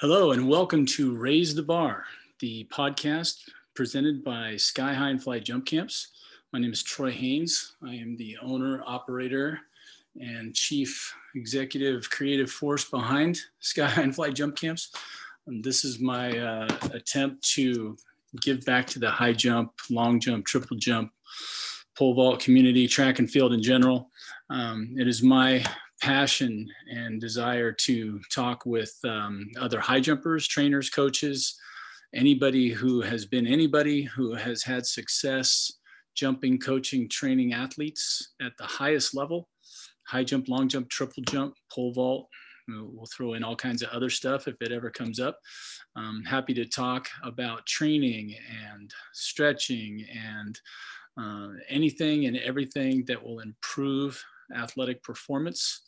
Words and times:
Hello, 0.00 0.32
and 0.32 0.48
welcome 0.48 0.86
to 0.86 1.14
Raise 1.14 1.54
the 1.54 1.62
Bar, 1.62 2.06
the 2.38 2.66
podcast 2.72 3.50
presented 3.74 4.24
by 4.24 4.56
Sky 4.56 4.94
High 4.94 5.10
and 5.10 5.22
Fly 5.22 5.40
Jump 5.40 5.66
Camps. 5.66 6.12
My 6.54 6.58
name 6.58 6.72
is 6.72 6.82
Troy 6.82 7.10
Haynes. 7.10 7.74
I 7.86 7.96
am 7.96 8.16
the 8.16 8.38
owner, 8.40 8.82
operator, 8.86 9.60
and 10.18 10.54
chief 10.54 11.14
executive 11.34 12.08
creative 12.08 12.50
force 12.50 12.88
behind 12.88 13.40
Sky 13.60 13.88
High 13.88 14.00
and 14.04 14.14
Fly 14.14 14.30
Jump 14.30 14.56
Camps. 14.56 14.90
And 15.46 15.62
this 15.62 15.84
is 15.84 16.00
my 16.00 16.30
uh, 16.38 16.78
attempt 16.94 17.46
to 17.56 17.94
give 18.40 18.64
back 18.64 18.86
to 18.86 18.98
the 18.98 19.10
high 19.10 19.34
jump, 19.34 19.70
long 19.90 20.18
jump, 20.18 20.46
triple 20.46 20.78
jump, 20.78 21.12
pole 21.94 22.14
vault 22.14 22.40
community, 22.40 22.88
track 22.88 23.18
and 23.18 23.30
field 23.30 23.52
in 23.52 23.62
general. 23.62 24.08
Um, 24.48 24.94
it 24.96 25.06
is 25.06 25.22
my 25.22 25.62
passion 26.00 26.68
and 26.90 27.20
desire 27.20 27.72
to 27.72 28.20
talk 28.32 28.64
with 28.66 28.94
um, 29.04 29.46
other 29.58 29.80
high 29.80 30.00
jumpers, 30.00 30.46
trainers, 30.48 30.90
coaches, 30.90 31.58
anybody 32.14 32.70
who 32.70 33.00
has 33.00 33.26
been 33.26 33.46
anybody 33.46 34.02
who 34.02 34.34
has 34.34 34.62
had 34.62 34.86
success 34.86 35.72
jumping, 36.16 36.58
coaching, 36.58 37.08
training 37.08 37.52
athletes 37.52 38.32
at 38.40 38.52
the 38.58 38.64
highest 38.64 39.14
level 39.14 39.48
high 40.10 40.24
jump, 40.24 40.48
long 40.48 40.68
jump, 40.68 40.88
triple 40.88 41.22
jump, 41.24 41.54
pole 41.72 41.92
vault. 41.92 42.28
We'll 42.68 43.06
throw 43.06 43.34
in 43.34 43.42
all 43.42 43.56
kinds 43.56 43.82
of 43.82 43.88
other 43.90 44.10
stuff 44.10 44.46
if 44.46 44.54
it 44.60 44.70
ever 44.70 44.90
comes 44.90 45.18
up. 45.18 45.38
I'm 45.96 46.24
happy 46.24 46.54
to 46.54 46.64
talk 46.64 47.08
about 47.24 47.66
training 47.66 48.34
and 48.72 48.92
stretching 49.12 50.04
and 50.36 50.60
uh, 51.20 51.48
anything 51.68 52.26
and 52.26 52.36
everything 52.36 53.04
that 53.06 53.20
will 53.22 53.40
improve 53.40 54.22
athletic 54.56 55.02
performance, 55.02 55.82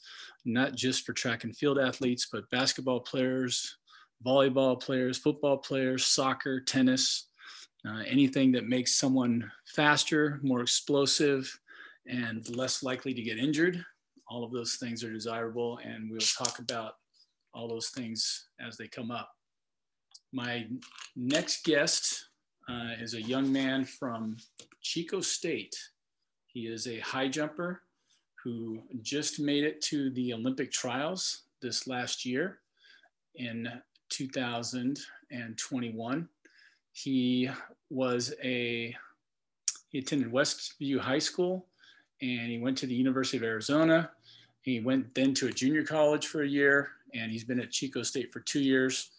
not 0.44 0.74
just 0.74 1.04
for 1.04 1.12
track 1.12 1.44
and 1.44 1.56
field 1.56 1.78
athletes, 1.78 2.28
but 2.30 2.48
basketball 2.50 3.00
players, 3.00 3.76
volleyball 4.24 4.80
players, 4.80 5.18
football 5.18 5.58
players, 5.58 6.04
soccer, 6.04 6.60
tennis, 6.60 7.28
uh, 7.86 8.02
anything 8.06 8.52
that 8.52 8.68
makes 8.68 8.96
someone 8.96 9.50
faster, 9.66 10.38
more 10.42 10.60
explosive, 10.60 11.58
and 12.06 12.48
less 12.56 12.82
likely 12.82 13.14
to 13.14 13.22
get 13.22 13.38
injured. 13.38 13.84
All 14.28 14.44
of 14.44 14.52
those 14.52 14.76
things 14.76 15.02
are 15.04 15.12
desirable, 15.12 15.78
and 15.84 16.10
we'll 16.10 16.20
talk 16.20 16.58
about 16.58 16.94
all 17.54 17.68
those 17.68 17.90
things 17.90 18.48
as 18.60 18.76
they 18.76 18.88
come 18.88 19.10
up. 19.10 19.30
My 20.32 20.66
next 21.16 21.64
guest 21.64 22.28
uh, 22.68 22.92
is 23.00 23.14
a 23.14 23.22
young 23.22 23.52
man 23.52 23.84
from 23.84 24.36
Chico 24.80 25.20
State. 25.20 25.76
He 26.46 26.66
is 26.66 26.86
a 26.86 27.00
high 27.00 27.28
jumper 27.28 27.82
who 28.42 28.80
just 29.02 29.38
made 29.40 29.64
it 29.64 29.80
to 29.82 30.10
the 30.10 30.34
Olympic 30.34 30.72
trials 30.72 31.42
this 31.60 31.86
last 31.86 32.24
year 32.24 32.58
in 33.36 33.68
2021. 34.10 36.28
He 36.92 37.48
was 37.88 38.34
a, 38.42 38.96
he 39.90 39.98
attended 39.98 40.32
Westview 40.32 40.98
High 40.98 41.20
School 41.20 41.66
and 42.20 42.50
he 42.50 42.58
went 42.58 42.76
to 42.78 42.86
the 42.86 42.94
University 42.94 43.36
of 43.36 43.44
Arizona. 43.44 44.10
He 44.62 44.80
went 44.80 45.14
then 45.14 45.34
to 45.34 45.46
a 45.48 45.52
junior 45.52 45.84
college 45.84 46.26
for 46.26 46.42
a 46.42 46.48
year 46.48 46.88
and 47.14 47.30
he's 47.30 47.44
been 47.44 47.60
at 47.60 47.70
Chico 47.70 48.02
State 48.02 48.32
for 48.32 48.40
two 48.40 48.60
years. 48.60 49.10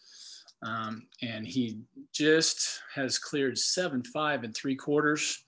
Um, 0.62 1.06
and 1.22 1.46
he 1.46 1.78
just 2.12 2.82
has 2.94 3.18
cleared 3.18 3.56
seven, 3.58 4.02
five, 4.02 4.44
and 4.44 4.54
three 4.54 4.76
quarters 4.76 5.44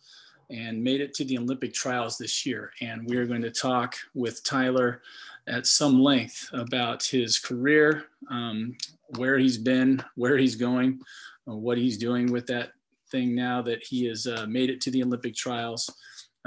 and 0.51 0.83
made 0.83 1.01
it 1.01 1.15
to 1.15 1.25
the 1.25 1.39
Olympic 1.39 1.73
trials 1.73 2.19
this 2.19 2.47
year. 2.47 2.73
And 2.81 3.09
we 3.09 3.17
are 3.17 3.27
going 3.27 3.43
to 3.43 3.51
talk 3.51 3.97
with 4.15 4.45
Tyler 4.45 5.03
at 5.47 5.67
some 5.67 6.01
length 6.01 6.49
about 6.53 7.03
his 7.05 7.39
career, 7.39 8.05
um, 8.31 8.77
where 9.17 9.39
he's 9.39 9.59
been, 9.59 10.03
where 10.15 10.37
he's 10.37 10.57
going, 10.57 11.01
uh, 11.49 11.55
what 11.55 11.79
he's 11.79 11.99
doing 11.99 12.33
with 12.33 12.47
that 12.47 12.71
thing 13.11 13.35
now 13.35 13.63
that 13.63 13.85
he 13.85 14.07
has 14.07 14.27
uh, 14.27 14.47
made 14.49 14.71
it 14.71 14.81
to 14.83 14.91
the 14.91 15.03
Olympic 15.03 15.35
trials. 15.35 15.89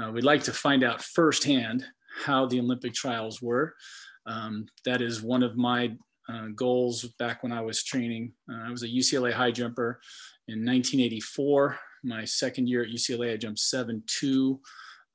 Uh, 0.02 0.10
we'd 0.10 0.24
like 0.24 0.42
to 0.44 0.52
find 0.52 0.84
out 0.84 1.02
firsthand 1.02 1.84
how 2.24 2.46
the 2.46 2.60
Olympic 2.60 2.94
trials 2.94 3.40
were. 3.40 3.74
Um, 4.26 4.66
that 4.84 5.00
is 5.00 5.22
one 5.22 5.42
of 5.42 5.56
my 5.56 5.96
uh, 6.28 6.48
goals 6.54 7.04
back 7.18 7.42
when 7.42 7.52
I 7.52 7.60
was 7.60 7.82
training. 7.82 8.32
Uh, 8.50 8.66
I 8.66 8.70
was 8.70 8.82
a 8.82 8.88
UCLA 8.88 9.32
high 9.32 9.50
jumper 9.50 10.00
in 10.48 10.64
1984 10.64 11.78
my 12.02 12.24
second 12.24 12.68
year 12.68 12.82
at 12.82 12.88
UCLA, 12.88 13.32
I 13.32 13.36
jumped 13.36 13.60
seven 13.60 14.02
two. 14.06 14.60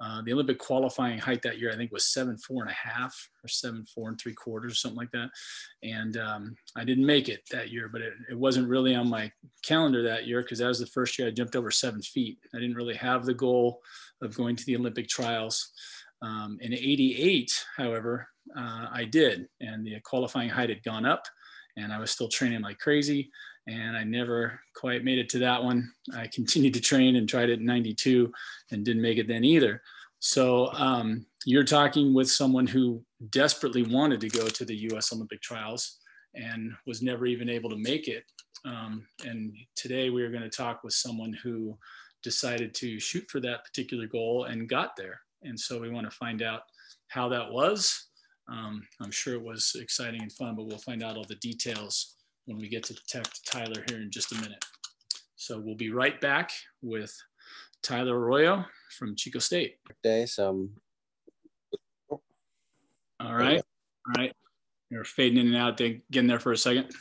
Uh, 0.02 0.22
the 0.26 0.34
Olympic 0.34 0.60
qualifying 0.60 1.18
height 1.18 1.42
that 1.42 1.58
year, 1.58 1.72
I 1.72 1.78
think, 1.78 1.92
was 1.92 2.12
seven 2.12 2.38
four 2.38 2.64
and 2.64 2.72
a 2.72 2.74
half 2.74 3.16
or 3.44 3.48
seven 3.48 3.86
four 3.86 4.10
and 4.10 4.20
three 4.20 4.34
quarters 4.34 4.82
something 4.82 4.98
like 4.98 5.12
that. 5.12 5.30
And 5.84 6.18
um, 6.18 6.56
I 6.76 6.84
didn't 6.84 7.06
make 7.06 7.30
it 7.30 7.44
that 7.52 7.70
year, 7.72 7.88
but 7.88 8.02
it, 8.02 8.14
it 8.30 8.38
wasn't 8.38 8.68
really 8.68 8.94
on 8.94 9.10
my 9.10 9.32
calendar 9.64 10.04
that 10.04 10.28
year 10.28 10.42
because 10.42 10.60
that 10.60 10.68
was 10.68 10.80
the 10.80 10.88
first 10.88 11.18
year 11.18 11.30
I 11.30 11.32
jumped 11.32 11.56
over 11.56 11.72
seven 11.72 12.02
feet. 12.02 12.40
I 12.54 12.60
didn't 12.60 12.76
really 12.76 12.96
have 12.96 13.26
the 13.26 13.34
goal 13.34 13.80
of 14.22 14.36
going 14.36 14.58
to 14.58 14.66
the 14.66 14.76
Olympic 14.76 15.08
trials. 15.08 15.72
Um, 16.22 16.58
in 16.62 16.74
'88, 16.74 17.52
however, 17.78 18.28
uh, 18.58 18.88
I 18.92 19.06
did, 19.06 19.48
and 19.62 19.86
the 19.86 20.00
qualifying 20.02 20.50
height 20.50 20.70
had 20.70 20.84
gone 20.84 21.06
up, 21.06 21.24
and 21.78 21.92
I 21.92 22.00
was 22.00 22.12
still 22.12 22.30
training 22.30 22.62
like 22.62 22.80
crazy 22.80 23.32
and 23.68 23.98
I 23.98 24.04
never 24.04 24.60
quite 24.76 25.04
made 25.04 25.18
it 25.18 25.30
to 25.30 25.40
that 25.40 25.64
one. 25.64 25.92
I 26.16 26.28
continued 26.28 26.74
to 26.76 26.82
train 26.82 27.16
and 27.16 27.28
tried 27.28 27.50
it 27.50 27.60
in 27.60 27.66
92 27.66 28.32
and 28.72 28.86
didn't 28.86 29.02
make 29.02 29.18
it 29.18 29.28
then 29.28 29.44
either. 29.44 29.82
So 30.20 30.72
um, 30.74 31.26
you're 31.46 31.64
talking 31.64 32.14
with 32.14 32.30
someone 32.30 32.68
who 32.68 33.04
desperately 33.30 33.84
wanted 33.84 34.22
to 34.22 34.30
go 34.30 34.48
to 34.48 34.66
the 34.66 34.76
US 34.92 35.12
Olympic 35.12 35.42
trials 35.42 35.98
and 36.36 36.74
was 36.86 37.02
never 37.02 37.26
even 37.26 37.50
able 37.50 37.70
to 37.70 37.78
make 37.78 38.08
it. 38.08 38.24
Um, 38.66 39.08
and 39.26 39.54
today 39.76 40.10
we 40.10 40.24
are 40.24 40.32
going 40.32 40.44
to 40.44 40.50
talk 40.50 40.84
with 40.84 40.94
someone 40.94 41.34
who 41.34 41.78
decided 42.24 42.74
to 42.76 43.00
shoot 43.00 43.26
for 43.30 43.40
that 43.42 43.64
particular 43.64 44.08
goal 44.08 44.46
and 44.46 44.70
got 44.70 44.96
there. 44.96 45.20
And 45.44 45.60
so 45.60 45.80
we 45.80 45.90
want 45.90 46.10
to 46.10 46.16
find 46.16 46.42
out 46.42 46.62
how 47.08 47.30
that 47.30 47.52
was. 47.52 48.08
Um, 48.48 48.88
I'm 49.02 49.12
sure 49.12 49.36
it 49.36 49.44
was 49.44 49.76
exciting 49.80 50.22
and 50.22 50.32
fun, 50.32 50.56
but 50.56 50.66
we'll 50.66 50.78
find 50.78 51.04
out 51.04 51.18
all 51.18 51.26
the 51.28 51.36
details 51.36 52.16
when 52.46 52.58
we 52.58 52.70
get 52.70 52.84
to 52.84 52.96
talk 53.12 53.24
to 53.24 53.44
Tyler 53.46 53.84
here 53.90 54.02
in 54.02 54.12
just 54.12 54.32
a 54.32 54.36
minute. 54.36 54.64
So 55.36 55.60
we'll 55.60 55.76
be 55.76 55.92
right 55.92 56.20
back 56.22 56.52
with 56.82 57.16
Tyler 57.82 58.20
Arroyo 58.20 58.66
from 58.98 59.16
Chico 59.16 59.40
State. 59.40 59.76
Day, 60.04 60.26
some. 60.26 60.72
All 62.10 63.34
right, 63.34 63.62
all 64.08 64.14
right. 64.18 64.34
You're 64.90 65.04
fading 65.04 65.40
in 65.40 65.48
and 65.48 65.56
out. 65.56 65.78
Getting 65.78 66.28
there 66.28 66.40
for 66.40 66.52
a 66.52 66.58
second. 66.58 66.92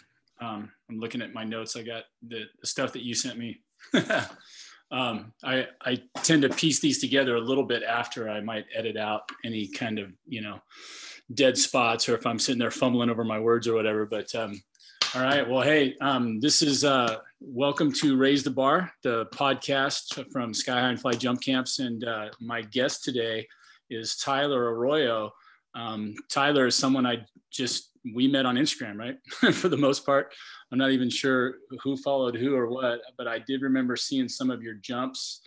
Um, 0.40 0.70
I'm 0.90 0.98
looking 0.98 1.22
at 1.22 1.34
my 1.34 1.44
notes. 1.44 1.76
I 1.76 1.82
got 1.82 2.04
the, 2.26 2.44
the 2.60 2.66
stuff 2.66 2.92
that 2.92 3.04
you 3.04 3.14
sent 3.14 3.38
me. 3.38 3.60
um, 4.90 5.32
I, 5.42 5.66
I 5.82 6.02
tend 6.16 6.42
to 6.42 6.48
piece 6.48 6.80
these 6.80 7.00
together 7.00 7.36
a 7.36 7.40
little 7.40 7.64
bit 7.64 7.82
after 7.82 8.28
I 8.28 8.40
might 8.40 8.66
edit 8.74 8.96
out 8.96 9.22
any 9.44 9.66
kind 9.68 9.98
of 9.98 10.12
you 10.26 10.40
know 10.40 10.60
dead 11.32 11.56
spots 11.56 12.08
or 12.08 12.14
if 12.14 12.26
I'm 12.26 12.38
sitting 12.38 12.58
there 12.58 12.70
fumbling 12.70 13.10
over 13.10 13.24
my 13.24 13.40
words 13.40 13.66
or 13.66 13.74
whatever. 13.74 14.06
But 14.06 14.34
um, 14.34 14.60
all 15.14 15.22
right. 15.22 15.48
Well, 15.48 15.62
hey, 15.62 15.94
um, 16.00 16.40
this 16.40 16.60
is 16.60 16.84
uh, 16.84 17.18
welcome 17.40 17.92
to 17.92 18.16
Raise 18.16 18.42
the 18.42 18.50
Bar, 18.50 18.92
the 19.04 19.26
podcast 19.26 20.30
from 20.32 20.52
Sky 20.52 20.80
High 20.80 20.88
and 20.88 21.00
Fly 21.00 21.12
Jump 21.12 21.40
Camps. 21.40 21.78
And 21.78 22.02
uh, 22.02 22.30
my 22.40 22.62
guest 22.62 23.04
today 23.04 23.46
is 23.90 24.16
Tyler 24.16 24.74
Arroyo. 24.74 25.30
Um, 25.76 26.14
Tyler 26.28 26.66
is 26.66 26.74
someone 26.74 27.06
I 27.06 27.18
just, 27.52 27.90
we 28.12 28.28
met 28.28 28.46
on 28.46 28.56
Instagram, 28.56 28.96
right? 28.98 29.54
For 29.54 29.68
the 29.68 29.76
most 29.76 30.04
part. 30.04 30.34
I'm 30.72 30.78
not 30.78 30.90
even 30.90 31.08
sure 31.08 31.56
who 31.82 31.96
followed 31.96 32.36
who 32.36 32.54
or 32.54 32.68
what, 32.68 33.00
but 33.16 33.28
I 33.28 33.38
did 33.38 33.62
remember 33.62 33.96
seeing 33.96 34.28
some 34.28 34.50
of 34.50 34.62
your 34.62 34.74
jumps 34.74 35.40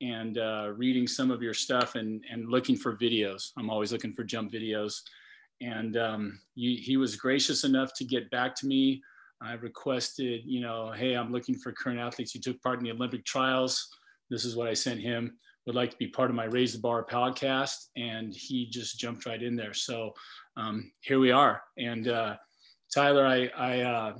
and 0.00 0.38
uh, 0.38 0.72
reading 0.76 1.06
some 1.06 1.30
of 1.30 1.42
your 1.42 1.54
stuff 1.54 1.94
and, 1.94 2.24
and 2.30 2.50
looking 2.50 2.76
for 2.76 2.96
videos. 2.96 3.50
I'm 3.56 3.70
always 3.70 3.92
looking 3.92 4.12
for 4.12 4.24
jump 4.24 4.52
videos. 4.52 4.96
And 5.60 5.96
um, 5.96 6.40
you, 6.56 6.76
he 6.82 6.96
was 6.96 7.14
gracious 7.14 7.62
enough 7.62 7.94
to 7.94 8.04
get 8.04 8.28
back 8.30 8.56
to 8.56 8.66
me 8.66 9.00
I 9.42 9.54
requested, 9.54 10.42
you 10.44 10.60
know, 10.60 10.92
hey, 10.92 11.14
I'm 11.14 11.32
looking 11.32 11.56
for 11.56 11.72
current 11.72 11.98
athletes 11.98 12.32
who 12.32 12.38
took 12.38 12.62
part 12.62 12.78
in 12.78 12.84
the 12.84 12.92
Olympic 12.92 13.24
trials. 13.24 13.88
This 14.30 14.44
is 14.44 14.54
what 14.54 14.68
I 14.68 14.74
sent 14.74 15.00
him. 15.00 15.36
Would 15.66 15.74
like 15.74 15.90
to 15.90 15.96
be 15.96 16.06
part 16.06 16.30
of 16.30 16.36
my 16.36 16.44
Raise 16.44 16.74
the 16.74 16.78
Bar 16.78 17.04
podcast, 17.04 17.88
and 17.96 18.34
he 18.34 18.68
just 18.70 18.98
jumped 18.98 19.26
right 19.26 19.42
in 19.42 19.56
there. 19.56 19.74
So 19.74 20.12
um, 20.56 20.92
here 21.00 21.18
we 21.18 21.30
are. 21.30 21.62
And 21.78 22.08
uh, 22.08 22.36
Tyler, 22.94 23.26
I 23.26 23.50
I, 23.56 23.80
uh, 23.80 24.14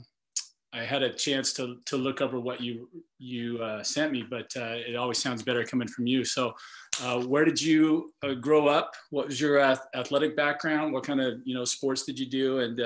I 0.72 0.82
had 0.82 1.02
a 1.02 1.12
chance 1.12 1.52
to 1.54 1.76
to 1.86 1.96
look 1.96 2.20
over 2.20 2.40
what 2.40 2.60
you 2.60 2.88
you 3.18 3.58
uh, 3.58 3.82
sent 3.82 4.12
me, 4.12 4.24
but 4.28 4.50
uh, 4.56 4.76
it 4.86 4.96
always 4.96 5.18
sounds 5.18 5.42
better 5.42 5.64
coming 5.64 5.88
from 5.88 6.06
you. 6.06 6.24
So, 6.24 6.54
uh, 7.02 7.22
where 7.22 7.44
did 7.44 7.60
you 7.60 8.12
uh, 8.22 8.34
grow 8.34 8.68
up? 8.68 8.92
What 9.10 9.26
was 9.26 9.40
your 9.40 9.60
athletic 9.60 10.36
background? 10.36 10.92
What 10.92 11.04
kind 11.04 11.20
of 11.20 11.40
you 11.44 11.54
know 11.54 11.64
sports 11.64 12.04
did 12.04 12.18
you 12.18 12.26
do? 12.26 12.60
And 12.60 12.80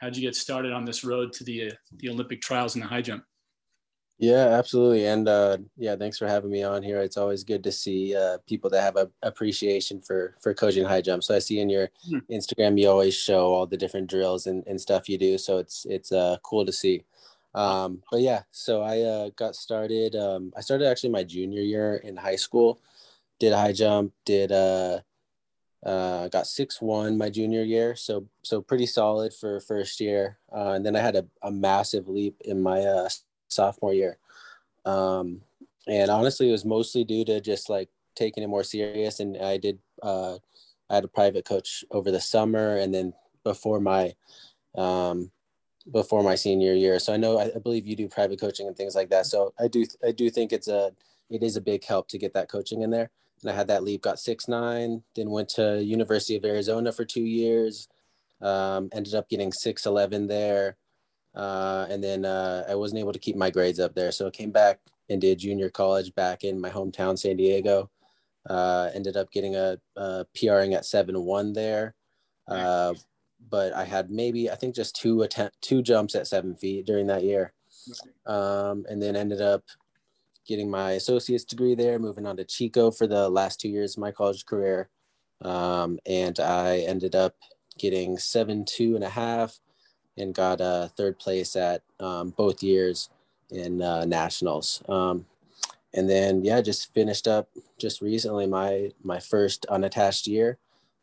how'd 0.00 0.16
you 0.16 0.22
get 0.22 0.36
started 0.36 0.72
on 0.72 0.84
this 0.84 1.04
road 1.04 1.32
to 1.34 1.44
the 1.44 1.72
the 1.98 2.08
Olympic 2.10 2.42
trials 2.42 2.74
in 2.74 2.80
the 2.80 2.86
high 2.86 3.02
jump? 3.02 3.24
Yeah, 4.18 4.46
absolutely. 4.58 5.06
And 5.06 5.28
uh, 5.28 5.58
yeah, 5.76 5.96
thanks 5.96 6.18
for 6.18 6.28
having 6.28 6.50
me 6.50 6.62
on 6.62 6.82
here. 6.82 7.00
It's 7.00 7.16
always 7.16 7.42
good 7.42 7.64
to 7.64 7.72
see 7.72 8.14
uh, 8.14 8.38
people 8.46 8.70
that 8.70 8.82
have 8.82 8.96
a 8.96 9.10
appreciation 9.22 10.00
for 10.00 10.36
for 10.40 10.54
coaching 10.54 10.84
high 10.84 11.00
jump. 11.00 11.24
So 11.24 11.34
I 11.34 11.40
see 11.40 11.58
in 11.58 11.68
your 11.68 11.90
hmm. 12.08 12.18
Instagram 12.30 12.78
you 12.78 12.88
always 12.88 13.14
show 13.14 13.52
all 13.52 13.66
the 13.66 13.76
different 13.76 14.08
drills 14.08 14.46
and, 14.46 14.64
and 14.66 14.80
stuff 14.80 15.08
you 15.08 15.18
do. 15.18 15.36
So 15.36 15.58
it's 15.58 15.84
it's 15.90 16.12
uh, 16.12 16.36
cool 16.42 16.64
to 16.64 16.72
see. 16.72 17.04
Um, 17.54 18.02
but 18.10 18.20
yeah, 18.20 18.42
so 18.52 18.82
I 18.82 19.00
uh, 19.00 19.30
got 19.36 19.56
started. 19.56 20.14
Um, 20.14 20.52
I 20.56 20.60
started 20.60 20.86
actually 20.86 21.10
my 21.10 21.24
junior 21.24 21.62
year 21.62 21.96
in 21.96 22.16
high 22.16 22.36
school. 22.36 22.80
Did 23.40 23.52
high 23.52 23.72
jump. 23.72 24.12
Did 24.24 24.52
uh, 24.52 25.00
uh, 25.84 26.28
got 26.28 26.46
six 26.46 26.80
one 26.80 27.18
my 27.18 27.30
junior 27.30 27.62
year, 27.62 27.96
so 27.96 28.26
so 28.42 28.62
pretty 28.62 28.86
solid 28.86 29.34
for 29.34 29.58
first 29.60 30.00
year. 30.00 30.38
Uh, 30.54 30.70
and 30.70 30.86
then 30.86 30.94
I 30.94 31.00
had 31.00 31.16
a, 31.16 31.26
a 31.42 31.50
massive 31.50 32.08
leap 32.08 32.40
in 32.44 32.62
my 32.62 32.80
uh, 32.80 33.08
sophomore 33.54 33.94
year. 33.94 34.18
Um, 34.84 35.42
and 35.86 36.10
honestly, 36.10 36.48
it 36.48 36.52
was 36.52 36.64
mostly 36.64 37.04
due 37.04 37.24
to 37.26 37.40
just 37.40 37.68
like 37.68 37.88
taking 38.14 38.42
it 38.42 38.48
more 38.48 38.64
serious. 38.64 39.20
And 39.20 39.36
I 39.36 39.56
did. 39.56 39.78
Uh, 40.02 40.38
I 40.90 40.96
had 40.96 41.04
a 41.04 41.08
private 41.08 41.46
coach 41.46 41.84
over 41.90 42.10
the 42.10 42.20
summer, 42.20 42.76
and 42.76 42.92
then 42.92 43.14
before 43.42 43.80
my 43.80 44.14
um, 44.74 45.30
before 45.90 46.22
my 46.22 46.34
senior 46.34 46.74
year. 46.74 46.98
So 46.98 47.12
I 47.12 47.16
know 47.16 47.38
I, 47.38 47.58
believe 47.58 47.86
you 47.86 47.96
do 47.96 48.08
private 48.08 48.40
coaching 48.40 48.66
and 48.66 48.76
things 48.76 48.94
like 48.94 49.10
that. 49.10 49.26
So 49.26 49.52
I 49.58 49.68
do 49.68 49.84
I 50.06 50.12
do 50.12 50.30
think 50.30 50.52
it's 50.52 50.68
a 50.68 50.92
it 51.30 51.42
is 51.42 51.56
a 51.56 51.60
big 51.60 51.84
help 51.84 52.08
to 52.08 52.18
get 52.18 52.34
that 52.34 52.48
coaching 52.48 52.82
in 52.82 52.90
there. 52.90 53.10
And 53.42 53.50
I 53.50 53.54
had 53.54 53.68
that 53.68 53.84
leap, 53.84 54.02
got 54.02 54.18
six 54.18 54.48
nine, 54.48 55.02
then 55.14 55.30
went 55.30 55.48
to 55.50 55.82
University 55.82 56.36
of 56.36 56.44
Arizona 56.44 56.92
for 56.92 57.04
two 57.04 57.24
years. 57.24 57.88
Um, 58.40 58.88
ended 58.92 59.14
up 59.14 59.28
getting 59.28 59.52
six 59.52 59.86
eleven 59.86 60.26
there, 60.26 60.76
uh, 61.34 61.86
and 61.88 62.02
then 62.02 62.24
uh, 62.24 62.64
I 62.68 62.74
wasn't 62.74 63.00
able 63.00 63.12
to 63.12 63.18
keep 63.18 63.36
my 63.36 63.50
grades 63.50 63.80
up 63.80 63.94
there. 63.94 64.12
So 64.12 64.26
I 64.26 64.30
came 64.30 64.50
back 64.50 64.80
and 65.08 65.20
did 65.20 65.38
junior 65.38 65.70
college 65.70 66.14
back 66.14 66.44
in 66.44 66.60
my 66.60 66.70
hometown, 66.70 67.18
San 67.18 67.36
Diego. 67.36 67.90
Uh, 68.48 68.90
ended 68.94 69.16
up 69.16 69.30
getting 69.30 69.56
a, 69.56 69.78
a 69.96 70.26
PRing 70.34 70.74
at 70.74 70.84
seven 70.84 71.20
one 71.22 71.52
there. 71.52 71.94
Uh, 72.46 72.94
but 73.50 73.72
I 73.72 73.84
had 73.84 74.10
maybe 74.10 74.50
I 74.50 74.54
think 74.54 74.74
just 74.74 74.96
two 74.96 75.22
attempt 75.22 75.60
two 75.60 75.82
jumps 75.82 76.14
at 76.14 76.26
seven 76.26 76.54
feet 76.54 76.86
during 76.86 77.06
that 77.08 77.24
year, 77.24 77.52
um, 78.26 78.84
and 78.88 79.02
then 79.02 79.16
ended 79.16 79.40
up 79.40 79.62
getting 80.46 80.70
my 80.70 80.92
associate's 80.92 81.44
degree 81.44 81.74
there, 81.74 81.98
moving 81.98 82.26
on 82.26 82.36
to 82.36 82.44
Chico 82.44 82.90
for 82.90 83.06
the 83.06 83.28
last 83.28 83.60
two 83.60 83.68
years 83.68 83.96
of 83.96 84.00
my 84.00 84.10
college 84.10 84.44
career, 84.44 84.88
um, 85.42 85.98
and 86.06 86.38
I 86.38 86.78
ended 86.80 87.14
up 87.14 87.34
getting 87.78 88.18
seven 88.18 88.64
two 88.64 88.94
and 88.94 89.04
a 89.04 89.08
half, 89.08 89.58
and 90.16 90.34
got 90.34 90.60
a 90.60 90.90
third 90.96 91.18
place 91.18 91.56
at 91.56 91.82
um, 92.00 92.30
both 92.30 92.62
years 92.62 93.10
in 93.50 93.82
uh, 93.82 94.04
nationals. 94.04 94.82
Um, 94.88 95.26
and 95.92 96.08
then 96.10 96.44
yeah, 96.44 96.60
just 96.60 96.92
finished 96.92 97.28
up 97.28 97.48
just 97.78 98.00
recently 98.00 98.46
my 98.46 98.90
my 99.02 99.20
first 99.20 99.64
unattached 99.66 100.26
year 100.26 100.58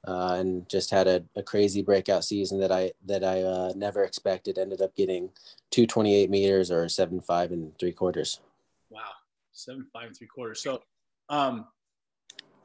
uh, 0.07 0.35
and 0.39 0.67
just 0.67 0.89
had 0.89 1.07
a, 1.07 1.23
a, 1.35 1.43
crazy 1.43 1.81
breakout 1.81 2.23
season 2.23 2.59
that 2.59 2.71
I 2.71 2.91
that 3.05 3.23
I 3.23 3.43
uh, 3.43 3.73
never 3.75 4.03
expected. 4.03 4.57
Ended 4.57 4.81
up 4.81 4.95
getting 4.95 5.29
228 5.69 6.29
meters 6.29 6.71
or 6.71 6.89
seven 6.89 7.21
five 7.21 7.51
and 7.51 7.77
three 7.77 7.91
quarters. 7.91 8.39
Wow, 8.89 9.01
seven 9.51 9.85
five 9.93 10.07
and 10.07 10.17
three 10.17 10.27
quarters. 10.27 10.61
So, 10.61 10.81
um, 11.29 11.67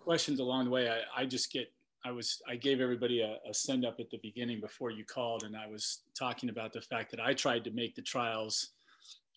questions 0.04 0.40
along 0.40 0.64
the 0.64 0.70
way. 0.70 0.88
I, 0.88 1.22
I 1.22 1.26
just 1.26 1.52
get. 1.52 1.70
I 2.06 2.12
was 2.12 2.40
I 2.48 2.56
gave 2.56 2.80
everybody 2.80 3.20
a, 3.20 3.38
a 3.48 3.52
send 3.52 3.84
up 3.84 3.96
at 3.98 4.10
the 4.10 4.18
beginning 4.22 4.60
before 4.60 4.90
you 4.90 5.04
called, 5.04 5.42
and 5.42 5.56
I 5.56 5.66
was 5.66 6.02
talking 6.18 6.50
about 6.50 6.72
the 6.72 6.80
fact 6.80 7.10
that 7.10 7.20
I 7.20 7.34
tried 7.34 7.64
to 7.64 7.70
make 7.70 7.94
the 7.94 8.02
trials. 8.02 8.74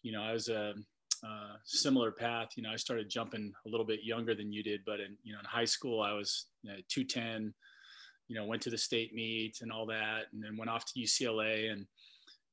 You 0.04 0.12
know, 0.12 0.22
I 0.22 0.34
was 0.34 0.50
a 0.50 0.74
uh, 1.26 1.54
similar 1.64 2.12
path. 2.12 2.50
You 2.56 2.64
know, 2.64 2.72
I 2.72 2.76
started 2.76 3.10
jumping 3.10 3.52
a 3.66 3.70
little 3.70 3.86
bit 3.86 4.04
younger 4.04 4.36
than 4.36 4.54
you 4.54 4.62
did, 4.62 4.82
but 4.86 5.00
in 5.00 5.18
you 5.24 5.34
know 5.34 5.40
in 5.40 5.46
high 5.46 5.66
school 5.66 6.02
I 6.02 6.14
was 6.14 6.46
you 6.62 6.72
know, 6.72 6.78
210 6.90 7.54
you 8.30 8.36
know, 8.36 8.46
went 8.46 8.62
to 8.62 8.70
the 8.70 8.78
state 8.78 9.14
meet 9.14 9.58
and 9.62 9.72
all 9.72 9.88
that, 9.88 10.26
and 10.32 10.42
then 10.42 10.56
went 10.56 10.70
off 10.70 10.86
to 10.86 11.00
UCLA. 11.00 11.72
And, 11.72 11.86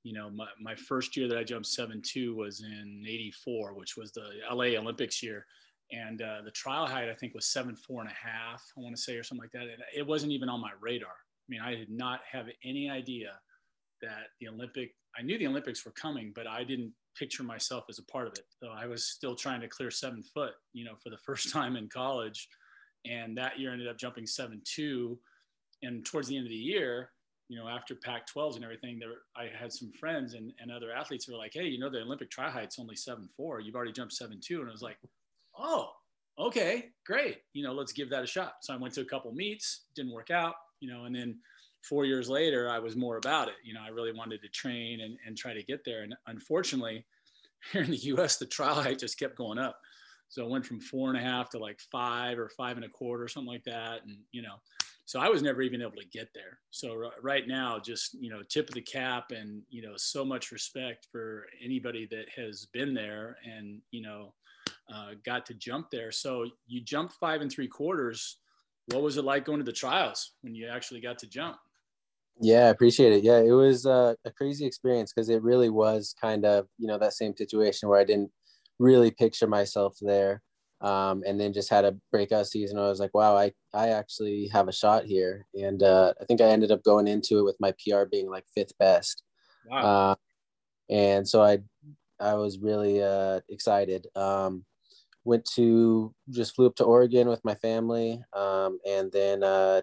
you 0.03 0.15
know, 0.15 0.31
my, 0.31 0.49
my 0.61 0.75
first 0.75 1.17
year 1.17 1.29
that 1.29 1.39
I 1.39 1.45
jumped 1.45 1.67
seven 1.67 2.01
two 2.03 2.35
was 2.35 2.63
in 2.63 3.05
84, 3.07 3.75
which 3.75 3.97
was 3.97 4.11
the 4.13 4.27
LA 4.51 4.79
Olympics 4.81 5.23
year. 5.23 5.47
And 5.93 6.21
uh, 6.21 6.43
the 6.45 6.51
trial 6.51 6.87
height, 6.87 7.09
I 7.09 7.15
think, 7.15 7.35
was 7.35 7.47
seven, 7.47 7.77
four 7.77 8.01
and 8.01 8.11
a 8.11 8.15
half, 8.15 8.63
I 8.77 8.81
want 8.81 8.97
to 8.97 9.01
say, 9.01 9.17
or 9.17 9.23
something 9.23 9.45
like 9.45 9.53
that. 9.53 9.63
And 9.63 9.83
it 9.95 10.07
wasn't 10.07 10.33
even 10.33 10.49
on 10.49 10.61
my 10.61 10.73
radar. 10.81 11.09
I 11.09 11.47
mean, 11.49 11.61
I 11.61 11.75
did 11.75 11.91
not 11.91 12.21
have 12.31 12.47
any 12.65 12.91
idea 12.91 13.39
that 14.03 14.29
the 14.41 14.49
Olympic, 14.49 14.95
I 15.17 15.23
knew 15.23 15.39
the 15.39 15.47
Olympics 15.47 15.85
were 15.85 15.93
coming, 15.93 16.33
but 16.35 16.47
I 16.47 16.65
didn't 16.65 16.93
picture 17.17 17.45
myself 17.45 17.85
as 17.89 17.99
a 17.99 18.05
part 18.05 18.27
of 18.27 18.33
it. 18.35 18.45
So 18.61 18.69
I 18.69 18.87
was 18.87 19.05
still 19.05 19.35
trying 19.35 19.61
to 19.61 19.69
clear 19.69 19.91
seven 19.91 20.23
foot, 20.23 20.53
you 20.73 20.85
know, 20.85 20.95
for 21.03 21.11
the 21.11 21.19
first 21.25 21.53
time 21.53 21.77
in 21.77 21.89
college. 21.89 22.49
And 23.09 23.39
that 23.39 23.59
year 23.59 23.73
ended 23.73 23.89
up 23.89 23.99
jumping 23.99 24.27
seven 24.27 24.61
two 24.65 25.19
and 25.83 26.05
towards 26.05 26.29
the 26.29 26.37
end 26.37 26.47
of 26.47 26.51
the 26.51 26.57
year, 26.57 27.11
you 27.49 27.57
know, 27.57 27.69
after 27.69 27.95
Pac 27.95 28.27
12s 28.27 28.57
and 28.57 28.65
everything, 28.65 28.99
there 28.99 29.11
I 29.37 29.49
had 29.57 29.73
some 29.73 29.93
friends 29.93 30.35
and, 30.35 30.53
and 30.59 30.73
other 30.73 30.93
athletes 30.93 31.27
who 31.27 31.33
were 31.33 31.39
like, 31.39 31.53
Hey, 31.55 31.67
you 31.67 31.79
know, 31.79 31.91
the 31.91 32.01
Olympic 32.01 32.31
tri 32.31 32.51
height's 32.51 32.79
only 32.79 32.97
seven 32.97 33.29
four. 33.37 33.61
You've 33.61 33.77
already 33.77 33.93
jumped 33.93 34.15
seven 34.15 34.41
two. 34.43 34.61
And 34.61 34.69
I 34.69 34.73
was 34.73 34.83
like, 34.83 34.99
Oh, 35.59 35.91
okay, 36.39 36.87
great. 37.05 37.39
You 37.53 37.65
know, 37.65 37.73
let's 37.73 37.93
give 37.93 38.11
that 38.11 38.25
a 38.25 38.27
shot. 38.27 38.55
So 38.63 38.75
I 38.75 38.77
went 38.77 38.95
to 38.95 39.01
a 39.01 39.07
couple 39.07 39.33
meets, 39.33 39.87
didn't 39.95 40.13
work 40.13 40.31
out, 40.31 40.55
you 40.81 40.93
know, 40.93 41.05
and 41.05 41.15
then 41.15 41.39
four 41.83 42.05
years 42.05 42.29
later, 42.29 42.69
I 42.69 42.79
was 42.79 42.97
more 42.97 43.17
about 43.17 43.49
it. 43.49 43.55
You 43.65 43.75
know, 43.75 43.81
I 43.85 43.89
really 43.89 44.13
wanted 44.13 44.43
to 44.43 44.49
train 44.49 45.01
and, 45.01 45.17
and 45.27 45.37
try 45.37 45.55
to 45.55 45.63
get 45.63 45.85
there. 45.85 46.03
And 46.03 46.15
unfortunately, 46.27 47.07
here 47.73 47.83
in 47.83 47.91
the 47.91 47.97
US, 47.97 48.37
the 48.37 48.47
trial 48.47 48.75
height 48.83 48.99
just 48.99 49.19
kept 49.19 49.37
going 49.37 49.59
up. 49.59 49.79
So 50.29 50.45
it 50.45 50.51
went 50.51 50.67
from 50.67 50.81
four 50.81 51.09
and 51.09 51.19
a 51.19 51.23
half 51.23 51.51
to 51.51 51.59
like 51.59 51.79
five 51.93 52.39
or 52.39 52.51
five 52.51 52.77
and 52.77 52.85
a 52.85 52.89
quarter, 52.89 53.25
or 53.25 53.29
something 53.29 53.53
like 53.53 53.65
that. 53.65 54.03
And, 54.05 54.19
you 54.33 54.43
know, 54.43 54.57
so 55.05 55.21
I 55.21 55.29
was 55.29 55.41
never 55.41 55.63
even 55.63 55.81
able 55.81 55.93
to 55.93 56.09
get 56.13 56.29
there. 56.35 56.59
So 56.73 57.11
right 57.23 57.47
now, 57.47 57.79
just 57.79 58.15
you 58.21 58.29
know, 58.29 58.43
tip 58.49 58.69
of 58.69 58.75
the 58.75 58.83
cap, 58.83 59.31
and 59.31 59.63
you 59.71 59.83
know, 59.83 59.93
so 59.97 60.25
much 60.25 60.51
respect 60.51 61.07
for 61.13 61.47
anybody 61.65 62.09
that 62.11 62.27
has 62.35 62.67
been 62.73 62.93
there 62.93 63.37
and 63.45 63.81
you 63.93 64.03
know, 64.03 64.35
uh, 64.93 65.11
got 65.25 65.47
to 65.47 65.55
jump 65.55 65.91
there. 65.91 66.13
So 66.13 66.47
you 66.67 66.81
jumped 66.81 67.15
five 67.15 67.41
and 67.41 67.51
three 67.51 67.69
quarters. 67.69 68.39
What 68.87 69.03
was 69.03 69.17
it 69.17 69.25
like 69.25 69.45
going 69.45 69.59
to 69.59 69.65
the 69.65 69.73
trials 69.73 70.33
when 70.43 70.55
you 70.55 70.69
actually 70.69 71.01
got 71.01 71.19
to 71.19 71.27
jump? 71.27 71.57
Yeah, 72.41 72.67
I 72.67 72.69
appreciate 72.69 73.13
it. 73.13 73.25
Yeah, 73.25 73.39
it 73.39 73.53
was 73.53 73.87
uh, 73.87 74.15
a 74.25 74.31
crazy 74.31 74.67
experience 74.67 75.13
because 75.13 75.31
it 75.31 75.43
really 75.43 75.71
was 75.71 76.15
kind 76.21 76.45
of 76.45 76.67
you 76.79 76.87
know 76.87 76.99
that 76.99 77.15
same 77.15 77.35
situation 77.35 77.89
where 77.89 77.99
I 77.99 78.05
didn't 78.05 78.31
really 78.79 79.11
picture 79.11 79.47
myself 79.47 79.97
there 80.03 80.43
um, 80.81 81.23
and 81.27 81.41
then 81.41 81.53
just 81.53 81.71
had 81.71 81.85
a 81.85 81.97
breakout 82.13 82.47
season. 82.47 82.79
I 82.79 82.89
was 82.89 83.01
like, 83.01 83.15
wow, 83.15 83.37
I, 83.37 83.53
I 83.73 83.89
actually 83.89 84.49
have 84.53 84.69
a 84.69 84.73
shot 84.73 85.05
here. 85.05 85.47
And 85.55 85.83
uh, 85.83 86.13
I 86.21 86.25
think 86.25 86.41
I 86.41 86.47
ended 86.47 86.71
up 86.71 86.83
going 86.83 87.09
into 87.09 87.39
it 87.39 87.45
with 87.45 87.57
my 87.61 87.73
PR 87.73 88.05
being 88.11 88.29
like 88.29 88.45
fifth 88.55 88.77
best. 88.79 89.23
Wow. 89.69 90.11
Uh, 90.11 90.15
and 90.91 91.27
so 91.27 91.43
I, 91.43 91.59
I 92.21 92.35
was 92.35 92.59
really 92.59 93.03
uh, 93.03 93.41
excited. 93.49 94.07
Um, 94.15 94.65
went 95.27 95.45
to 95.57 96.15
just 96.31 96.55
flew 96.55 96.67
up 96.67 96.77
to 96.77 96.85
Oregon 96.85 97.29
with 97.29 97.45
my 97.45 97.55
family, 97.57 98.23
um, 98.33 98.79
and 98.87 99.11
then 99.13 99.43
uh, 99.43 99.83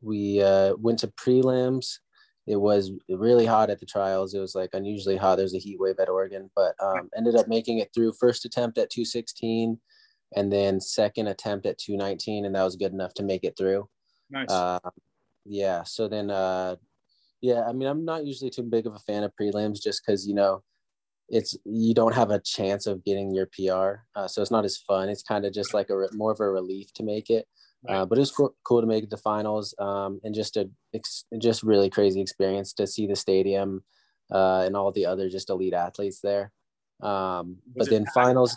we 0.00 0.42
uh, 0.42 0.74
went 0.76 0.98
to 1.00 1.08
prelims. 1.08 1.98
It 2.46 2.56
was 2.56 2.90
really 3.08 3.46
hot 3.46 3.70
at 3.70 3.78
the 3.78 3.86
trials. 3.86 4.34
It 4.34 4.40
was 4.40 4.56
like 4.56 4.70
unusually 4.72 5.16
hot. 5.16 5.36
There's 5.36 5.54
a 5.54 5.58
heat 5.58 5.78
wave 5.78 6.00
at 6.00 6.08
Oregon, 6.08 6.50
but 6.56 6.74
um, 6.82 7.08
ended 7.16 7.36
up 7.36 7.46
making 7.46 7.78
it 7.78 7.90
through. 7.94 8.14
First 8.18 8.44
attempt 8.44 8.78
at 8.78 8.90
216 8.90 9.78
and 10.34 10.52
then 10.52 10.80
second 10.80 11.28
attempt 11.28 11.66
at 11.66 11.78
219 11.78 12.44
and 12.44 12.54
that 12.54 12.64
was 12.64 12.76
good 12.76 12.92
enough 12.92 13.14
to 13.14 13.22
make 13.22 13.44
it 13.44 13.56
through 13.56 13.88
nice 14.30 14.50
uh, 14.50 14.78
yeah 15.44 15.82
so 15.82 16.08
then 16.08 16.30
uh 16.30 16.76
yeah 17.40 17.62
i 17.68 17.72
mean 17.72 17.88
i'm 17.88 18.04
not 18.04 18.24
usually 18.24 18.50
too 18.50 18.62
big 18.62 18.86
of 18.86 18.94
a 18.94 18.98
fan 19.00 19.24
of 19.24 19.32
prelims 19.40 19.82
just 19.82 20.02
because 20.04 20.26
you 20.26 20.34
know 20.34 20.62
it's 21.32 21.56
you 21.64 21.94
don't 21.94 22.14
have 22.14 22.30
a 22.30 22.38
chance 22.38 22.86
of 22.86 23.04
getting 23.04 23.34
your 23.34 23.46
pr 23.46 24.02
uh, 24.14 24.28
so 24.28 24.40
it's 24.40 24.50
not 24.50 24.64
as 24.64 24.76
fun 24.76 25.08
it's 25.08 25.22
kind 25.22 25.44
of 25.44 25.52
just 25.52 25.74
like 25.74 25.90
a 25.90 26.06
more 26.12 26.30
of 26.30 26.40
a 26.40 26.48
relief 26.48 26.92
to 26.92 27.02
make 27.02 27.30
it 27.30 27.46
right. 27.88 27.96
uh, 27.96 28.06
but 28.06 28.18
it 28.18 28.20
was 28.20 28.30
cool, 28.30 28.54
cool 28.64 28.80
to 28.80 28.86
make 28.86 29.08
the 29.10 29.16
finals 29.16 29.74
um, 29.80 30.20
and 30.22 30.34
just 30.34 30.56
a 30.56 30.68
just 31.38 31.62
really 31.62 31.90
crazy 31.90 32.20
experience 32.20 32.72
to 32.72 32.86
see 32.86 33.06
the 33.06 33.16
stadium 33.16 33.82
uh, 34.30 34.62
and 34.64 34.76
all 34.76 34.92
the 34.92 35.06
other 35.06 35.28
just 35.28 35.50
elite 35.50 35.74
athletes 35.74 36.20
there 36.20 36.52
um, 37.02 37.56
but 37.74 37.90
then 37.90 38.06
finals 38.14 38.56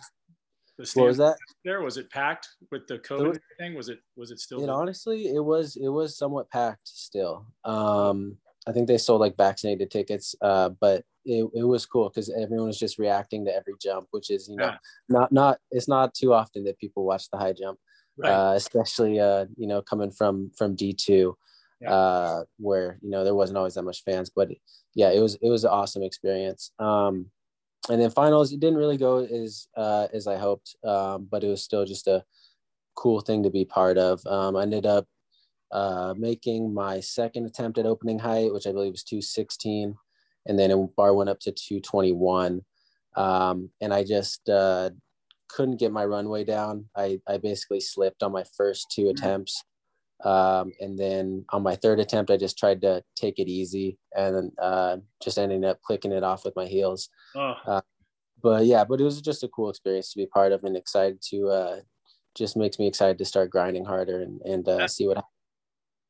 the 0.77 0.91
what 0.95 1.07
was 1.07 1.17
that? 1.17 1.37
There 1.63 1.81
was 1.81 1.95
it 1.97 2.09
packed 2.09 2.49
with 2.69 2.85
the 2.87 2.99
COVID 2.99 3.39
thing? 3.57 3.75
Was 3.75 3.87
it 3.87 3.99
was 4.17 4.31
it 4.31 4.39
still? 4.39 4.61
And 4.61 4.69
honestly, 4.69 5.27
it 5.27 5.39
was 5.39 5.77
it 5.77 5.87
was 5.87 6.17
somewhat 6.17 6.49
packed 6.51 6.87
still. 6.87 7.45
Um, 7.63 8.37
I 8.67 8.71
think 8.71 8.87
they 8.87 8.97
sold 8.97 9.21
like 9.21 9.37
vaccinated 9.37 9.91
tickets, 9.91 10.35
uh, 10.41 10.69
but 10.69 11.03
it, 11.23 11.47
it 11.53 11.63
was 11.63 11.85
cool 11.85 12.09
because 12.09 12.29
everyone 12.29 12.67
was 12.67 12.79
just 12.79 12.97
reacting 12.97 13.45
to 13.45 13.55
every 13.55 13.73
jump, 13.81 14.07
which 14.11 14.29
is 14.29 14.47
you 14.49 14.55
know 14.55 14.65
yeah. 14.65 14.77
not 15.09 15.31
not 15.31 15.59
it's 15.71 15.87
not 15.87 16.13
too 16.13 16.33
often 16.33 16.63
that 16.65 16.79
people 16.79 17.05
watch 17.05 17.29
the 17.29 17.37
high 17.37 17.53
jump, 17.53 17.79
right. 18.17 18.31
uh, 18.31 18.53
especially 18.53 19.19
uh, 19.19 19.45
you 19.55 19.67
know 19.67 19.81
coming 19.81 20.11
from 20.11 20.51
from 20.57 20.75
D 20.75 20.93
two. 20.93 21.37
Yeah. 21.81 21.93
Uh, 21.93 22.43
where 22.57 22.97
you 23.01 23.09
know 23.09 23.25
there 23.25 23.35
wasn't 23.35 23.57
always 23.57 23.73
that 23.73 23.83
much 23.83 24.03
fans, 24.03 24.31
but 24.33 24.49
yeah, 24.93 25.11
it 25.11 25.19
was 25.19 25.35
it 25.35 25.49
was 25.49 25.65
an 25.65 25.71
awesome 25.71 26.03
experience. 26.03 26.71
Um, 26.79 27.27
and 27.89 28.01
then 28.01 28.09
finals, 28.09 28.51
it 28.51 28.59
didn't 28.59 28.79
really 28.79 28.97
go 28.97 29.19
as 29.19 29.67
uh, 29.75 30.07
as 30.13 30.25
I 30.25 30.37
hoped, 30.37 30.75
um, 30.83 31.27
but 31.29 31.43
it 31.43 31.49
was 31.49 31.63
still 31.63 31.85
just 31.85 32.07
a 32.07 32.23
cool 32.95 33.19
thing 33.19 33.43
to 33.43 33.49
be 33.49 33.65
part 33.65 33.97
of. 33.97 34.25
Um, 34.25 34.55
I 34.55 34.63
ended 34.63 34.85
up 34.85 35.05
uh, 35.75 36.13
making 36.17 36.73
my 36.73 37.01
second 37.01 37.45
attempt 37.45 37.77
at 37.77 37.85
opening 37.85 38.17
height, 38.17 38.53
which 38.53 38.65
I 38.65 38.71
believe 38.71 38.93
was 38.93 39.03
216, 39.03 39.93
and 40.45 40.57
then 40.57 40.71
a 40.71 40.77
bar 40.77 41.13
went 41.13 41.29
up 41.29 41.39
to 41.41 41.51
221. 41.51 42.61
um, 43.17 43.69
and 43.81 43.93
I 43.93 44.03
just 44.05 44.47
uh, 44.47 44.91
couldn't 45.49 45.79
get 45.79 45.91
my 45.91 46.05
runway 46.05 46.45
down. 46.45 46.85
I 46.95 47.19
I 47.27 47.37
basically 47.37 47.81
slipped 47.81 48.23
on 48.23 48.31
my 48.31 48.45
first 48.57 48.87
two 48.89 49.03
mm-hmm. 49.03 49.17
attempts. 49.17 49.63
Um, 50.23 50.71
and 50.79 50.97
then 50.97 51.43
on 51.49 51.61
my 51.61 51.75
third 51.75 51.99
attempt, 51.99 52.31
I 52.31 52.37
just 52.37 52.57
tried 52.57 52.79
to 52.81 53.03
take 53.15 53.37
it 53.37 53.49
easy 53.49 53.97
and 54.15 54.53
uh, 54.61 54.97
just 55.21 55.37
ending 55.37 55.65
up 55.65 55.81
clicking 55.81 56.13
it 56.13 56.23
off 56.23 56.45
with 56.45 56.55
my 56.55 56.65
heels. 56.65 57.09
Oh. 57.35 57.55
Uh, 57.67 57.81
but 58.41 58.65
yeah, 58.65 58.85
but 58.85 59.01
it 59.01 59.03
was 59.03 59.21
just 59.21 59.43
a 59.43 59.49
cool 59.49 59.69
experience 59.69 60.13
to 60.13 60.17
be 60.17 60.25
part 60.25 60.53
of 60.53 60.63
and 60.63 60.77
excited 60.77 61.21
to 61.31 61.49
uh, 61.49 61.79
just 62.33 62.55
makes 62.55 62.79
me 62.79 62.87
excited 62.87 63.17
to 63.17 63.25
start 63.25 63.49
grinding 63.49 63.85
harder 63.85 64.21
and, 64.21 64.41
and 64.41 64.67
uh, 64.69 64.87
see 64.87 65.05
what 65.05 65.17
happens. 65.17 65.34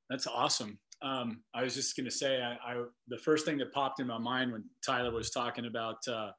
That's 0.09 0.27
awesome. 0.27 0.77
Um, 1.01 1.41
I 1.53 1.63
was 1.63 1.75
just 1.75 1.95
going 1.95 2.05
to 2.05 2.11
say, 2.11 2.41
I, 2.41 2.53
I, 2.73 2.83
the 3.07 3.17
first 3.17 3.45
thing 3.45 3.57
that 3.57 3.73
popped 3.73 3.99
in 3.99 4.07
my 4.07 4.17
mind 4.17 4.51
when 4.51 4.63
Tyler 4.85 5.11
was 5.11 5.29
talking 5.29 5.65
about 5.65 5.97
uh, 6.07 6.31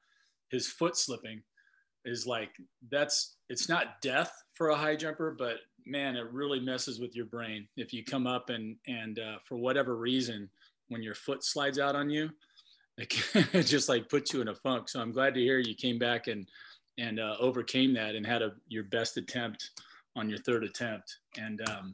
his 0.51 0.69
foot 0.69 0.97
slipping 0.97 1.43
is 2.05 2.27
like, 2.27 2.51
that's, 2.91 3.37
it's 3.49 3.69
not 3.69 4.01
death 4.01 4.33
for 4.55 4.71
a 4.71 4.77
high 4.77 4.97
jumper, 4.97 5.35
but 5.39 5.57
man, 5.85 6.17
it 6.17 6.33
really 6.33 6.61
messes 6.61 7.01
with 7.01 7.15
your 7.15 7.27
brain. 7.27 7.69
If 7.77 7.93
you 7.93 8.05
come 8.05 8.27
up 8.27 8.51
and, 8.51 8.77
and 8.87 9.19
uh, 9.19 9.37
for 9.45 9.57
whatever 9.57 9.97
reason, 9.97 10.49
when 10.89 11.03
your 11.03 11.15
foot 11.15 11.45
slides 11.45 11.79
out 11.79 11.97
on 11.97 12.09
you, 12.11 12.31
it, 12.99 13.13
it 13.53 13.63
just 13.65 13.89
like 13.89 14.09
puts 14.09 14.33
you 14.33 14.41
in 14.41 14.49
a 14.49 14.55
funk. 14.55 14.89
So 14.89 15.01
I'm 15.01 15.13
glad 15.13 15.35
to 15.35 15.41
hear 15.41 15.59
you 15.59 15.75
came 15.75 15.99
back 15.99 16.29
and, 16.29 16.49
and 16.99 17.21
uh, 17.21 17.37
overcame 17.39 17.93
that 17.95 18.15
and 18.15 18.27
had 18.27 18.43
a, 18.43 18.53
your 18.69 18.85
best 18.85 19.17
attempt 19.17 19.71
on 20.17 20.31
your 20.31 20.39
third 20.39 20.65
attempt. 20.65 21.19
And 21.39 21.61
um, 21.69 21.93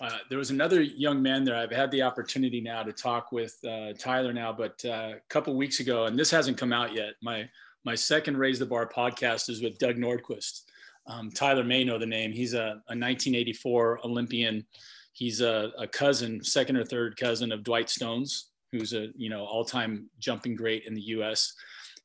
uh, 0.00 0.18
there 0.28 0.38
was 0.38 0.50
another 0.50 0.82
young 0.82 1.22
man 1.22 1.44
there. 1.44 1.56
I've 1.56 1.70
had 1.70 1.90
the 1.90 2.02
opportunity 2.02 2.60
now 2.60 2.82
to 2.82 2.92
talk 2.92 3.32
with 3.32 3.56
uh, 3.66 3.92
Tyler 3.98 4.32
now, 4.32 4.52
but 4.52 4.82
uh, 4.84 5.14
a 5.16 5.20
couple 5.28 5.56
weeks 5.56 5.80
ago, 5.80 6.04
and 6.04 6.18
this 6.18 6.30
hasn't 6.30 6.58
come 6.58 6.72
out 6.72 6.94
yet. 6.94 7.14
My 7.22 7.48
my 7.84 7.94
second 7.94 8.36
Raise 8.36 8.58
the 8.58 8.66
Bar 8.66 8.88
podcast 8.88 9.48
is 9.48 9.62
with 9.62 9.78
Doug 9.78 9.96
Nordquist. 9.96 10.62
Um, 11.06 11.30
Tyler 11.30 11.64
may 11.64 11.84
know 11.84 11.98
the 11.98 12.06
name. 12.06 12.32
He's 12.32 12.52
a, 12.52 12.82
a 12.88 12.94
1984 12.94 14.00
Olympian. 14.04 14.66
He's 15.12 15.40
a, 15.40 15.70
a, 15.78 15.86
cousin, 15.86 16.42
second 16.42 16.76
or 16.76 16.84
third 16.84 17.16
cousin 17.16 17.52
of 17.52 17.62
Dwight 17.62 17.88
Stones, 17.88 18.50
who's 18.72 18.92
a 18.92 19.08
you 19.16 19.30
know 19.30 19.44
all-time 19.44 20.10
jumping 20.18 20.56
great 20.56 20.84
in 20.84 20.94
the 20.94 21.00
U.S. 21.02 21.54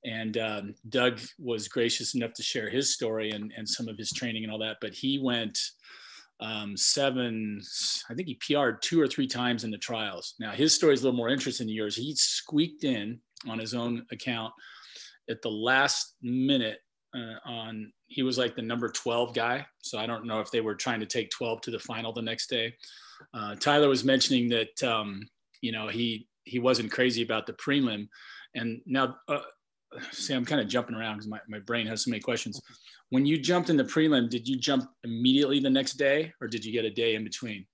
And 0.05 0.37
um, 0.37 0.75
Doug 0.87 1.19
was 1.39 1.67
gracious 1.67 2.15
enough 2.15 2.33
to 2.33 2.43
share 2.43 2.69
his 2.69 2.93
story 2.93 3.31
and, 3.31 3.51
and 3.57 3.67
some 3.67 3.87
of 3.87 3.97
his 3.97 4.11
training 4.11 4.43
and 4.43 4.51
all 4.51 4.59
that. 4.59 4.77
But 4.79 4.93
he 4.93 5.19
went 5.19 5.59
um, 6.41 6.75
seven, 6.75 7.61
I 8.09 8.13
think 8.13 8.27
he 8.27 8.35
PR'd 8.35 8.81
two 8.81 8.99
or 8.99 9.07
three 9.07 9.27
times 9.27 9.63
in 9.63 9.71
the 9.71 9.77
trials. 9.77 10.33
Now, 10.39 10.51
his 10.51 10.73
story 10.73 10.93
is 10.93 11.01
a 11.01 11.05
little 11.05 11.17
more 11.17 11.29
interesting 11.29 11.67
than 11.67 11.75
yours. 11.75 11.95
He 11.95 12.15
squeaked 12.15 12.83
in 12.83 13.19
on 13.47 13.59
his 13.59 13.73
own 13.73 14.05
account 14.11 14.53
at 15.29 15.41
the 15.41 15.49
last 15.49 16.15
minute 16.21 16.79
uh, 17.15 17.49
on 17.49 17.91
he 18.07 18.23
was 18.23 18.37
like 18.37 18.55
the 18.55 18.61
number 18.61 18.89
12 18.89 19.33
guy 19.33 19.65
so 19.81 19.97
i 19.97 20.05
don't 20.05 20.25
know 20.25 20.39
if 20.39 20.51
they 20.51 20.61
were 20.61 20.75
trying 20.75 20.99
to 20.99 21.05
take 21.05 21.29
12 21.31 21.61
to 21.61 21.71
the 21.71 21.79
final 21.79 22.13
the 22.13 22.21
next 22.21 22.49
day 22.49 22.73
uh, 23.33 23.55
tyler 23.55 23.89
was 23.89 24.03
mentioning 24.03 24.49
that 24.49 24.83
um, 24.83 25.21
you 25.61 25.71
know 25.71 25.87
he 25.87 26.27
he 26.43 26.59
wasn't 26.59 26.91
crazy 26.91 27.21
about 27.21 27.45
the 27.45 27.53
prelim 27.53 28.07
and 28.55 28.81
now 28.85 29.15
uh, 29.27 29.39
see, 30.11 30.33
I'm 30.33 30.45
kind 30.45 30.61
of 30.61 30.67
jumping 30.67 30.95
around 30.95 31.17
because 31.17 31.27
my, 31.27 31.39
my 31.47 31.59
brain 31.59 31.87
has 31.87 32.03
so 32.03 32.11
many 32.11 32.21
questions. 32.21 32.61
When 33.09 33.25
you 33.25 33.37
jumped 33.37 33.69
in 33.69 33.77
the 33.77 33.83
prelim, 33.83 34.29
did 34.29 34.47
you 34.47 34.57
jump 34.57 34.89
immediately 35.03 35.59
the 35.59 35.69
next 35.69 35.93
day 35.93 36.33
or 36.41 36.47
did 36.47 36.63
you 36.63 36.71
get 36.71 36.85
a 36.85 36.89
day 36.89 37.15
in 37.15 37.23
between? 37.23 37.65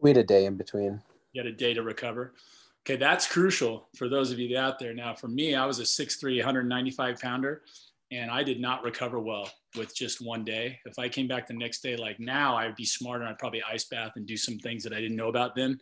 We 0.00 0.10
had 0.10 0.18
a 0.18 0.24
day 0.24 0.44
in 0.44 0.56
between. 0.56 1.00
You 1.32 1.42
had 1.42 1.46
a 1.46 1.56
day 1.56 1.74
to 1.74 1.82
recover. 1.82 2.34
Okay, 2.86 2.96
that's 2.96 3.26
crucial 3.26 3.88
for 3.96 4.08
those 4.10 4.30
of 4.30 4.38
you 4.38 4.58
out 4.58 4.78
there. 4.78 4.92
Now, 4.92 5.14
for 5.14 5.28
me, 5.28 5.54
I 5.54 5.64
was 5.64 5.78
a 5.78 5.84
6'3, 5.84 6.36
195 6.36 7.18
pounder, 7.18 7.62
and 8.10 8.30
I 8.30 8.42
did 8.42 8.60
not 8.60 8.84
recover 8.84 9.18
well 9.18 9.50
with 9.74 9.96
just 9.96 10.20
one 10.20 10.44
day. 10.44 10.78
If 10.84 10.98
I 10.98 11.08
came 11.08 11.26
back 11.26 11.46
the 11.46 11.54
next 11.54 11.82
day, 11.82 11.96
like 11.96 12.20
now, 12.20 12.56
I'd 12.56 12.76
be 12.76 12.84
smarter. 12.84 13.24
I'd 13.24 13.38
probably 13.38 13.62
ice 13.62 13.84
bath 13.84 14.12
and 14.16 14.26
do 14.26 14.36
some 14.36 14.58
things 14.58 14.84
that 14.84 14.92
I 14.92 15.00
didn't 15.00 15.16
know 15.16 15.28
about 15.28 15.56
then. 15.56 15.80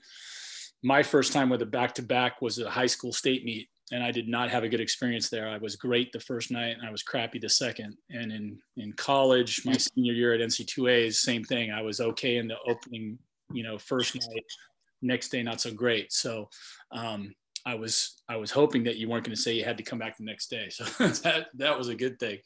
My 0.85 1.03
first 1.03 1.33
time 1.33 1.49
with 1.49 1.63
a 1.63 1.67
back 1.67 1.93
to 1.95 2.03
back 2.03 2.41
was 2.41 2.61
a 2.61 2.71
high 2.71 2.87
school 2.87 3.13
state 3.13 3.45
meet 3.45 3.69
and 3.93 4.03
I 4.03 4.11
did 4.11 4.27
not 4.27 4.51
have 4.51 4.65
a 4.65 4.69
good 4.69 4.81
experience 4.81 5.29
there. 5.29 5.47
I 5.49 5.59
was 5.59 5.77
great 5.77 6.13
the 6.13 6.21
first 6.21 6.51
night 6.51 6.77
and 6.79 6.87
I 6.87 6.91
was 6.91 7.03
crappy 7.03 7.39
the 7.39 7.49
second. 7.49 7.95
And 8.11 8.33
in, 8.33 8.59
in 8.79 8.95
college, 8.95 9.63
my 9.67 9.75
senior 9.75 10.15
year 10.15 10.33
at 10.33 10.41
NC2A 10.41 11.13
same 11.13 11.45
thing. 11.45 11.71
I 11.71 11.83
was 11.83 12.01
okay 12.01 12.39
in 12.39 12.49
the 12.49 12.57
opening, 12.67 13.19
you 13.53 13.63
know, 13.63 13.77
first 13.77 14.15
night, 14.15 14.45
next 15.03 15.29
day, 15.29 15.43
not 15.43 15.61
so 15.61 15.73
great. 15.73 16.11
So 16.11 16.49
um, 16.91 17.35
I 17.67 17.75
was, 17.75 18.23
I 18.31 18.37
was 18.37 18.51
hoping 18.51 18.83
that 18.85 18.97
you 18.97 19.11
weren't 19.11 19.25
going 19.25 19.37
to 19.37 19.41
say 19.41 19.53
you 19.53 19.65
had 19.65 19.77
to 19.77 19.85
come 19.85 19.99
back 19.99 20.17
the 20.17 20.25
next 20.25 20.49
day. 20.49 20.71
So 20.71 20.85
that, 21.23 21.49
that 21.55 21.77
was 21.77 21.89
a 21.89 21.95
good 21.95 22.19
thing. 22.19 22.39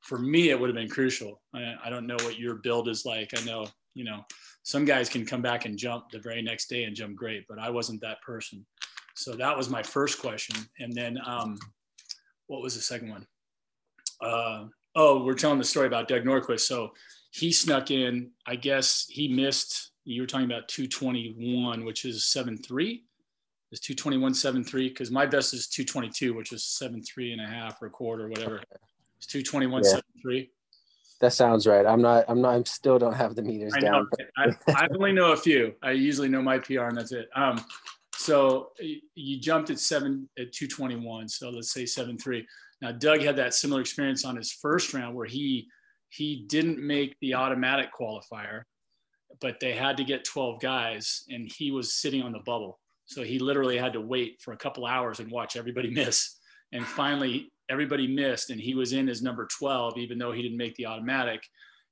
For 0.00 0.18
me, 0.18 0.48
it 0.50 0.58
would 0.58 0.70
have 0.70 0.76
been 0.76 0.88
crucial. 0.88 1.42
I, 1.54 1.74
I 1.84 1.90
don't 1.90 2.06
know 2.06 2.16
what 2.22 2.38
your 2.38 2.56
build 2.56 2.88
is 2.88 3.04
like. 3.04 3.38
I 3.38 3.44
know, 3.44 3.66
you 3.92 4.04
know, 4.04 4.24
some 4.62 4.86
guys 4.86 5.10
can 5.10 5.26
come 5.26 5.42
back 5.42 5.66
and 5.66 5.76
jump 5.76 6.10
the 6.10 6.18
very 6.18 6.40
next 6.40 6.68
day 6.68 6.84
and 6.84 6.96
jump 6.96 7.14
great, 7.14 7.44
but 7.46 7.58
I 7.58 7.68
wasn't 7.68 8.00
that 8.00 8.22
person. 8.22 8.64
So 9.14 9.32
that 9.32 9.56
was 9.56 9.70
my 9.70 9.82
first 9.82 10.20
question. 10.20 10.56
And 10.78 10.92
then 10.92 11.18
um, 11.24 11.58
what 12.46 12.62
was 12.62 12.74
the 12.74 12.82
second 12.82 13.10
one? 13.10 13.26
Uh, 14.20 14.64
oh, 14.94 15.24
we're 15.24 15.34
telling 15.34 15.58
the 15.58 15.64
story 15.64 15.86
about 15.86 16.08
Doug 16.08 16.24
Nordquist. 16.24 16.60
So 16.60 16.92
he 17.30 17.52
snuck 17.52 17.90
in, 17.90 18.30
I 18.46 18.56
guess 18.56 19.06
he 19.08 19.28
missed, 19.28 19.92
you 20.04 20.22
were 20.22 20.26
talking 20.26 20.46
about 20.46 20.68
221, 20.68 21.84
which 21.84 22.04
is 22.04 22.22
7.3. 22.22 23.02
Is 23.72 23.80
221 23.80 24.32
7.3? 24.32 24.88
Because 24.88 25.10
my 25.10 25.26
best 25.26 25.54
is 25.54 25.66
222, 25.66 26.34
which 26.34 26.52
is 26.52 26.62
7.3 26.62 27.32
and 27.32 27.40
a 27.40 27.46
half 27.46 27.82
or 27.82 27.86
a 27.86 27.90
quarter, 27.90 28.26
or 28.26 28.28
whatever. 28.28 28.62
It's 29.16 29.26
221 29.26 29.82
yeah. 29.84 30.00
7.3. 30.24 30.48
That 31.20 31.32
sounds 31.32 31.66
right. 31.66 31.86
I'm 31.86 32.02
not. 32.02 32.24
I'm 32.28 32.40
not. 32.40 32.54
I'm 32.54 32.64
still 32.66 32.98
don't 32.98 33.14
have 33.14 33.34
the 33.34 33.42
meters 33.42 33.72
I 33.74 33.80
down. 33.80 34.08
I, 34.36 34.54
I, 34.68 34.88
only 34.94 35.12
know 35.12 35.32
a 35.32 35.36
few. 35.36 35.74
I 35.82 35.92
usually 35.92 36.28
know 36.28 36.42
my 36.42 36.58
PR, 36.58 36.82
and 36.82 36.98
that's 36.98 37.12
it. 37.12 37.28
Um, 37.34 37.64
so 38.24 38.70
you 39.14 39.38
jumped 39.38 39.68
at 39.68 39.78
seven 39.78 40.26
at 40.38 40.50
221. 40.50 41.28
So 41.28 41.50
let's 41.50 41.74
say 41.74 41.84
seven 41.84 42.16
three. 42.16 42.46
Now 42.80 42.90
Doug 42.90 43.20
had 43.20 43.36
that 43.36 43.52
similar 43.52 43.82
experience 43.82 44.24
on 44.24 44.34
his 44.34 44.50
first 44.50 44.94
round 44.94 45.14
where 45.14 45.26
he 45.26 45.68
he 46.08 46.46
didn't 46.48 46.78
make 46.78 47.16
the 47.20 47.34
automatic 47.34 47.90
qualifier, 47.92 48.62
but 49.42 49.60
they 49.60 49.72
had 49.72 49.98
to 49.98 50.04
get 50.04 50.24
12 50.24 50.58
guys, 50.58 51.24
and 51.28 51.52
he 51.54 51.70
was 51.70 51.92
sitting 51.92 52.22
on 52.22 52.32
the 52.32 52.38
bubble. 52.38 52.80
So 53.04 53.22
he 53.22 53.38
literally 53.38 53.76
had 53.76 53.92
to 53.92 54.00
wait 54.00 54.40
for 54.40 54.54
a 54.54 54.56
couple 54.56 54.86
hours 54.86 55.20
and 55.20 55.30
watch 55.30 55.54
everybody 55.54 55.90
miss. 55.94 56.38
And 56.72 56.86
finally, 56.86 57.52
everybody 57.68 58.06
missed, 58.06 58.48
and 58.48 58.58
he 58.58 58.74
was 58.74 58.94
in 58.94 59.10
as 59.10 59.20
number 59.20 59.46
12, 59.58 59.98
even 59.98 60.16
though 60.16 60.32
he 60.32 60.40
didn't 60.40 60.56
make 60.56 60.76
the 60.76 60.86
automatic. 60.86 61.42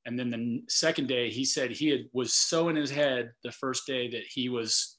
And 0.07 0.19
then 0.19 0.31
the 0.31 0.63
second 0.69 1.09
day, 1.09 1.29
he 1.29 1.45
said 1.45 1.73
he 1.73 1.89
had, 1.91 2.07
was 2.15 2.33
so 2.33 2.71
in 2.71 2.77
his 2.77 2.91
head 2.91 3.33
the 3.45 3.53
first 3.53 3.87
day 3.87 4.09
that 4.09 4.25
he 4.27 4.49
was 4.49 4.97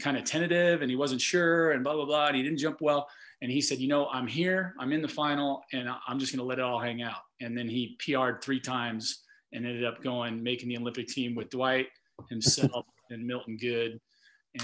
kind 0.00 0.16
of 0.16 0.24
tentative 0.24 0.82
and 0.82 0.90
he 0.90 0.96
wasn't 0.96 1.20
sure 1.20 1.72
and 1.72 1.84
blah 1.84 1.94
blah 1.94 2.04
blah 2.04 2.26
and 2.26 2.36
he 2.36 2.42
didn't 2.42 2.58
jump 2.58 2.78
well. 2.80 3.08
And 3.42 3.50
he 3.50 3.60
said 3.60 3.78
you 3.78 3.88
know 3.88 4.06
i'm 4.08 4.26
here 4.26 4.74
i'm 4.80 4.92
in 4.92 5.02
the 5.02 5.08
final 5.08 5.62
and 5.72 5.88
i'm 6.08 6.18
just 6.18 6.32
going 6.32 6.38
to 6.38 6.44
let 6.44 6.58
it 6.58 6.64
all 6.64 6.80
hang 6.80 7.02
out. 7.02 7.22
And 7.40 7.56
then 7.56 7.68
he 7.68 7.96
pr'd 7.98 8.42
three 8.42 8.60
times 8.60 9.22
and 9.52 9.66
ended 9.66 9.84
up 9.84 10.02
going 10.02 10.42
making 10.42 10.68
the 10.68 10.78
olympic 10.78 11.08
team 11.08 11.34
with 11.34 11.50
dwight 11.50 11.88
himself 12.30 12.86
and 13.10 13.26
Milton 13.26 13.56
Goode. 13.56 14.00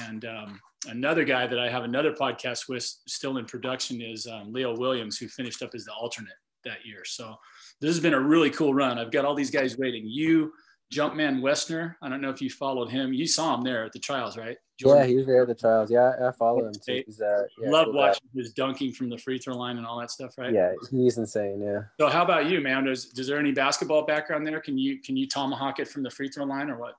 And 0.09 0.25
um, 0.25 0.61
another 0.87 1.25
guy 1.25 1.47
that 1.47 1.59
i 1.59 1.69
have 1.69 1.85
another 1.85 2.13
podcast 2.13 2.69
with 2.69 2.85
still 2.85 3.37
in 3.37 3.45
production 3.45 4.01
is 4.01 4.27
um, 4.27 4.53
leo 4.53 4.77
williams 4.77 5.19
who 5.19 5.29
finished 5.29 5.63
up 5.63 5.71
as 5.75 5.85
the 5.85 5.93
alternate 5.93 6.33
that 6.65 6.85
year. 6.85 7.05
So 7.05 7.37
this 7.81 7.89
has 7.89 8.01
been 8.01 8.15
a 8.15 8.21
really 8.21 8.51
cool 8.51 8.75
run. 8.75 8.99
I've 8.99 9.11
got 9.11 9.25
all 9.25 9.35
these 9.35 9.51
guys 9.51 9.79
waiting. 9.79 10.05
You 10.07 10.53
Jumpman 10.93 11.41
Wesner. 11.41 11.95
I 12.03 12.09
don't 12.09 12.21
know 12.21 12.31
if 12.31 12.43
you 12.43 12.51
followed 12.51 12.91
him. 12.91 13.13
You 13.13 13.27
saw 13.27 13.55
him 13.55 13.63
there 13.63 13.85
at 13.85 13.93
the 13.93 13.99
trials, 13.99 14.37
right? 14.37 14.57
Jordan. 14.79 15.03
Yeah, 15.03 15.09
he 15.09 15.17
was 15.17 15.27
there 15.27 15.43
at 15.43 15.49
the 15.49 15.55
trials. 15.55 15.91
Yeah, 15.91 16.13
I 16.27 16.33
follow 16.33 16.67
him. 16.67 16.73
Too. 16.73 17.03
He's, 17.07 17.21
uh, 17.21 17.45
yeah, 17.61 17.71
Love 17.71 17.87
cool 17.87 17.95
watching 17.95 18.29
guy. 18.35 18.41
his 18.41 18.53
dunking 18.53 18.93
from 18.93 19.09
the 19.09 19.19
free 19.19 19.39
throw 19.39 19.57
line 19.57 19.77
and 19.77 19.87
all 19.87 20.01
that 20.01 20.11
stuff, 20.11 20.37
right? 20.37 20.53
Yeah, 20.53 20.73
he's 20.91 21.19
insane. 21.19 21.61
Yeah. 21.63 21.83
So 22.01 22.09
how 22.09 22.23
about 22.23 22.47
you, 22.47 22.61
man? 22.61 22.85
Does 22.85 23.07
does 23.07 23.29
there 23.29 23.39
any 23.39 23.53
basketball 23.53 24.05
background 24.05 24.47
there? 24.47 24.61
Can 24.61 24.79
you 24.79 25.01
can 25.01 25.17
you 25.17 25.29
tomahawk 25.29 25.79
it 25.79 25.89
from 25.89 26.03
the 26.03 26.11
free 26.11 26.29
throw 26.29 26.45
line 26.45 26.71
or 26.71 26.79
what? 26.79 26.95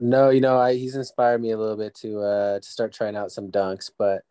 No, 0.00 0.30
you 0.30 0.40
know, 0.40 0.58
I, 0.58 0.74
he's 0.74 0.96
inspired 0.96 1.40
me 1.40 1.52
a 1.52 1.58
little 1.58 1.76
bit 1.76 1.94
to 1.96 2.20
uh, 2.20 2.60
to 2.60 2.66
start 2.66 2.92
trying 2.92 3.16
out 3.16 3.30
some 3.30 3.50
dunks, 3.50 3.90
but 3.96 4.22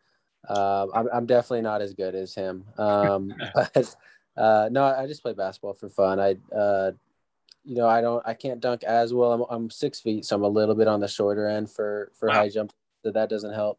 uh, 0.48 0.86
I'm 0.94 1.08
I'm 1.12 1.26
definitely 1.26 1.62
not 1.62 1.80
as 1.80 1.94
good 1.94 2.14
as 2.14 2.34
him. 2.34 2.64
Um, 2.78 3.32
but 3.54 3.94
uh, 4.36 4.68
no, 4.70 4.84
I 4.84 5.06
just 5.06 5.22
play 5.22 5.32
basketball 5.32 5.74
for 5.74 5.88
fun. 5.88 6.20
I 6.20 6.36
uh, 6.54 6.92
you 7.64 7.76
know, 7.76 7.86
I 7.86 8.00
don't, 8.00 8.22
I 8.26 8.34
can't 8.34 8.60
dunk 8.60 8.84
as 8.84 9.12
well. 9.12 9.32
I'm, 9.32 9.44
I'm 9.50 9.70
six 9.70 10.00
feet, 10.00 10.24
so 10.24 10.36
I'm 10.36 10.42
a 10.42 10.48
little 10.48 10.74
bit 10.74 10.88
on 10.88 11.00
the 11.00 11.08
shorter 11.08 11.46
end 11.46 11.70
for 11.70 12.10
for 12.18 12.28
wow. 12.28 12.34
high 12.34 12.48
jump. 12.48 12.72
So 13.04 13.12
that 13.12 13.30
doesn't 13.30 13.54
help. 13.54 13.78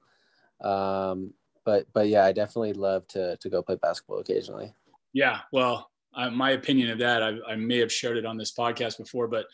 Um, 0.62 1.34
but 1.66 1.88
but 1.94 2.08
yeah, 2.08 2.26
I 2.26 2.32
definitely 2.32 2.74
love 2.74 3.08
to 3.10 3.38
to 3.38 3.50
go 3.50 3.62
play 3.62 3.76
basketball 3.76 4.20
occasionally. 4.20 4.74
Yeah, 5.14 5.40
well, 5.52 5.90
I, 6.14 6.30
my 6.30 6.52
opinion 6.52 6.90
of 6.90 7.00
that, 7.00 7.22
I, 7.22 7.34
I 7.48 7.56
may 7.56 7.78
have 7.80 7.92
shared 7.92 8.18
it 8.18 8.26
on 8.26 8.38
this 8.38 8.54
podcast 8.54 8.98
before, 8.98 9.28
but 9.28 9.46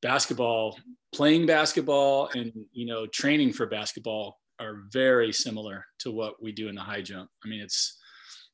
basketball, 0.00 0.78
playing 1.12 1.46
basketball, 1.46 2.28
and 2.34 2.52
you 2.72 2.86
know, 2.86 3.06
training 3.06 3.52
for 3.52 3.66
basketball 3.66 4.38
are 4.60 4.82
very 4.90 5.32
similar 5.32 5.84
to 5.98 6.10
what 6.10 6.42
we 6.42 6.52
do 6.52 6.68
in 6.68 6.74
the 6.74 6.80
high 6.80 7.02
jump. 7.02 7.30
I 7.44 7.48
mean, 7.48 7.60
it's 7.60 7.98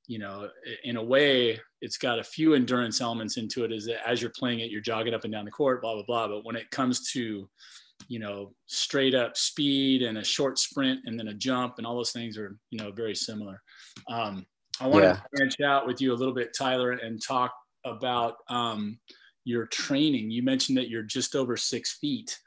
you 0.09 0.19
know, 0.19 0.49
in 0.85 0.97
a 0.97 1.03
way, 1.03 1.61
it's 1.81 1.99
got 1.99 2.19
a 2.19 2.25
few 2.25 2.55
endurance 2.55 3.01
elements 3.01 3.37
into 3.37 3.65
it. 3.65 3.71
Is 3.71 3.87
that 3.87 4.09
as 4.09 4.21
you're 4.21 4.33
playing 4.37 4.61
it, 4.61 4.71
you're 4.71 4.81
jogging 4.81 5.15
up 5.15 5.25
and 5.25 5.33
down 5.33 5.45
the 5.45 5.51
court, 5.51 5.83
blah 5.83 5.95
blah 5.95 6.03
blah. 6.03 6.29
But 6.29 6.45
when 6.45 6.57
it 6.57 6.71
comes 6.71 7.13
to 7.13 7.49
you 8.07 8.19
know 8.19 8.53
straight 8.67 9.15
up 9.15 9.37
speed 9.37 10.03
and 10.03 10.19
a 10.19 10.25
short 10.25 10.59
sprint 10.59 11.01
and 11.05 11.19
then 11.19 11.29
a 11.29 11.35
jump 11.35 11.75
and 11.79 11.87
all 11.87 11.97
those 11.97 12.13
things 12.13 12.39
are 12.39 12.57
you 12.71 12.79
know 12.79 12.93
very 12.93 13.15
similar 13.15 13.61
um, 14.09 14.47
i 14.81 14.87
want 14.87 15.05
yeah. 15.05 15.15
to 15.15 15.23
branch 15.33 15.61
out 15.65 15.87
with 15.87 16.01
you 16.01 16.13
a 16.13 16.15
little 16.15 16.35
bit 16.35 16.55
tyler 16.57 16.93
and 16.93 17.21
talk 17.21 17.53
about 17.85 18.37
um, 18.49 18.99
your 19.45 19.67
training 19.67 20.31
you 20.31 20.43
mentioned 20.43 20.79
that 20.79 20.89
you're 20.89 21.03
just 21.03 21.35
over 21.35 21.57
six 21.57 21.99
feet 21.99 22.39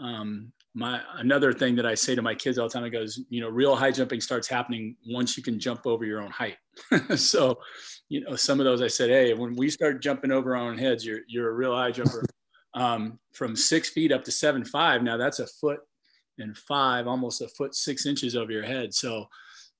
um, 0.00 0.52
my 0.74 1.00
another 1.16 1.52
thing 1.52 1.74
that 1.76 1.86
I 1.86 1.94
say 1.94 2.14
to 2.14 2.22
my 2.22 2.34
kids 2.34 2.58
all 2.58 2.68
the 2.68 2.72
time, 2.72 2.84
I 2.84 2.88
goes, 2.88 3.20
you 3.28 3.40
know, 3.40 3.48
real 3.48 3.74
high 3.74 3.90
jumping 3.90 4.20
starts 4.20 4.48
happening 4.48 4.96
once 5.06 5.36
you 5.36 5.42
can 5.42 5.58
jump 5.58 5.86
over 5.86 6.04
your 6.04 6.22
own 6.22 6.30
height. 6.30 6.56
so, 7.16 7.58
you 8.08 8.20
know, 8.20 8.36
some 8.36 8.60
of 8.60 8.64
those 8.64 8.80
I 8.80 8.86
said, 8.88 9.10
hey, 9.10 9.34
when 9.34 9.56
we 9.56 9.68
start 9.68 10.00
jumping 10.00 10.30
over 10.30 10.56
our 10.56 10.68
own 10.68 10.78
heads, 10.78 11.04
you're 11.04 11.20
you're 11.26 11.50
a 11.50 11.54
real 11.54 11.74
high 11.74 11.90
jumper. 11.90 12.24
um, 12.74 13.18
from 13.32 13.56
six 13.56 13.90
feet 13.90 14.12
up 14.12 14.24
to 14.24 14.30
seven 14.30 14.64
five. 14.64 15.02
Now 15.02 15.16
that's 15.16 15.40
a 15.40 15.46
foot 15.46 15.80
and 16.38 16.56
five, 16.56 17.06
almost 17.06 17.42
a 17.42 17.48
foot 17.48 17.74
six 17.74 18.06
inches 18.06 18.36
over 18.36 18.52
your 18.52 18.62
head. 18.62 18.94
So 18.94 19.26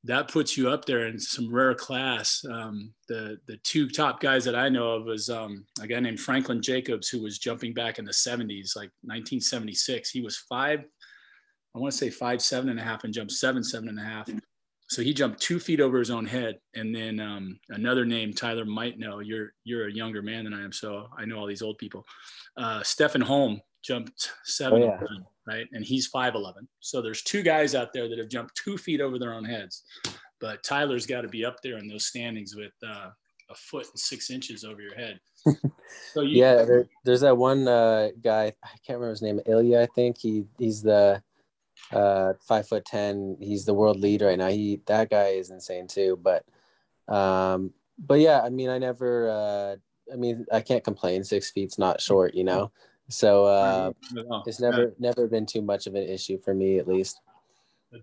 that 0.05 0.29
puts 0.29 0.57
you 0.57 0.71
up 0.71 0.85
there 0.85 1.07
in 1.07 1.19
some 1.19 1.53
rare 1.53 1.75
class. 1.75 2.43
Um, 2.51 2.95
the 3.09 3.39
the 3.47 3.59
two 3.59 3.89
top 3.89 4.21
guys 4.21 4.45
that 4.45 4.55
I 4.55 4.69
know 4.69 4.93
of 4.93 5.05
was 5.05 5.29
um, 5.29 5.67
a 5.81 5.87
guy 5.87 6.01
named 6.01 6.21
Franklin 6.21 6.63
Jacobs 6.63 7.09
who 7.09 7.23
was 7.23 7.39
jumping 7.39 7.75
back 7.75 7.99
in 7.99 8.05
the 8.05 8.13
70s, 8.13 8.77
like 8.77 8.91
1976. 9.03 10.11
He 10.11 10.23
was 10.23 10.39
five, 10.39 10.81
I 11.75 11.79
want 11.79 11.93
to 11.93 11.99
say 11.99 12.11
five 12.11 12.41
seven 12.41 12.71
and 12.71 12.81
a 12.81 12.83
half, 12.83 13.05
and 13.05 13.13
jumped 13.13 13.33
seven 13.33 13.63
seven 13.63 13.89
and 13.89 13.99
a 13.99 14.03
half. 14.03 14.29
So 14.89 15.03
he 15.03 15.15
jumped 15.15 15.41
two 15.41 15.61
feet 15.61 15.81
over 15.81 15.99
his 15.99 16.11
own 16.11 16.27
head. 16.27 16.59
And 16.75 16.93
then 16.93 17.21
um, 17.21 17.61
another 17.69 18.05
name 18.05 18.33
Tyler 18.33 18.65
might 18.65 18.99
know. 18.99 19.21
You're 19.21 19.53
you're 19.65 19.89
a 19.89 19.93
younger 19.93 20.23
man 20.23 20.45
than 20.45 20.55
I 20.55 20.65
am, 20.65 20.73
so 20.73 21.09
I 21.17 21.27
know 21.27 21.39
all 21.39 21.47
these 21.47 21.63
old 21.63 21.79
people. 21.79 22.05
Uh, 22.57 22.83
Stefan 22.83 23.21
Holm 23.21 23.61
jumped 23.83 24.31
seven. 24.45 24.83
Oh, 24.83 24.87
yeah 24.87 25.01
right? 25.47 25.67
And 25.73 25.85
he's 25.85 26.11
5'11. 26.11 26.67
So 26.81 27.03
there's 27.03 27.23
two 27.23 27.43
guys 27.43 27.75
out 27.75 27.93
there 27.93 28.09
that 28.09 28.19
have 28.19 28.29
jumped 28.29 28.55
two 28.57 28.79
feet 28.79 29.01
over 29.01 29.19
their 29.19 29.35
own 29.35 29.45
heads. 29.45 29.83
But 30.41 30.63
Tyler's 30.63 31.07
got 31.07 31.23
to 31.23 31.29
be 31.29 31.45
up 31.45 31.57
there 31.63 31.79
in 31.79 31.89
those 31.89 32.07
standings 32.07 32.55
with 32.57 32.73
uh, 32.87 33.11
a 33.51 33.55
foot 33.55 33.87
and 33.91 33.99
six 33.99 34.31
inches 34.31 34.65
over 34.65 34.81
your 34.81 34.95
head. 34.95 35.21
So 36.15 36.21
you- 36.23 36.41
yeah, 36.41 36.65
there, 36.65 36.89
there's 37.05 37.23
that 37.23 37.37
one 37.37 37.67
uh, 37.67 38.09
guy. 38.23 38.53
I 38.63 38.69
can't 38.87 38.99
remember 39.01 39.11
his 39.11 39.23
name. 39.23 39.41
Ilya, 39.45 39.81
I 39.83 39.87
think 39.87 40.19
he 40.19 40.45
he's 40.59 40.83
the 40.83 41.21
uh, 41.93 42.35
five 42.47 42.69
foot 42.69 42.85
ten. 42.85 43.37
He's 43.41 43.65
the 43.65 43.75
world 43.75 43.99
lead 43.99 44.23
right 44.23 44.39
now. 44.39 44.49
He 44.49 44.81
that 44.87 45.11
guy 45.11 45.29
is 45.31 45.51
insane 45.51 45.89
too. 45.89 46.17
But 46.23 46.45
um, 47.13 47.73
but 47.99 48.21
yeah, 48.21 48.41
I 48.41 48.51
mean, 48.51 48.71
I 48.71 48.79
never. 48.79 49.31
Uh, 49.31 50.13
I 50.13 50.17
mean, 50.17 50.47
I 50.53 50.61
can't 50.61 50.85
complain. 50.85 51.25
Six 51.25 51.51
feet's 51.51 51.79
not 51.79 52.01
short, 52.01 52.35
you 52.35 52.45
know. 52.45 52.71
So 53.11 53.45
uh, 53.45 53.93
it's 54.47 54.61
never 54.61 54.95
never 54.99 55.27
been 55.27 55.45
too 55.45 55.63
much 55.63 55.87
of 55.87 55.95
an 55.95 56.09
issue 56.09 56.39
for 56.39 56.55
me, 56.55 56.79
at 56.79 56.87
least. 56.87 57.21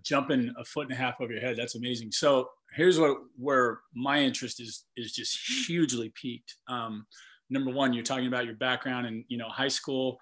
Jumping 0.04 0.52
a 0.58 0.64
foot 0.64 0.88
and 0.88 0.92
a 0.92 0.96
half 0.96 1.18
over 1.20 1.32
your 1.32 1.40
head, 1.40 1.56
that's 1.56 1.74
amazing. 1.74 2.12
So 2.12 2.50
here's 2.74 2.98
what 2.98 3.16
where 3.38 3.80
my 3.94 4.20
interest 4.20 4.60
is 4.60 4.84
is 4.96 5.12
just 5.12 5.66
hugely 5.66 6.12
peaked. 6.14 6.56
Um, 6.68 7.06
number 7.48 7.70
one, 7.70 7.94
you're 7.94 8.04
talking 8.04 8.26
about 8.26 8.44
your 8.44 8.56
background 8.56 9.06
and 9.06 9.24
you 9.28 9.38
know 9.38 9.48
high 9.48 9.68
school, 9.68 10.18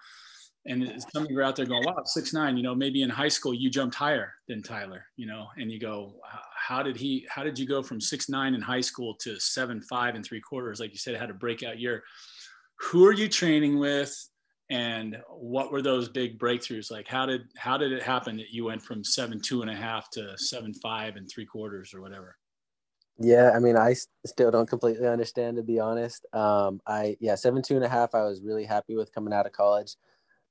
and 0.65 1.03
some 1.13 1.23
of 1.23 1.29
you 1.29 1.37
are 1.39 1.43
out 1.43 1.57
there 1.57 1.65
going, 1.65 1.83
"Wow, 1.83 2.03
six 2.05 2.31
nine. 2.31 2.55
You 2.55 2.63
know, 2.63 2.73
maybe 2.73 3.01
in 3.01 3.09
high 3.09 3.27
school 3.27 3.53
you 3.53 3.69
jumped 3.69 3.95
higher 3.95 4.33
than 4.47 4.63
Tyler. 4.63 5.05
You 5.17 5.25
know, 5.25 5.47
and 5.57 5.69
you 5.69 5.81
go, 5.81 6.15
"How 6.55 6.81
did 6.81 6.95
he? 6.95 7.27
How 7.29 7.43
did 7.43 7.59
you 7.59 7.67
go 7.67 7.83
from 7.83 7.99
six 7.99 8.29
nine 8.29 8.53
in 8.53 8.61
high 8.61 8.81
school 8.81 9.15
to 9.15 9.37
seven 9.37 9.81
five 9.81 10.15
and 10.15 10.23
three 10.23 10.39
quarters? 10.39 10.79
Like 10.79 10.91
you 10.91 10.97
said, 10.97 11.17
had 11.17 11.29
a 11.29 11.33
breakout 11.33 11.77
year. 11.77 12.03
Who 12.79 13.05
are 13.05 13.13
you 13.13 13.27
training 13.27 13.79
with? 13.79 14.15
And 14.69 15.17
what 15.29 15.71
were 15.71 15.81
those 15.81 16.09
big 16.09 16.37
breakthroughs? 16.37 16.91
Like 16.91 17.07
how 17.07 17.25
did 17.25 17.43
how 17.57 17.77
did 17.77 17.91
it 17.91 18.03
happen 18.03 18.37
that 18.37 18.51
you 18.51 18.65
went 18.65 18.81
from 18.81 19.03
seven 19.03 19.39
two 19.39 19.61
and 19.61 19.71
a 19.71 19.75
half 19.75 20.09
to 20.11 20.37
seven 20.37 20.73
five 20.73 21.15
and 21.15 21.29
three 21.29 21.45
quarters 21.45 21.93
or 21.93 22.01
whatever? 22.01 22.35
Yeah 23.19 23.51
i 23.55 23.59
mean 23.59 23.75
i 23.75 23.95
still 24.25 24.51
don't 24.51 24.69
completely 24.69 25.07
understand 25.07 25.57
to 25.57 25.63
be 25.63 25.79
honest. 25.79 26.25
Um 26.33 26.81
i 26.85 27.15
yeah 27.19 27.35
seven 27.35 27.61
two 27.61 27.75
and 27.75 27.85
a 27.85 27.89
half 27.89 28.13
i 28.13 28.23
was 28.23 28.41
really 28.43 28.65
happy 28.65 28.95
with 28.95 29.13
coming 29.13 29.33
out 29.33 29.45
of 29.45 29.53
college. 29.53 29.95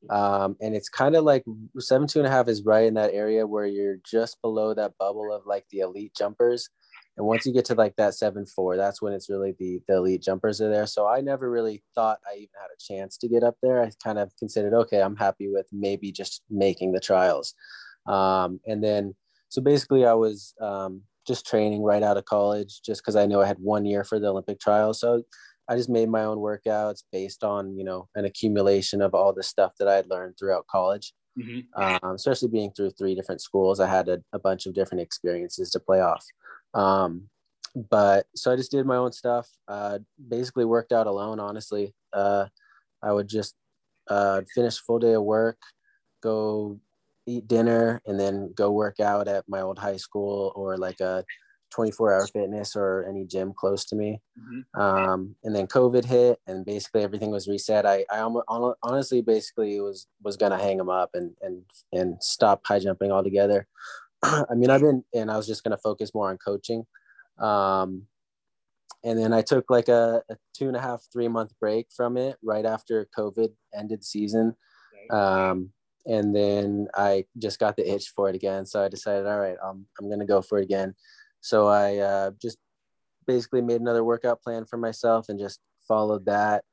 Um 0.09 0.57
and 0.61 0.75
it's 0.75 0.89
kind 0.89 1.15
of 1.15 1.25
like 1.25 1.45
seven 1.79 2.09
two 2.09 2.21
and 2.21 2.27
a 2.27 2.31
half 2.31 2.49
is 2.49 2.65
right 2.65 2.87
in 2.87 2.95
that 2.95 3.13
area 3.13 3.47
where 3.47 3.67
you're 3.67 3.99
just 4.05 4.41
below 4.41 4.73
that 4.75 4.97
bubble 4.99 5.33
of 5.33 5.47
like 5.47 5.67
the 5.71 5.81
elite 5.81 6.15
jumpers 6.17 6.71
and 7.17 7.27
once 7.27 7.47
you 7.47 7.53
get 7.53 7.65
to 7.67 7.75
like 7.75 7.97
that 7.97 8.15
seven 8.15 8.47
four 8.47 8.77
that's 8.77 9.01
when 9.01 9.13
it's 9.13 9.31
really 9.31 9.55
the 9.59 9.81
the 9.89 9.97
elite 9.97 10.23
jumpers 10.23 10.61
are 10.61 10.69
there. 10.69 10.87
So 10.87 11.07
i 11.07 11.21
never 11.21 11.51
really 11.51 11.83
thought 11.95 12.19
i 12.31 12.37
even 12.37 12.49
had 12.61 12.69
a 12.73 12.79
chance 12.79 13.17
to 13.19 13.29
get 13.29 13.43
up 13.43 13.57
there. 13.63 13.83
I 13.83 13.91
kind 14.03 14.19
of 14.19 14.33
considered 14.39 14.75
okay 14.75 15.03
i'm 15.03 15.17
happy 15.17 15.49
with 15.49 15.67
maybe 15.73 16.13
just 16.13 16.43
making 16.51 16.93
the 16.93 17.01
trials. 17.01 17.55
Um, 18.07 18.61
and 18.67 18.83
then 18.83 19.15
so 19.49 19.61
basically 19.61 20.05
i 20.05 20.15
was 20.15 20.55
um, 20.61 21.03
just 21.27 21.47
training 21.47 21.83
right 21.83 22.03
out 22.03 22.17
of 22.17 22.25
college 22.25 22.81
just 22.85 23.03
because 23.03 23.17
i 23.17 23.27
knew 23.27 23.41
i 23.41 23.47
had 23.47 23.59
one 23.59 23.85
year 23.85 24.05
for 24.05 24.19
the 24.19 24.29
olympic 24.29 24.61
trials. 24.61 25.01
So 25.01 25.23
i 25.69 25.77
just 25.77 25.89
made 25.89 26.09
my 26.09 26.25
own 26.25 26.39
workouts 26.39 27.03
based 27.13 27.43
on 27.43 27.77
you 27.77 27.85
know 27.85 28.09
an 28.15 28.25
accumulation 28.25 29.01
of 29.03 29.15
all 29.15 29.33
the 29.33 29.43
stuff 29.43 29.73
that 29.79 29.89
i 29.89 29.95
had 29.95 30.11
learned 30.11 30.35
throughout 30.39 30.67
college. 30.67 31.13
Mm-hmm. 31.39 31.83
um, 31.83 32.15
especially 32.15 32.49
being 32.49 32.71
through 32.71 32.93
three 32.93 33.15
different 33.15 33.43
schools 33.43 33.79
i 33.79 33.87
had 33.87 34.09
a, 34.09 34.23
a 34.33 34.39
bunch 34.39 34.65
of 34.65 34.73
different 34.73 35.03
experiences 35.03 35.69
to 35.73 35.79
play 35.79 36.01
off 36.01 36.25
um, 36.77 37.29
but 37.91 38.27
so 38.35 38.53
I 38.53 38.57
just 38.57 38.71
did 38.71 38.87
my 38.87 38.97
own 38.97 39.13
stuff. 39.13 39.49
Uh, 39.67 39.99
basically 40.29 40.65
worked 40.65 40.93
out 40.93 41.07
alone. 41.07 41.41
Honestly, 41.41 41.95
uh, 42.13 42.47
I 43.03 43.13
would 43.13 43.29
just 43.29 43.55
uh, 44.09 44.43
finish 44.55 44.79
full 44.79 44.99
day 44.99 45.15
of 45.15 45.23
work, 45.23 45.59
go 46.23 46.79
eat 47.27 47.49
dinner, 47.49 48.01
and 48.07 48.21
then 48.21 48.53
go 48.55 48.71
work 48.71 49.01
out 49.01 49.27
at 49.29 49.45
my 49.49 49.61
old 49.61 49.79
high 49.79 49.97
school 49.97 50.53
or 50.55 50.77
like 50.77 51.01
a 51.01 51.25
24 51.71 52.15
hour 52.15 52.27
fitness 52.29 52.77
or 52.77 53.05
any 53.09 53.25
gym 53.25 53.53
close 53.55 53.85
to 53.87 53.97
me. 53.97 54.21
Mm-hmm. 54.39 54.81
Um, 54.81 55.35
and 55.45 55.55
then 55.55 55.67
COVID 55.67 56.05
hit 56.05 56.39
and 56.47 56.65
basically 56.65 57.03
everything 57.03 57.31
was 57.31 57.49
reset. 57.49 57.85
I, 57.85 58.05
I 58.11 58.21
honestly 58.83 59.21
basically 59.21 59.81
was, 59.81 60.07
was 60.23 60.37
going 60.37 60.53
to 60.53 60.59
hang 60.59 60.79
them 60.79 60.89
up 60.89 61.11
and, 61.15 61.33
and, 61.43 61.63
and 61.93 62.23
stop 62.23 62.63
high 62.65 62.79
jumping 62.79 63.13
altogether. 63.13 63.67
I 64.23 64.55
mean, 64.55 64.71
I've 64.71 64.81
been, 64.81 65.05
and 65.15 65.31
I 65.31 65.37
was 65.37 65.47
just 65.47 65.65
going 65.65 65.77
to 65.77 65.83
focus 65.83 66.15
more 66.15 66.31
on 66.31 66.39
coaching. 66.39 66.87
Um, 67.39 68.03
and 69.05 69.19
then 69.19 69.33
I 69.33 69.43
took 69.43 69.71
like 69.71 69.89
a, 69.89 70.23
a, 70.29 70.37
two 70.55 70.69
and 70.69 70.77
a 70.77 70.81
half, 70.81 71.03
three 71.13 71.29
month 71.29 71.53
break 71.61 71.89
from 71.95 72.17
it 72.17 72.37
right 72.43 72.65
after 72.65 73.09
COVID 73.17 73.51
ended 73.75 74.05
season. 74.05 74.57
Um, 75.11 75.71
and 76.07 76.35
then 76.35 76.89
I 76.95 77.25
just 77.39 77.59
got 77.59 77.77
the 77.77 77.89
itch 77.89 78.13
for 78.15 78.29
it 78.29 78.35
again. 78.35 78.67
So 78.67 78.83
I 78.83 78.89
decided, 78.89 79.27
all 79.27 79.39
right, 79.39 79.57
I'm, 79.63 79.87
I'm 80.01 80.07
going 80.09 80.21
to 80.21 80.27
go 80.27 80.43
for 80.43 80.59
it 80.59 80.65
again. 80.65 80.95
So 81.41 81.69
I 81.69 81.99
uh, 81.99 82.31
just 82.41 82.59
basically 83.27 83.61
made 83.61 83.81
another 83.81 84.05
workout 84.05 84.43
plan 84.43 84.65
for 84.65 84.77
myself 84.77 85.29
and 85.29 85.39
just 85.39 85.61
followed 85.87 86.27
that. 86.27 86.65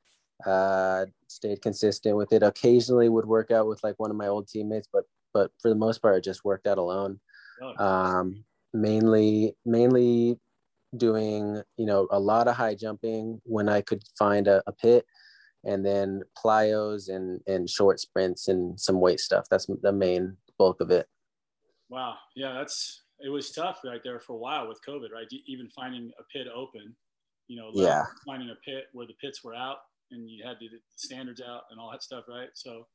Uh, 0.45 1.05
stayed 1.27 1.61
consistent 1.61 2.17
with 2.17 2.33
it. 2.33 2.43
Occasionally 2.43 3.09
would 3.09 3.25
work 3.25 3.51
out 3.51 3.67
with 3.67 3.83
like 3.83 3.95
one 3.97 4.11
of 4.11 4.17
my 4.17 4.27
old 4.27 4.47
teammates, 4.47 4.87
but 4.91 5.05
but 5.33 5.51
for 5.61 5.69
the 5.69 5.75
most 5.75 6.01
part, 6.01 6.15
I 6.15 6.19
just 6.19 6.45
worked 6.45 6.67
out 6.67 6.77
alone. 6.77 7.19
Um, 7.77 8.43
mainly, 8.73 9.55
mainly 9.65 10.39
doing, 10.97 11.61
you 11.77 11.85
know, 11.85 12.07
a 12.11 12.19
lot 12.19 12.47
of 12.47 12.55
high 12.55 12.75
jumping 12.75 13.41
when 13.45 13.69
I 13.69 13.81
could 13.81 14.03
find 14.17 14.47
a, 14.47 14.61
a 14.67 14.71
pit 14.71 15.05
and 15.63 15.85
then 15.85 16.21
plyos 16.37 17.09
and, 17.09 17.39
and 17.47 17.69
short 17.69 17.99
sprints 17.99 18.47
and 18.47 18.79
some 18.79 18.99
weight 18.99 19.19
stuff. 19.19 19.45
That's 19.49 19.67
the 19.81 19.93
main 19.93 20.37
bulk 20.57 20.81
of 20.81 20.91
it. 20.91 21.07
Wow. 21.89 22.15
Yeah. 22.35 22.53
That's, 22.53 23.03
it 23.19 23.29
was 23.29 23.51
tough 23.51 23.79
right 23.85 24.01
there 24.03 24.19
for 24.19 24.33
a 24.33 24.37
while 24.37 24.67
with 24.67 24.81
COVID, 24.87 25.11
right? 25.13 25.27
Even 25.47 25.69
finding 25.69 26.11
a 26.19 26.23
pit 26.31 26.47
open, 26.53 26.95
you 27.47 27.57
know, 27.57 27.69
yeah. 27.73 28.03
finding 28.25 28.49
a 28.49 28.55
pit 28.69 28.85
where 28.93 29.07
the 29.07 29.13
pits 29.21 29.43
were 29.43 29.55
out 29.55 29.77
and 30.11 30.29
you 30.29 30.43
had 30.45 30.57
the 30.59 30.67
standards 30.95 31.41
out 31.41 31.61
and 31.71 31.79
all 31.79 31.91
that 31.91 32.03
stuff. 32.03 32.25
Right. 32.27 32.49
So 32.53 32.85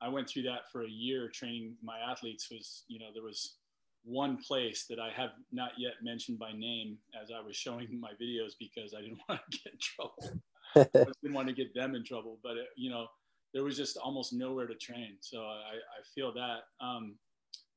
I 0.00 0.08
went 0.08 0.28
through 0.28 0.42
that 0.44 0.70
for 0.72 0.84
a 0.84 0.88
year 0.88 1.30
training 1.32 1.76
my 1.82 1.98
athletes 1.98 2.48
was, 2.50 2.84
you 2.88 2.98
know, 2.98 3.06
there 3.12 3.22
was 3.22 3.56
one 4.04 4.36
place 4.36 4.84
that 4.88 4.98
I 4.98 5.10
have 5.16 5.30
not 5.50 5.72
yet 5.78 5.94
mentioned 6.02 6.38
by 6.38 6.52
name 6.52 6.98
as 7.20 7.30
I 7.30 7.44
was 7.44 7.56
showing 7.56 7.98
my 8.00 8.10
videos 8.20 8.52
because 8.58 8.94
I 8.96 9.00
didn't 9.00 9.18
want 9.28 9.40
to 9.50 9.58
get 9.58 9.72
in 9.72 9.78
trouble. 9.80 10.40
I 10.76 11.12
didn't 11.22 11.34
want 11.34 11.48
to 11.48 11.54
get 11.54 11.74
them 11.74 11.94
in 11.94 12.04
trouble, 12.04 12.38
but 12.42 12.52
it, 12.52 12.66
you 12.76 12.90
know, 12.90 13.06
there 13.52 13.62
was 13.62 13.76
just 13.76 13.96
almost 13.96 14.32
nowhere 14.32 14.66
to 14.66 14.74
train. 14.74 15.16
So 15.20 15.38
I, 15.42 15.76
I 15.76 16.02
feel 16.14 16.32
that. 16.34 16.84
Um, 16.84 17.16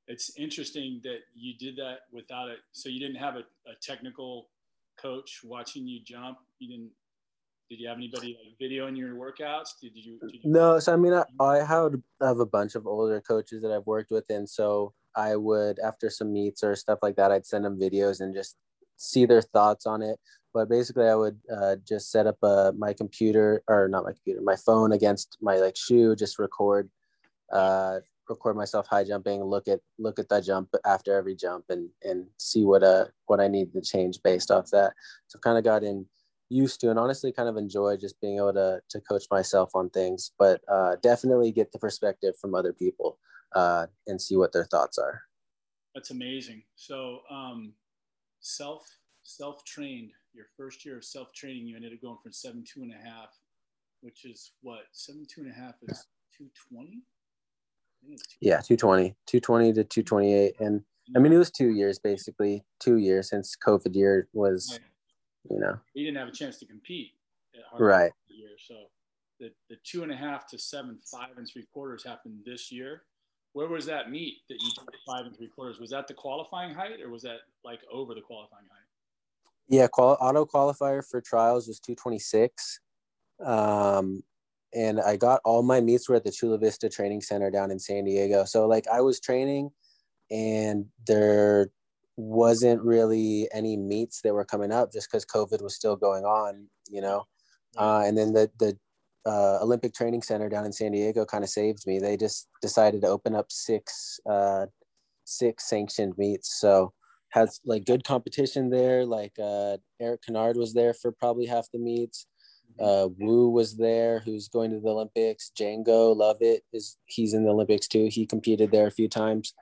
it's 0.08 0.38
interesting 0.38 1.02
that 1.04 1.20
you 1.36 1.54
did 1.58 1.76
that 1.78 2.00
without 2.12 2.50
it. 2.50 2.60
So 2.72 2.90
you 2.90 3.00
didn't 3.00 3.18
have 3.18 3.36
a, 3.36 3.40
a 3.70 3.76
technical 3.82 4.50
coach 5.00 5.42
watching 5.44 5.88
you 5.88 6.00
jump. 6.04 6.38
You 6.60 6.70
didn't 6.70 6.92
did 7.70 7.82
you 7.82 7.88
have 7.90 7.98
anybody 7.98 8.38
like 8.42 8.58
video 8.60 8.88
in 8.88 8.96
your 8.96 9.16
workouts? 9.16 9.72
Did 9.82 9.92
you, 9.94 10.18
did 10.20 10.32
you? 10.32 10.40
No, 10.46 10.80
so 10.80 10.94
I 10.94 10.96
mean, 10.96 11.14
I, 11.14 11.26
I 11.42 11.58
have, 11.66 11.96
have 12.22 12.40
a 12.40 12.46
bunch 12.46 12.76
of 12.76 12.88
older 12.88 13.20
coaches 13.20 13.62
that 13.62 13.72
I've 13.72 13.86
worked 13.86 14.10
with, 14.10 14.24
and 14.30 14.48
so 14.48 14.94
I 15.18 15.36
would 15.36 15.80
after 15.80 16.10
some 16.10 16.32
meets 16.32 16.64
or 16.64 16.76
stuff 16.76 17.00
like 17.02 17.16
that, 17.16 17.32
I'd 17.32 17.46
send 17.46 17.66
them 17.66 17.80
videos 17.80 18.22
and 18.22 18.34
just 18.34 18.56
see 18.98 19.26
their 19.26 19.42
thoughts 19.42 19.86
on 19.88 20.02
it. 20.04 20.20
But 20.54 20.70
basically, 20.70 21.08
I 21.08 21.16
would 21.16 21.40
uh, 21.52 21.76
just 21.88 22.12
set 22.12 22.28
up 22.28 22.38
uh, 22.44 22.72
my 22.78 22.94
computer 22.94 23.64
or 23.68 23.88
not 23.90 24.06
my 24.06 24.14
computer, 24.14 24.42
my 24.42 24.56
phone 24.56 24.92
against 24.92 25.38
my 25.42 25.58
like 25.58 25.76
shoe, 25.76 26.16
just 26.16 26.40
record, 26.40 26.90
uh, 27.52 28.00
record 28.30 28.56
myself 28.56 28.88
high 28.88 29.04
jumping, 29.04 29.44
look 29.44 29.68
at 29.68 29.80
look 29.98 30.20
at 30.20 30.30
that 30.30 30.46
jump 30.46 30.70
after 30.86 31.18
every 31.18 31.36
jump, 31.36 31.66
and 31.70 31.90
and 32.04 32.28
see 32.38 32.64
what 32.64 32.84
uh 32.84 33.06
what 33.26 33.40
I 33.40 33.48
need 33.48 33.74
to 33.74 33.82
change 33.82 34.22
based 34.24 34.52
off 34.52 34.70
that. 34.72 34.94
So 35.28 35.40
kind 35.40 35.58
of 35.58 35.64
got 35.64 35.84
in 35.84 36.06
used 36.50 36.80
to 36.80 36.90
and 36.90 36.98
honestly 36.98 37.32
kind 37.34 37.50
of 37.50 37.58
enjoy 37.58 37.98
just 37.98 38.20
being 38.22 38.38
able 38.38 38.54
to 38.54 38.80
to 38.90 39.02
coach 39.02 39.26
myself 39.32 39.72
on 39.74 39.90
things, 39.90 40.32
but 40.38 40.62
uh, 40.72 40.96
definitely 41.02 41.52
get 41.52 41.72
the 41.72 41.80
perspective 41.80 42.36
from 42.40 42.54
other 42.56 42.74
people 42.74 43.18
uh, 43.56 43.88
and 44.08 44.22
see 44.22 44.36
what 44.36 44.54
their 44.54 44.66
thoughts 44.66 44.98
are. 44.98 45.22
That's 45.96 46.12
amazing. 46.12 46.64
So 46.76 47.20
um, 47.30 47.74
self 48.40 48.88
self 49.24 49.64
trained. 49.66 50.12
Your 50.34 50.46
first 50.56 50.86
year 50.86 50.98
of 50.98 51.04
self 51.04 51.34
training, 51.34 51.66
you 51.66 51.76
ended 51.76 51.94
up 51.94 52.02
going 52.02 52.18
from 52.22 52.32
seven 52.32 52.64
two 52.64 52.84
and 52.84 52.94
a 52.94 53.10
half, 53.10 53.30
which 54.02 54.26
is 54.26 54.52
what 54.62 54.82
seven 54.92 55.26
two 55.34 55.42
and 55.42 55.52
a 55.52 55.56
half 55.56 55.76
is 55.88 56.06
two 56.38 56.48
twenty. 56.70 57.02
Yeah, 58.40 58.62
220, 58.62 59.16
220 59.26 59.74
to 59.74 59.84
228. 59.84 60.56
And 60.60 60.84
I 61.16 61.20
mean, 61.20 61.34
it 61.34 61.38
was 61.38 61.52
two 61.52 61.70
years 61.70 62.00
basically, 62.00 62.64
two 62.80 62.98
years 62.98 63.30
since 63.30 63.56
COVID 63.66 63.96
year 63.96 64.28
was, 64.34 64.80
you 65.50 65.60
know. 65.60 65.80
You 65.94 66.06
didn't 66.06 66.18
have 66.18 66.28
a 66.28 66.32
chance 66.32 66.58
to 66.60 66.66
compete. 66.66 67.12
right. 67.80 68.12
Year. 68.28 68.50
So 68.66 68.76
the, 69.40 69.52
the 69.70 69.78
two 69.84 70.04
and 70.04 70.12
a 70.12 70.16
half 70.16 70.48
to 70.50 70.60
seven, 70.60 71.00
five 71.12 71.38
and 71.38 71.48
three 71.52 71.66
quarters 71.74 72.04
happened 72.06 72.40
this 72.46 72.72
year. 72.72 73.04
Where 73.58 73.68
was 73.68 73.88
that 73.88 74.12
meet 74.12 74.42
that 74.50 74.62
you 74.62 74.70
did 74.70 75.00
five 75.04 75.26
and 75.26 75.36
three 75.36 75.48
quarters? 75.48 75.80
Was 75.80 75.90
that 75.90 76.08
the 76.08 76.14
qualifying 76.14 76.76
height 76.76 77.02
or 77.04 77.10
was 77.10 77.24
that 77.24 77.38
like 77.66 77.80
over 77.92 78.14
the 78.14 78.22
qualifying 78.22 78.66
height? 78.70 78.86
Yeah, 79.68 79.88
qual- 79.88 80.16
auto 80.22 80.46
qualifier 80.46 81.04
for 81.04 81.22
trials 81.22 81.68
was 81.68 81.80
226. 81.80 82.80
Um, 83.44 84.22
and 84.76 85.02
I 85.02 85.18
got 85.18 85.42
all 85.44 85.64
my 85.64 85.82
meets 85.82 86.08
were 86.08 86.14
at 86.14 86.24
the 86.24 86.30
Chula 86.30 86.60
Vista 86.60 86.88
Training 86.88 87.22
Center 87.22 87.50
down 87.50 87.72
in 87.72 87.80
San 87.80 88.04
Diego. 88.04 88.46
So 88.46 88.68
like 88.68 88.86
I 88.94 89.02
was 89.02 89.20
training, 89.20 89.72
and 90.30 90.86
there 91.08 91.72
wasn't 92.16 92.84
really 92.84 93.50
any 93.52 93.76
meets 93.76 94.22
that 94.22 94.36
were 94.36 94.46
coming 94.46 94.72
up 94.72 94.94
just 94.94 95.10
because 95.10 95.26
COVID 95.26 95.64
was 95.64 95.74
still 95.74 95.96
going 95.96 96.26
on, 96.26 96.68
you 96.92 97.02
know. 97.02 97.26
Uh, 97.76 98.04
and 98.06 98.16
then 98.16 98.34
the 98.34 98.52
the 98.60 98.78
uh, 99.28 99.60
Olympic 99.62 99.94
Training 99.94 100.22
Center 100.22 100.50
down 100.50 100.66
in 100.66 100.72
San 100.72 100.94
Diego 100.94 101.26
kind 101.26 101.44
of 101.44 101.50
saved 101.50 101.86
me. 101.86 102.00
They 102.00 102.16
just 102.18 102.48
decided 102.62 103.02
to 103.02 103.08
open 103.08 103.36
up 103.36 103.52
six 103.52 104.20
uh, 104.30 104.68
six 105.26 105.68
sanctioned 105.70 106.14
meets, 106.18 106.60
so 106.60 106.94
has 107.30 107.60
like 107.66 107.86
good 107.86 108.04
competition 108.04 108.70
there. 108.70 109.06
Like 109.06 109.34
uh, 109.38 109.78
Erik 110.00 110.22
Kynard 110.24 110.56
was 110.56 110.74
there 110.74 110.94
for 110.94 111.12
probably 111.12 111.46
half 111.46 111.68
the 111.74 111.80
meets. 111.80 112.26
Uh, 112.80 113.08
Woo 113.18 113.50
was 113.50 113.76
there, 113.76 114.20
who's 114.20 114.48
going 114.50 114.70
to 114.70 114.80
the 114.80 114.90
Olympics. 114.90 115.52
Django 115.60 116.16
Lovett 116.16 116.64
is 116.72 116.98
he's 117.08 117.34
in 117.34 117.44
the 117.44 117.50
Olympics 117.50 117.88
too. 117.88 118.08
He 118.12 118.26
competed 118.26 118.72
there 118.72 118.88
a 118.88 118.92
few 118.92 119.10
times. 119.10 119.54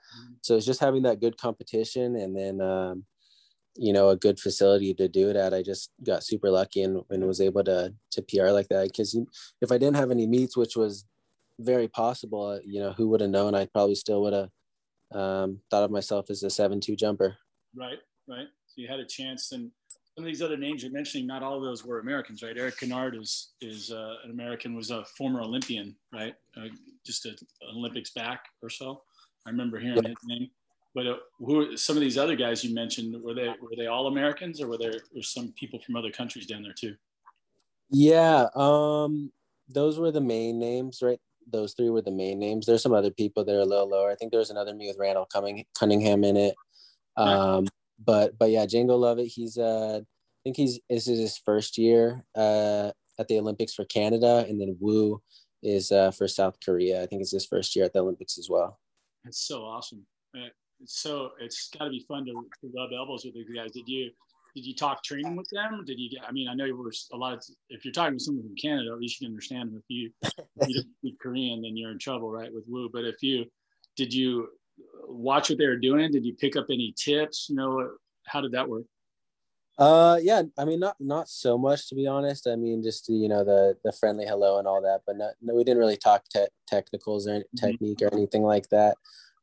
So 0.42 0.56
it's 0.56 0.66
just 0.66 0.82
having 0.82 1.04
that 1.04 1.22
good 1.22 1.38
competition 1.38 2.16
and 2.18 2.38
then 2.38 2.62
um, 2.62 3.06
you 3.76 3.94
know 3.94 4.10
a 4.10 4.16
good 4.16 4.40
facility 4.40 4.94
to 4.94 5.08
do 5.08 5.30
it 5.30 5.36
at. 5.36 5.54
I 5.54 5.62
just 5.62 5.92
got 6.04 6.24
super 6.24 6.50
lucky 6.50 6.82
and, 6.82 7.02
and 7.10 7.26
was 7.26 7.42
able 7.42 7.64
to 7.66 7.94
to 8.12 8.22
PR 8.22 8.50
like 8.50 8.68
that 8.70 8.88
because 8.88 9.18
if 9.62 9.72
I 9.72 9.78
didn't 9.78 9.98
have 9.98 10.12
any 10.12 10.28
meets, 10.28 10.58
which 10.58 10.76
was 10.76 11.06
very 11.60 11.88
possible, 11.88 12.46
uh, 12.48 12.60
you 12.66 12.80
know, 12.80 12.94
who 12.94 13.10
would 13.10 13.22
have 13.22 13.30
known? 13.30 13.56
I 13.56 13.66
probably 13.66 13.96
still 13.96 14.22
would 14.22 14.34
have 14.34 14.50
um, 15.14 15.60
thought 15.70 15.84
of 15.84 15.92
myself 15.92 16.30
as 16.30 16.44
a 16.44 16.50
seven 16.50 16.80
two 16.80 16.96
jumper. 16.96 17.38
Right, 17.76 18.00
right. 18.28 18.48
So 18.68 18.82
you 18.82 18.88
had 18.88 19.00
a 19.00 19.06
chance 19.06 19.52
and 19.52 19.72
some 20.16 20.24
of 20.24 20.32
these 20.32 20.42
other 20.42 20.56
names 20.56 20.82
you're 20.82 20.94
mentioning, 20.94 21.28
not 21.28 21.44
all 21.44 21.58
of 21.58 21.64
those 21.64 21.84
were 21.84 22.00
Americans, 22.00 22.42
right? 22.42 22.58
Erik 22.58 22.78
Kynard 22.78 23.20
is 23.22 23.52
is 23.60 23.92
uh, 23.92 24.16
an 24.24 24.32
American, 24.32 24.74
was 24.74 24.90
a 24.90 25.04
former 25.18 25.42
Olympian, 25.42 25.96
right? 26.14 26.36
Uh, 26.56 26.68
just 27.06 27.26
an 27.26 27.36
Olympics 27.76 28.12
back 28.12 28.46
or 28.62 28.70
so. 28.70 29.02
I 29.46 29.50
remember 29.50 29.78
hearing 29.78 30.02
yeah. 30.02 30.10
his 30.10 30.18
name. 30.26 30.50
But 30.96 31.08
uh, 31.08 31.16
who 31.40 31.76
some 31.76 31.98
of 31.98 32.02
these 32.02 32.18
other 32.18 32.38
guys 32.38 32.64
you 32.64 32.74
mentioned 32.74 33.22
were 33.22 33.34
they 33.34 33.50
were 33.62 33.76
they 33.78 33.88
all 33.88 34.08
Americans 34.08 34.62
or 34.62 34.68
were 34.68 34.78
there 34.78 34.94
were 35.14 35.22
some 35.22 35.54
people 35.60 35.80
from 35.80 35.98
other 35.98 36.10
countries 36.10 36.48
down 36.48 36.64
there 36.64 36.74
too? 36.74 36.96
Yeah, 37.92 38.48
um, 38.56 39.32
those 39.68 40.00
were 40.00 40.12
the 40.12 40.22
main 40.22 40.58
names, 40.58 41.02
right? 41.02 41.20
Those 41.52 41.74
three 41.74 41.90
were 41.90 42.02
the 42.02 42.12
main 42.12 42.40
names. 42.40 42.66
There's 42.66 42.82
some 42.82 42.94
other 42.94 43.12
people 43.12 43.44
that 43.44 43.56
are 43.56 43.60
a 43.60 43.66
little 43.66 43.90
lower. 43.90 44.10
I 44.10 44.16
think 44.16 44.32
there 44.32 44.40
was 44.40 44.50
another 44.50 44.74
me 44.74 44.88
with 44.88 44.98
Randall 44.98 45.28
Cunningham 45.78 46.24
in 46.24 46.38
it. 46.38 46.56
Um, 47.18 47.68
but 48.04 48.38
but 48.38 48.50
yeah, 48.50 48.66
Django 48.66 48.98
Lovett. 48.98 49.28
He's 49.28 49.58
uh, 49.58 50.00
I 50.00 50.40
think 50.46 50.56
he's 50.56 50.80
this 50.90 51.10
is 51.10 51.20
his 51.20 51.38
first 51.38 51.78
year 51.78 52.24
uh, 52.36 52.92
at 53.20 53.28
the 53.28 53.38
Olympics 53.38 53.74
for 53.74 53.84
Canada, 53.84 54.46
and 54.48 54.62
then 54.62 54.78
Woo 54.80 55.22
is 55.62 55.92
uh, 55.92 56.12
for 56.12 56.30
South 56.30 56.58
Korea. 56.64 57.04
I 57.04 57.06
think 57.06 57.22
it's 57.22 57.32
his 57.32 57.46
first 57.46 57.76
year 57.76 57.84
at 57.84 57.92
the 57.92 58.00
Olympics 58.00 58.38
as 58.38 58.50
well. 58.50 58.80
That's 59.26 59.46
so 59.46 59.64
awesome. 59.64 60.06
It's 60.82 61.02
so 61.02 61.32
it's 61.40 61.70
got 61.70 61.86
to 61.86 61.92
be 61.92 62.06
fun 62.08 62.26
to, 62.26 62.34
to 62.34 62.72
rub 62.76 62.90
elbows 62.98 63.26
with 63.26 63.34
these 63.34 63.50
guys. 63.56 63.72
Did 63.72 63.88
you 63.88 64.12
did 64.56 64.66
you 64.66 64.74
talk 64.74 65.04
training 65.04 65.36
with 65.36 65.50
them? 65.52 65.84
Did 65.86 66.00
you 66.00 66.10
get? 66.10 66.22
I 66.28 66.32
mean, 66.32 66.48
I 66.48 66.54
know 66.54 66.66
you 66.66 66.78
were 66.78 66.92
a 67.12 67.18
lot 67.18 67.34
of. 67.34 67.44
If 67.70 67.84
you're 67.84 67.92
talking 67.92 68.18
to 68.18 68.24
someone 68.24 68.46
from 68.46 68.56
Canada, 68.56 68.92
at 68.92 69.00
least 69.00 69.20
you 69.20 69.28
can 69.28 69.34
understand 69.34 69.70
them. 69.70 69.78
If 69.78 69.84
you, 69.90 70.12
if 70.24 70.70
you 70.70 70.76
don't 70.76 70.94
speak 71.00 71.20
Korean, 71.20 71.62
then 71.62 71.76
you're 71.76 71.92
in 71.92 72.00
trouble, 72.00 72.32
right? 72.32 72.54
With 72.54 72.64
Woo. 72.68 72.90
But 72.92 73.04
if 73.04 73.22
you 73.22 73.46
did 73.98 74.14
you 74.14 74.50
watch 75.08 75.50
what 75.50 75.60
they 75.60 75.68
were 75.68 75.78
doing? 75.78 76.12
Did 76.12 76.26
you 76.26 76.36
pick 76.36 76.56
up 76.56 76.68
any 76.70 76.94
tips? 76.98 77.48
You 77.50 77.56
know, 77.56 77.92
how 78.26 78.42
did 78.42 78.54
that 78.54 78.68
work? 78.68 78.86
Uh, 79.78 80.18
yeah, 80.22 80.44
I 80.58 80.64
mean, 80.64 80.80
not 80.80 80.96
not 81.02 81.28
so 81.28 81.58
much 81.58 81.90
to 81.90 81.96
be 81.96 82.08
honest. 82.08 82.48
I 82.48 82.56
mean, 82.56 82.82
just 82.82 83.10
you 83.10 83.28
know 83.28 83.44
the 83.44 83.76
the 83.84 83.92
friendly 83.92 84.26
hello 84.26 84.58
and 84.58 84.68
all 84.68 84.82
that, 84.82 85.02
but 85.06 85.18
not, 85.18 85.34
no, 85.42 85.54
we 85.54 85.66
didn't 85.66 85.80
really 85.80 85.98
talk 85.98 86.24
te- 86.30 86.46
technicals 86.66 87.28
or 87.28 87.40
mm-hmm. 87.40 87.66
technique 87.66 88.02
or 88.02 88.14
anything 88.14 88.44
like 88.44 88.70
that. 88.70 88.96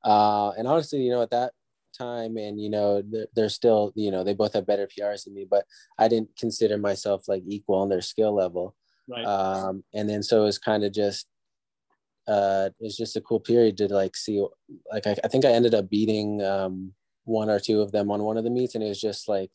Uh, 0.05 0.51
and 0.59 0.67
honestly, 0.67 1.01
you 1.01 1.11
know, 1.11 1.23
at 1.23 1.31
that 1.31 1.53
time, 1.97 2.37
and 2.37 2.61
you 2.61 2.71
know, 2.71 3.03
they're, 3.03 3.27
they're 3.35 3.49
still, 3.49 3.93
you 3.95 4.11
know, 4.11 4.25
they 4.25 4.35
both 4.35 4.55
have 4.55 4.67
better 4.67 4.87
PRs 4.87 5.25
than 5.25 5.35
me, 5.35 5.47
but 5.49 5.65
I 5.99 6.09
didn't 6.09 6.37
consider 6.37 6.79
myself 6.79 7.29
like 7.29 7.43
equal 7.47 7.77
on 7.77 7.88
their 7.88 8.03
skill 8.03 8.35
level. 8.35 8.75
Right. 9.09 9.25
Um, 9.25 9.85
and 9.95 10.09
then 10.09 10.23
so 10.23 10.43
it 10.43 10.47
was 10.47 10.59
kind 10.59 10.85
of 10.85 10.93
just 10.93 11.27
uh, 12.27 12.71
it 12.79 12.85
was 12.85 12.97
just 12.97 13.17
a 13.17 13.21
cool 13.21 13.41
period 13.41 13.77
to 13.79 13.88
like 13.88 14.17
see. 14.17 14.45
Like 14.93 15.07
I, 15.07 15.17
I 15.25 15.29
think 15.29 15.45
I 15.45 15.51
ended 15.51 15.75
up 15.75 15.91
beating 15.91 16.43
um, 16.43 16.93
one 17.25 17.51
or 17.51 17.59
two 17.59 17.81
of 17.81 17.93
them 17.93 18.11
on 18.11 18.23
one 18.23 18.37
of 18.37 18.45
the 18.45 18.51
meets, 18.51 18.75
and 18.75 18.85
it 18.85 18.88
was 18.88 19.01
just 19.01 19.29
like 19.29 19.51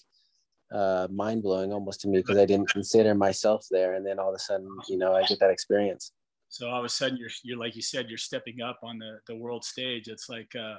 uh, 0.72 1.08
mind 1.12 1.44
blowing 1.44 1.72
almost 1.72 2.02
to 2.02 2.08
me 2.08 2.18
because 2.18 2.38
I 2.38 2.46
didn't 2.46 2.70
consider 2.70 3.16
myself 3.16 3.66
there, 3.72 3.94
and 3.94 4.06
then 4.06 4.20
all 4.20 4.30
of 4.30 4.36
a 4.36 4.40
sudden, 4.40 4.70
you 4.88 4.98
know, 4.98 5.14
I 5.14 5.24
get 5.24 5.40
that 5.40 5.50
experience. 5.50 6.12
So 6.50 6.70
all 6.70 6.80
of 6.80 6.86
a 6.86 6.90
sudden, 6.90 7.18
you're 7.18 7.30
you're 7.44 7.58
like 7.58 7.76
you 7.76 7.82
said, 7.82 8.10
you're 8.10 8.18
stepping 8.18 8.62
up 8.62 8.80
on 8.84 8.98
the 8.98 9.20
the 9.28 9.36
world 9.36 9.64
stage. 9.64 10.08
It's 10.08 10.30
like 10.30 10.54
uh, 10.56 10.78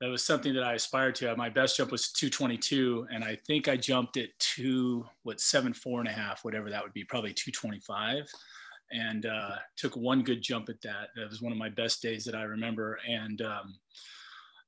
that 0.00 0.08
was 0.08 0.24
something 0.24 0.54
that 0.54 0.64
I 0.64 0.74
aspired 0.74 1.14
to. 1.16 1.34
My 1.36 1.48
best 1.48 1.76
jump 1.76 1.90
was 1.90 2.12
222, 2.12 3.08
and 3.12 3.24
I 3.24 3.36
think 3.46 3.68
I 3.68 3.76
jumped 3.76 4.16
at 4.16 4.28
two 4.38 5.04
what 5.22 5.40
seven 5.40 5.72
four 5.72 6.00
and 6.00 6.08
a 6.08 6.12
half, 6.12 6.44
whatever 6.44 6.70
that 6.70 6.82
would 6.82 6.92
be, 6.92 7.04
probably 7.04 7.32
225 7.32 8.28
and 8.90 9.26
uh, 9.26 9.50
took 9.76 9.96
one 9.96 10.22
good 10.22 10.42
jump 10.42 10.68
at 10.68 10.80
that. 10.82 11.08
That 11.16 11.28
was 11.28 11.42
one 11.42 11.52
of 11.52 11.58
my 11.58 11.68
best 11.68 12.02
days 12.02 12.24
that 12.24 12.34
I 12.34 12.42
remember. 12.42 12.98
And 13.08 13.42
um, 13.42 13.74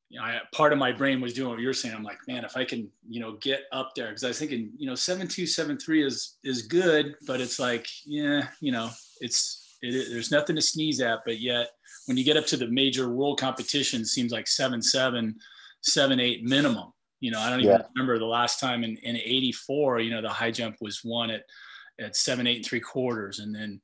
you 0.09 0.19
know, 0.19 0.25
I, 0.25 0.41
part 0.53 0.73
of 0.73 0.79
my 0.79 0.93
brain 0.93 1.21
was 1.21 1.33
doing 1.33 1.51
what 1.51 1.61
you're 1.61 1.73
saying. 1.73 1.95
I'm 1.95 2.03
like, 2.03 2.19
man, 2.27 2.45
if 2.45 2.57
I 2.57 2.65
can, 2.65 2.91
you 3.09 3.21
know, 3.21 3.37
get 3.41 3.63
up 3.73 3.93
there, 3.95 4.09
because 4.09 4.25
I 4.25 4.29
was 4.29 4.39
thinking, 4.39 4.71
you 4.77 4.87
know, 4.87 4.95
seven 4.95 5.29
two, 5.29 5.47
seven 5.47 5.79
three 5.79 6.05
is 6.05 6.39
is 6.45 6.63
good, 6.63 7.15
but 7.27 7.41
it's 7.41 7.59
like, 7.59 7.87
yeah, 8.05 8.49
you 8.61 8.73
know, 8.73 8.91
it's 9.21 9.60
it, 9.83 10.09
there's 10.11 10.31
nothing 10.31 10.57
to 10.57 10.63
sneeze 10.63 11.01
at. 11.01 11.21
But 11.25 11.41
yet, 11.41 11.71
when 12.07 12.17
you 12.17 12.25
get 12.25 12.37
up 12.37 12.47
to 12.47 12.57
the 12.57 12.69
major 12.69 13.11
world 13.11 13.39
competition, 13.39 14.05
seems 14.05 14.33
like 14.33 14.49
seven 14.49 14.83
seven, 14.83 15.37
seven 15.83 16.21
eight 16.21 16.45
minimum. 16.45 16.93
You 17.21 17.31
know, 17.31 17.41
I 17.41 17.51
don't 17.51 17.61
even 17.61 17.73
yeah. 17.73 17.87
remember 17.95 18.19
the 18.19 18.25
last 18.25 18.61
time 18.61 18.85
in 18.85 18.97
in 18.99 19.17
'84. 19.17 20.01
You 20.01 20.11
know, 20.11 20.23
the 20.23 20.29
high 20.29 20.51
jump 20.51 20.77
was 20.81 21.03
won 21.05 21.31
at 21.31 21.45
at 21.99 22.17
seven 22.17 22.47
eight 22.47 22.57
and 22.57 22.65
three 22.65 22.81
quarters, 22.81 23.41
and 23.41 23.55
then 23.55 23.81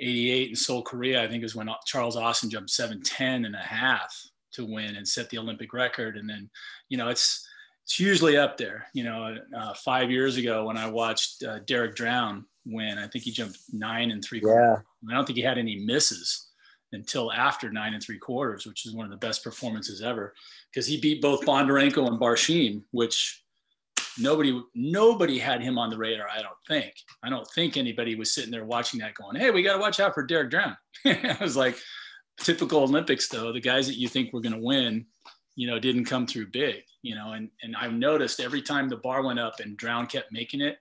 88 0.00 0.48
in 0.48 0.56
Seoul, 0.56 0.82
Korea, 0.82 1.22
I 1.22 1.28
think 1.28 1.44
is 1.44 1.54
when 1.54 1.68
Charles 1.84 2.16
Austin 2.16 2.50
jumped 2.50 2.70
710 2.70 3.44
and 3.44 3.54
a 3.54 3.58
half 3.58 4.16
to 4.52 4.64
win 4.64 4.96
and 4.96 5.06
set 5.06 5.28
the 5.30 5.38
Olympic 5.38 5.72
record. 5.72 6.16
And 6.16 6.28
then, 6.28 6.50
you 6.88 6.96
know, 6.96 7.08
it's, 7.08 7.46
it's 7.84 8.00
usually 8.00 8.36
up 8.36 8.56
there. 8.56 8.86
You 8.94 9.04
know, 9.04 9.36
uh, 9.56 9.74
five 9.74 10.10
years 10.10 10.36
ago 10.36 10.64
when 10.64 10.76
I 10.76 10.88
watched 10.88 11.42
uh, 11.42 11.60
Derek 11.66 11.96
Drouin 11.96 12.44
win, 12.66 12.98
I 12.98 13.06
think 13.06 13.24
he 13.24 13.30
jumped 13.30 13.58
nine 13.72 14.10
and 14.10 14.24
three 14.24 14.40
quarters. 14.40 14.82
Yeah. 15.02 15.12
I 15.12 15.16
don't 15.16 15.26
think 15.26 15.36
he 15.36 15.42
had 15.42 15.58
any 15.58 15.76
misses 15.76 16.48
until 16.92 17.32
after 17.32 17.70
nine 17.70 17.94
and 17.94 18.02
three 18.02 18.18
quarters, 18.18 18.66
which 18.66 18.86
is 18.86 18.94
one 18.94 19.04
of 19.04 19.10
the 19.10 19.26
best 19.26 19.44
performances 19.44 20.02
ever 20.02 20.34
because 20.72 20.86
he 20.86 21.00
beat 21.00 21.22
both 21.22 21.44
Bondarenko 21.46 22.06
and 22.08 22.20
Barshim, 22.20 22.82
which 22.90 23.42
nobody 24.18 24.60
nobody 24.74 25.38
had 25.38 25.62
him 25.62 25.78
on 25.78 25.88
the 25.88 25.96
radar 25.96 26.26
i 26.28 26.42
don't 26.42 26.56
think 26.66 26.92
i 27.22 27.30
don't 27.30 27.46
think 27.54 27.76
anybody 27.76 28.16
was 28.16 28.34
sitting 28.34 28.50
there 28.50 28.64
watching 28.64 28.98
that 28.98 29.14
going 29.14 29.36
hey 29.36 29.52
we 29.52 29.62
got 29.62 29.74
to 29.74 29.78
watch 29.78 30.00
out 30.00 30.12
for 30.12 30.26
Derek 30.26 30.50
Drouin 30.50 30.76
i 31.06 31.36
was 31.40 31.56
like 31.56 31.78
typical 32.40 32.80
olympics 32.80 33.28
though 33.28 33.52
the 33.52 33.60
guys 33.60 33.86
that 33.86 33.96
you 33.96 34.08
think 34.08 34.32
were 34.32 34.40
going 34.40 34.52
to 34.52 34.60
win 34.60 35.06
you 35.60 35.66
know, 35.66 35.78
didn't 35.78 36.06
come 36.06 36.26
through 36.26 36.46
big, 36.46 36.82
you 37.02 37.14
know, 37.14 37.32
and, 37.32 37.50
and 37.62 37.76
I've 37.76 37.92
noticed 37.92 38.40
every 38.40 38.62
time 38.62 38.88
the 38.88 38.96
bar 38.96 39.22
went 39.22 39.38
up 39.38 39.60
and 39.60 39.76
Drouin 39.76 40.08
kept 40.08 40.32
making 40.32 40.62
it, 40.62 40.78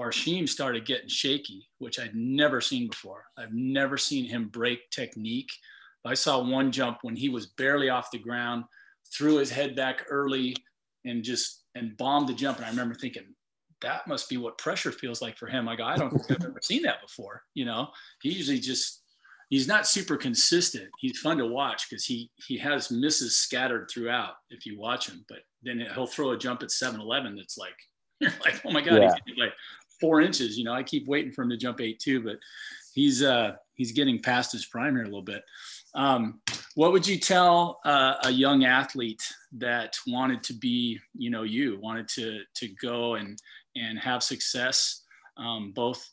Barshim 0.00 0.48
started 0.48 0.86
getting 0.86 1.08
shaky, 1.08 1.68
which 1.78 2.00
I'd 2.00 2.14
never 2.14 2.60
seen 2.60 2.88
before. 2.88 3.24
I've 3.36 3.52
never 3.52 3.98
seen 3.98 4.24
him 4.24 4.48
break 4.48 4.88
technique. 4.90 5.50
I 6.06 6.14
saw 6.14 6.42
one 6.42 6.72
jump 6.72 6.98
when 7.02 7.16
he 7.16 7.28
was 7.28 7.48
barely 7.48 7.90
off 7.90 8.10
the 8.10 8.18
ground, 8.18 8.64
threw 9.12 9.36
his 9.36 9.50
head 9.50 9.76
back 9.76 10.04
early 10.08 10.56
and 11.04 11.22
just 11.22 11.64
and 11.74 11.96
bombed 11.98 12.28
the 12.28 12.34
jump. 12.34 12.56
And 12.56 12.66
I 12.66 12.70
remember 12.70 12.94
thinking, 12.94 13.34
that 13.82 14.06
must 14.06 14.28
be 14.30 14.38
what 14.38 14.56
pressure 14.56 14.92
feels 14.92 15.20
like 15.20 15.36
for 15.36 15.46
him. 15.46 15.68
I 15.68 15.76
go, 15.76 15.84
I 15.84 15.96
don't 15.96 16.10
think 16.10 16.30
I've 16.30 16.46
ever 16.46 16.60
seen 16.62 16.82
that 16.82 17.02
before. 17.02 17.42
You 17.54 17.66
know, 17.66 17.88
he 18.22 18.30
usually 18.30 18.58
just 18.58 19.02
he's 19.50 19.68
not 19.68 19.86
super 19.86 20.16
consistent. 20.16 20.88
He's 20.98 21.18
fun 21.18 21.36
to 21.38 21.46
watch 21.46 21.88
because 21.88 22.06
he 22.06 22.30
he 22.36 22.56
has 22.58 22.90
misses 22.90 23.36
scattered 23.36 23.90
throughout 23.92 24.34
if 24.48 24.64
you 24.64 24.78
watch 24.78 25.10
him. 25.10 25.24
But 25.28 25.40
then 25.62 25.84
he'll 25.94 26.06
throw 26.06 26.30
a 26.30 26.38
jump 26.38 26.62
at 26.62 26.70
7-Eleven 26.70 27.36
that's 27.36 27.58
like 27.58 27.76
you're 28.20 28.32
like, 28.44 28.60
oh 28.66 28.70
my 28.70 28.82
god, 28.82 29.00
yeah. 29.00 29.14
he's 29.26 29.38
like 29.38 29.54
four 30.00 30.20
inches. 30.20 30.58
You 30.58 30.64
know, 30.64 30.72
I 30.72 30.82
keep 30.82 31.06
waiting 31.06 31.32
for 31.32 31.42
him 31.42 31.50
to 31.50 31.56
jump 31.56 31.80
eight 31.80 32.00
two, 32.00 32.22
but 32.22 32.36
he's 32.94 33.22
uh 33.22 33.52
he's 33.74 33.92
getting 33.92 34.20
past 34.20 34.52
his 34.52 34.66
prime 34.66 34.94
here 34.94 35.04
a 35.04 35.06
little 35.06 35.22
bit. 35.22 35.42
Um, 35.94 36.40
what 36.74 36.92
would 36.92 37.06
you 37.06 37.18
tell 37.18 37.80
uh, 37.84 38.14
a 38.24 38.30
young 38.30 38.64
athlete 38.64 39.22
that 39.52 39.96
wanted 40.06 40.42
to 40.44 40.54
be, 40.54 40.98
you 41.14 41.30
know, 41.30 41.42
you 41.42 41.78
wanted 41.80 42.08
to 42.08 42.40
to 42.56 42.68
go 42.80 43.14
and 43.14 43.40
and 43.76 43.98
have 43.98 44.22
success, 44.22 45.04
um, 45.36 45.72
both, 45.72 46.08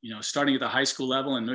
you 0.00 0.14
know, 0.14 0.20
starting 0.20 0.54
at 0.54 0.60
the 0.60 0.68
high 0.68 0.84
school 0.84 1.08
level 1.08 1.36
and 1.36 1.50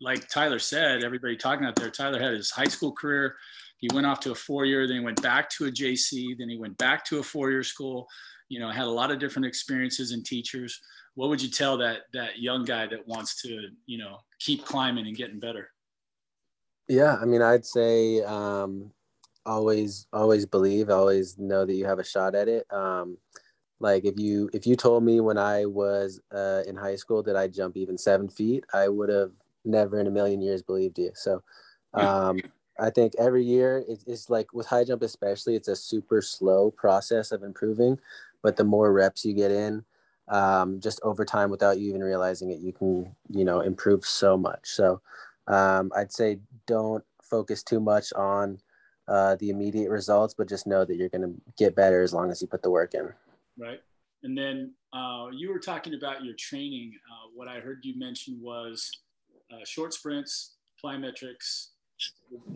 like 0.00 0.28
Tyler 0.28 0.58
said, 0.58 1.02
everybody 1.02 1.36
talking 1.36 1.66
out 1.66 1.76
there, 1.76 1.90
Tyler 1.90 2.20
had 2.20 2.34
his 2.34 2.50
high 2.50 2.66
school 2.66 2.92
career. 2.92 3.36
He 3.78 3.88
went 3.94 4.06
off 4.06 4.20
to 4.20 4.32
a 4.32 4.34
four 4.34 4.64
year, 4.64 4.86
then 4.86 4.98
he 4.98 5.04
went 5.04 5.22
back 5.22 5.48
to 5.50 5.66
a 5.66 5.70
JC, 5.70 6.36
then 6.38 6.48
he 6.48 6.58
went 6.58 6.76
back 6.78 7.04
to 7.06 7.18
a 7.18 7.22
four 7.22 7.50
year 7.50 7.62
school. 7.62 8.06
You 8.48 8.60
know, 8.60 8.70
had 8.70 8.84
a 8.84 8.90
lot 8.90 9.10
of 9.10 9.18
different 9.18 9.46
experiences 9.46 10.12
and 10.12 10.24
teachers. 10.24 10.80
What 11.14 11.28
would 11.28 11.42
you 11.42 11.50
tell 11.50 11.76
that 11.78 12.02
that 12.12 12.38
young 12.38 12.64
guy 12.64 12.86
that 12.86 13.06
wants 13.06 13.40
to, 13.42 13.68
you 13.86 13.98
know, 13.98 14.18
keep 14.40 14.64
climbing 14.64 15.06
and 15.06 15.16
getting 15.16 15.38
better? 15.38 15.70
Yeah, 16.88 17.16
I 17.20 17.24
mean, 17.24 17.40
I'd 17.40 17.64
say 17.64 18.22
um, 18.22 18.92
always, 19.46 20.06
always 20.12 20.44
believe, 20.44 20.90
always 20.90 21.38
know 21.38 21.64
that 21.64 21.74
you 21.74 21.86
have 21.86 21.98
a 21.98 22.04
shot 22.04 22.34
at 22.34 22.48
it. 22.48 22.70
Um, 22.72 23.18
like 23.80 24.04
if 24.04 24.18
you 24.18 24.48
if 24.52 24.66
you 24.66 24.76
told 24.76 25.04
me 25.04 25.20
when 25.20 25.38
I 25.38 25.66
was 25.66 26.20
uh, 26.32 26.62
in 26.66 26.76
high 26.76 26.96
school 26.96 27.22
that 27.24 27.36
I'd 27.36 27.52
jump 27.52 27.76
even 27.76 27.98
seven 27.98 28.28
feet, 28.28 28.64
I 28.72 28.88
would 28.88 29.08
have 29.08 29.32
never 29.64 29.98
in 29.98 30.06
a 30.06 30.10
million 30.10 30.40
years 30.40 30.62
believed 30.62 30.98
you. 30.98 31.10
So 31.14 31.42
um, 31.94 32.40
I 32.78 32.90
think 32.90 33.14
every 33.18 33.44
year 33.44 33.84
it, 33.88 34.02
it's 34.06 34.30
like 34.30 34.52
with 34.52 34.66
high 34.66 34.84
jump 34.84 35.02
especially, 35.02 35.54
it's 35.54 35.68
a 35.68 35.76
super 35.76 36.22
slow 36.22 36.70
process 36.70 37.32
of 37.32 37.42
improving. 37.42 37.98
But 38.42 38.56
the 38.56 38.64
more 38.64 38.92
reps 38.92 39.24
you 39.24 39.32
get 39.32 39.50
in, 39.50 39.84
um, 40.28 40.80
just 40.80 41.00
over 41.02 41.24
time 41.24 41.50
without 41.50 41.78
you 41.78 41.88
even 41.88 42.02
realizing 42.02 42.50
it, 42.50 42.60
you 42.60 42.72
can 42.72 43.14
you 43.28 43.44
know 43.44 43.60
improve 43.60 44.04
so 44.04 44.36
much. 44.36 44.66
So 44.66 45.00
um, 45.46 45.92
I'd 45.94 46.12
say 46.12 46.38
don't 46.66 47.04
focus 47.22 47.62
too 47.62 47.80
much 47.80 48.12
on 48.14 48.58
uh, 49.08 49.36
the 49.36 49.50
immediate 49.50 49.90
results, 49.90 50.34
but 50.34 50.48
just 50.48 50.66
know 50.66 50.84
that 50.84 50.96
you're 50.96 51.08
going 51.08 51.22
to 51.22 51.34
get 51.58 51.76
better 51.76 52.02
as 52.02 52.14
long 52.14 52.30
as 52.30 52.40
you 52.40 52.48
put 52.48 52.62
the 52.62 52.70
work 52.70 52.94
in. 52.94 53.12
Right. 53.58 53.80
And 54.22 54.36
then 54.36 54.72
uh, 54.94 55.26
you 55.32 55.52
were 55.52 55.58
talking 55.58 55.94
about 55.94 56.24
your 56.24 56.34
training. 56.38 56.92
Uh, 57.10 57.28
what 57.34 57.48
I 57.48 57.60
heard 57.60 57.80
you 57.82 57.98
mention 57.98 58.38
was 58.40 58.90
uh, 59.52 59.64
short 59.64 59.92
sprints, 59.92 60.54
plyometrics, 60.82 61.68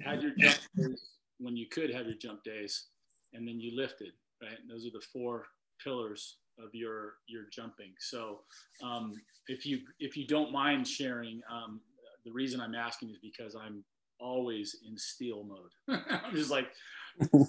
had 0.05 0.23
your 0.23 0.33
jump 0.39 0.59
days 0.77 1.03
when 1.39 1.57
you 1.57 1.67
could 1.71 1.93
have 1.95 2.07
your 2.07 2.17
jump 2.17 2.43
days, 2.43 2.87
and 3.35 3.47
then 3.47 3.61
you 3.61 3.77
lifted. 3.77 4.13
Right. 4.41 4.59
And 4.61 4.71
those 4.71 4.87
are 4.87 4.93
the 4.93 5.05
four 5.13 5.47
pillars 5.85 6.39
of 6.63 6.75
your 6.75 7.15
your 7.27 7.45
jumping. 7.53 7.93
So 7.99 8.41
um, 8.83 9.15
if 9.47 9.67
you 9.67 9.81
if 9.99 10.17
you 10.17 10.27
don't 10.27 10.53
mind 10.53 10.87
sharing, 10.87 11.41
um, 11.51 11.81
the 12.25 12.33
reason 12.33 12.61
I'm 12.61 12.75
asking 12.75 13.11
is 13.11 13.19
because 13.23 13.55
I'm 13.55 13.85
always 14.21 14.77
in 14.87 14.97
steel 14.99 15.45
mode. 15.45 16.01
I'm 16.25 16.35
just 16.35 16.51
like, 16.51 16.69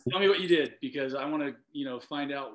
tell 0.10 0.19
me 0.19 0.30
what 0.30 0.39
you 0.39 0.48
did 0.48 0.74
because 0.82 1.15
I 1.15 1.26
want 1.26 1.43
to 1.43 1.56
you 1.72 1.86
know 1.86 2.00
find 2.00 2.32
out 2.32 2.52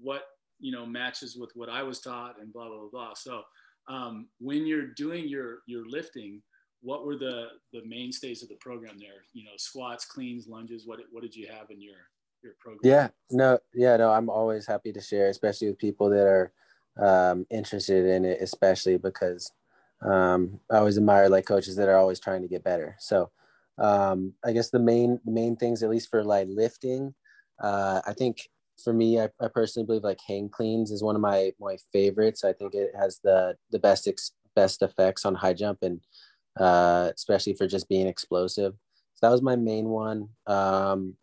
what 0.00 0.22
you 0.58 0.72
know 0.72 0.86
matches 0.86 1.36
with 1.36 1.50
what 1.54 1.68
I 1.68 1.82
was 1.82 2.00
taught 2.00 2.36
and 2.40 2.52
blah 2.52 2.68
blah 2.68 2.78
blah. 2.78 2.88
blah. 2.90 3.14
So 3.14 3.42
um, 3.88 4.28
when 4.40 4.66
you're 4.66 4.88
doing 4.88 5.28
your 5.28 5.58
your 5.66 5.86
lifting, 5.88 6.42
what 6.80 7.04
were 7.04 7.16
the 7.16 7.46
the 7.72 7.82
mainstays 7.84 8.42
of 8.42 8.48
the 8.48 8.56
program 8.56 8.96
there? 8.98 9.24
You 9.32 9.44
know, 9.44 9.52
squats, 9.56 10.04
cleans, 10.04 10.46
lunges. 10.46 10.86
What 10.86 11.00
what 11.10 11.22
did 11.22 11.34
you 11.34 11.48
have 11.48 11.70
in 11.70 11.80
your 11.80 11.96
your 12.46 12.56
program? 12.58 12.80
Yeah, 12.82 13.08
no, 13.30 13.58
yeah, 13.74 13.96
no. 13.96 14.10
I'm 14.12 14.30
always 14.30 14.66
happy 14.66 14.92
to 14.92 15.00
share, 15.00 15.28
especially 15.28 15.68
with 15.68 15.78
people 15.78 16.08
that 16.10 16.26
are 16.26 16.52
um, 16.98 17.46
interested 17.50 18.06
in 18.06 18.24
it, 18.24 18.38
especially 18.40 18.96
because 18.96 19.52
um, 20.02 20.60
I 20.70 20.76
always 20.76 20.96
admire 20.96 21.28
like 21.28 21.46
coaches 21.46 21.76
that 21.76 21.88
are 21.88 21.96
always 21.96 22.20
trying 22.20 22.42
to 22.42 22.48
get 22.48 22.64
better. 22.64 22.96
So 22.98 23.30
um, 23.78 24.32
I 24.44 24.52
guess 24.52 24.70
the 24.70 24.78
main 24.78 25.20
main 25.24 25.56
things, 25.56 25.82
at 25.82 25.90
least 25.90 26.10
for 26.10 26.24
like 26.24 26.48
lifting, 26.50 27.14
uh, 27.62 28.00
I 28.06 28.12
think 28.12 28.48
for 28.82 28.92
me, 28.92 29.20
I, 29.20 29.28
I 29.40 29.48
personally 29.48 29.86
believe 29.86 30.04
like 30.04 30.20
hang 30.26 30.48
cleans 30.48 30.90
is 30.90 31.02
one 31.02 31.16
of 31.16 31.22
my 31.22 31.52
my 31.60 31.76
favorites. 31.92 32.44
I 32.44 32.52
think 32.52 32.74
it 32.74 32.92
has 32.98 33.20
the 33.22 33.56
the 33.70 33.78
best 33.78 34.06
ex, 34.06 34.32
best 34.54 34.82
effects 34.82 35.24
on 35.24 35.34
high 35.34 35.54
jump 35.54 35.78
and 35.82 36.00
uh, 36.58 37.10
especially 37.14 37.54
for 37.54 37.66
just 37.66 37.88
being 37.88 38.06
explosive. 38.06 38.74
So 39.14 39.26
that 39.26 39.32
was 39.32 39.42
my 39.42 39.56
main 39.56 39.88
one. 39.88 40.28
Um, 40.46 41.16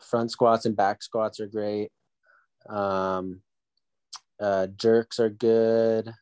front 0.00 0.30
squats 0.30 0.66
and 0.66 0.76
back 0.76 1.02
squats 1.02 1.40
are 1.40 1.46
great. 1.46 1.90
Um, 2.68 3.42
uh, 4.40 4.68
jerks 4.76 5.18
are 5.18 5.30
good. 5.30 6.12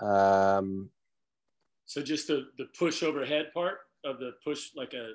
Um, 0.00 0.90
so 1.86 2.02
just 2.02 2.28
the 2.28 2.46
the 2.58 2.66
push 2.78 3.02
overhead 3.02 3.52
part 3.54 3.78
of 4.04 4.18
the 4.18 4.32
push, 4.42 4.70
like 4.76 4.94
a 4.94 5.12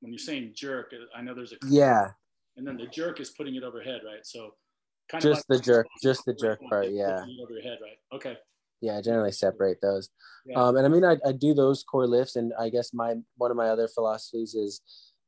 when 0.00 0.12
you're 0.12 0.18
saying 0.18 0.52
jerk, 0.54 0.92
I 1.14 1.22
know 1.22 1.34
there's 1.34 1.52
a 1.52 1.56
yeah 1.66 2.10
and 2.56 2.66
then 2.66 2.76
the 2.76 2.86
jerk 2.86 3.20
is 3.20 3.30
putting 3.30 3.54
it 3.54 3.62
overhead, 3.62 4.00
right? 4.04 4.24
So 4.24 4.54
kind 5.10 5.22
just 5.22 5.44
of 5.48 5.50
like 5.50 5.58
the 5.58 5.64
jerk, 5.64 5.86
just 6.02 6.24
the 6.24 6.34
jerk 6.34 6.60
part, 6.68 6.90
yeah. 6.90 7.24
Over 7.42 7.52
your 7.52 7.62
head, 7.62 7.78
right? 7.82 7.98
Okay. 8.14 8.36
Yeah, 8.80 8.98
I 8.98 9.02
generally 9.02 9.32
separate 9.32 9.78
those. 9.80 10.08
Yeah. 10.44 10.60
Um, 10.60 10.76
and 10.76 10.84
I 10.84 10.88
mean, 10.88 11.04
I, 11.04 11.16
I 11.24 11.32
do 11.32 11.54
those 11.54 11.84
core 11.84 12.06
lifts, 12.06 12.36
and 12.36 12.52
I 12.58 12.68
guess 12.68 12.92
my 12.92 13.14
one 13.36 13.50
of 13.50 13.56
my 13.56 13.68
other 13.68 13.88
philosophies 13.88 14.54
is 14.54 14.80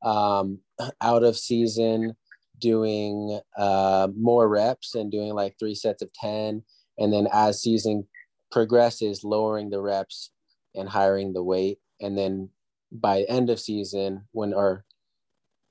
um, 0.05 0.59
out 1.01 1.25
of 1.25 1.37
season 1.37 2.15
doing 2.61 3.41
uh, 3.59 4.09
more 4.17 4.49
reps 4.49 4.95
and 4.95 5.11
doing 5.11 5.35
like 5.35 5.57
three 5.59 5.75
sets 5.75 6.03
of 6.03 6.13
ten, 6.13 6.63
and 6.99 7.13
then 7.13 7.27
as 7.33 7.61
season 7.61 8.07
progresses, 8.53 9.25
lowering 9.25 9.71
the 9.71 9.81
reps 9.81 10.31
and 10.75 10.89
hiring 10.89 11.33
the 11.33 11.43
weight, 11.43 11.79
and 12.01 12.17
then 12.17 12.49
by 12.93 13.23
end 13.23 13.51
of 13.51 13.59
season 13.59 14.23
when 14.33 14.55
or 14.55 14.85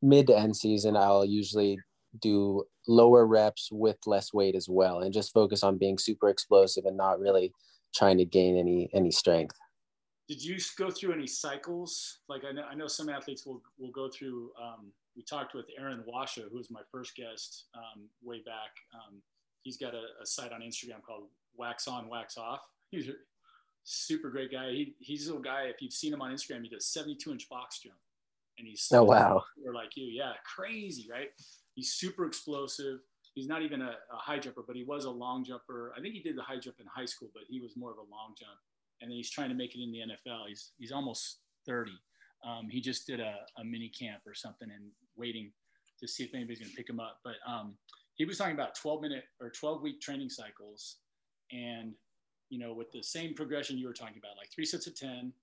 mid 0.02 0.28
to 0.28 0.38
end 0.38 0.56
season, 0.56 0.98
I'll 0.98 1.26
usually 1.26 1.80
do 2.20 2.64
lower 2.88 3.26
reps 3.26 3.70
with 3.72 3.98
less 4.06 4.34
weight 4.34 4.56
as 4.56 4.68
well, 4.68 5.00
and 5.00 5.14
just 5.14 5.34
focus 5.34 5.64
on 5.64 5.78
being 5.78 5.98
super 5.98 6.30
explosive 6.30 6.86
and 6.86 6.98
not 6.98 7.20
really 7.20 7.54
trying 7.96 8.18
to 8.18 8.26
gain 8.26 8.58
any 8.58 8.90
any 8.94 9.12
strength. 9.12 9.56
Did 10.28 10.44
you 10.44 10.58
go 10.78 10.90
through 10.90 11.14
any 11.14 11.28
cycles? 11.28 12.20
Like 12.30 12.44
I 12.46 12.52
know, 12.52 12.64
I 12.64 12.76
know 12.76 12.88
some 12.88 13.10
athletes 13.10 13.46
will 13.46 13.62
will 13.78 13.92
go 13.92 14.10
through. 14.10 14.52
Um, 14.62 14.92
we 15.16 15.24
talked 15.24 15.54
with 15.54 15.66
Aaron 15.78 16.04
Washa, 16.08 16.50
who 16.50 16.58
was 16.58 16.72
my 16.72 16.82
first 16.92 17.16
guest 17.16 17.66
um, 17.76 18.04
way 18.24 18.42
back. 18.44 18.72
Um, 18.94 19.22
he's 19.62 19.78
got 19.78 19.94
a, 19.94 20.04
a, 20.22 20.26
site 20.26 20.52
on 20.52 20.62
Instagram 20.62 21.04
called 21.06 21.26
Wax 21.56 21.88
On 21.88 22.10
Wax 22.10 22.36
Off. 22.36 22.62
He's 22.90 23.10
a 23.10 23.14
super 23.84 24.32
great 24.32 24.52
guy. 24.52 24.72
He, 24.72 24.96
he's 25.00 25.28
a 25.28 25.30
little 25.30 25.44
guy. 25.44 25.66
If 25.66 25.84
you've 25.84 25.94
seen 25.94 26.14
him 26.14 26.22
on 26.24 26.32
Instagram, 26.32 26.64
he 26.64 26.70
does 26.70 26.88
72 26.88 27.32
inch 27.32 27.48
box 27.48 27.78
jump 27.80 27.96
and 28.58 28.68
he's 28.68 28.88
oh 28.94 29.04
wow, 29.04 29.44
or 29.66 29.74
like 29.74 29.96
you, 29.96 30.06
yeah, 30.06 30.34
crazy, 30.44 31.08
right? 31.10 31.30
He's 31.76 31.94
super 31.94 32.26
explosive. 32.26 33.00
He's 33.36 33.48
not 33.48 33.64
even 33.64 33.82
a, 33.82 33.96
a, 34.12 34.16
high 34.16 34.38
jumper, 34.38 34.64
but 34.66 34.76
he 34.76 34.84
was 34.84 35.06
a 35.06 35.10
long 35.10 35.44
jumper. 35.44 35.92
I 35.98 36.02
think 36.02 36.14
he 36.14 36.20
did 36.20 36.38
the 36.38 36.44
high 36.44 36.60
jump 36.60 36.76
in 36.80 36.86
high 36.86 37.06
school, 37.06 37.30
but 37.34 37.44
he 37.50 37.60
was 37.60 37.76
more 37.76 37.90
of 37.90 37.98
a 37.98 38.02
long 38.02 38.36
jump. 38.38 38.60
And 39.02 39.12
then 39.12 39.18
he's 39.18 39.30
trying 39.30 39.50
to 39.50 39.56
make 39.56 39.76
it 39.76 39.84
in 39.84 39.92
the 39.92 40.00
NFL. 40.00 40.48
He's 40.48 40.72
he's 40.78 40.92
almost 40.92 41.40
30. 41.68 41.92
Um, 42.48 42.68
he 42.70 42.82
just 42.82 43.08
did 43.08 43.20
a, 43.20 43.36
a 43.58 43.64
mini 43.64 43.90
camp 43.90 44.22
or 44.28 44.34
something 44.34 44.70
and 44.70 44.92
waiting 45.16 45.52
to 46.00 46.08
see 46.08 46.24
if 46.24 46.34
anybody's 46.34 46.60
going 46.60 46.72
to 46.72 46.76
pick 46.76 46.90
him 46.90 47.00
up. 47.00 47.20
But 47.24 47.36
um, 47.48 47.76
he 48.16 48.26
was 48.26 48.38
talking 48.38 48.54
about 48.54 48.76
12 48.76 49.02
minute 49.02 49.24
or 49.40 49.50
12 49.50 49.82
week 49.82 50.02
training 50.02 50.30
cycles, 50.30 50.98
and 51.52 51.94
you 52.50 52.60
know, 52.60 52.74
with 52.74 52.92
the 52.92 53.02
same 53.02 53.34
progression 53.34 53.78
you 53.78 53.88
were 53.88 53.94
talking 53.94 54.18
about, 54.18 54.38
like 54.38 54.50
three 54.54 54.66
sets 54.66 54.88
of 54.88 54.96
10, 54.96 55.10
and 55.10 55.34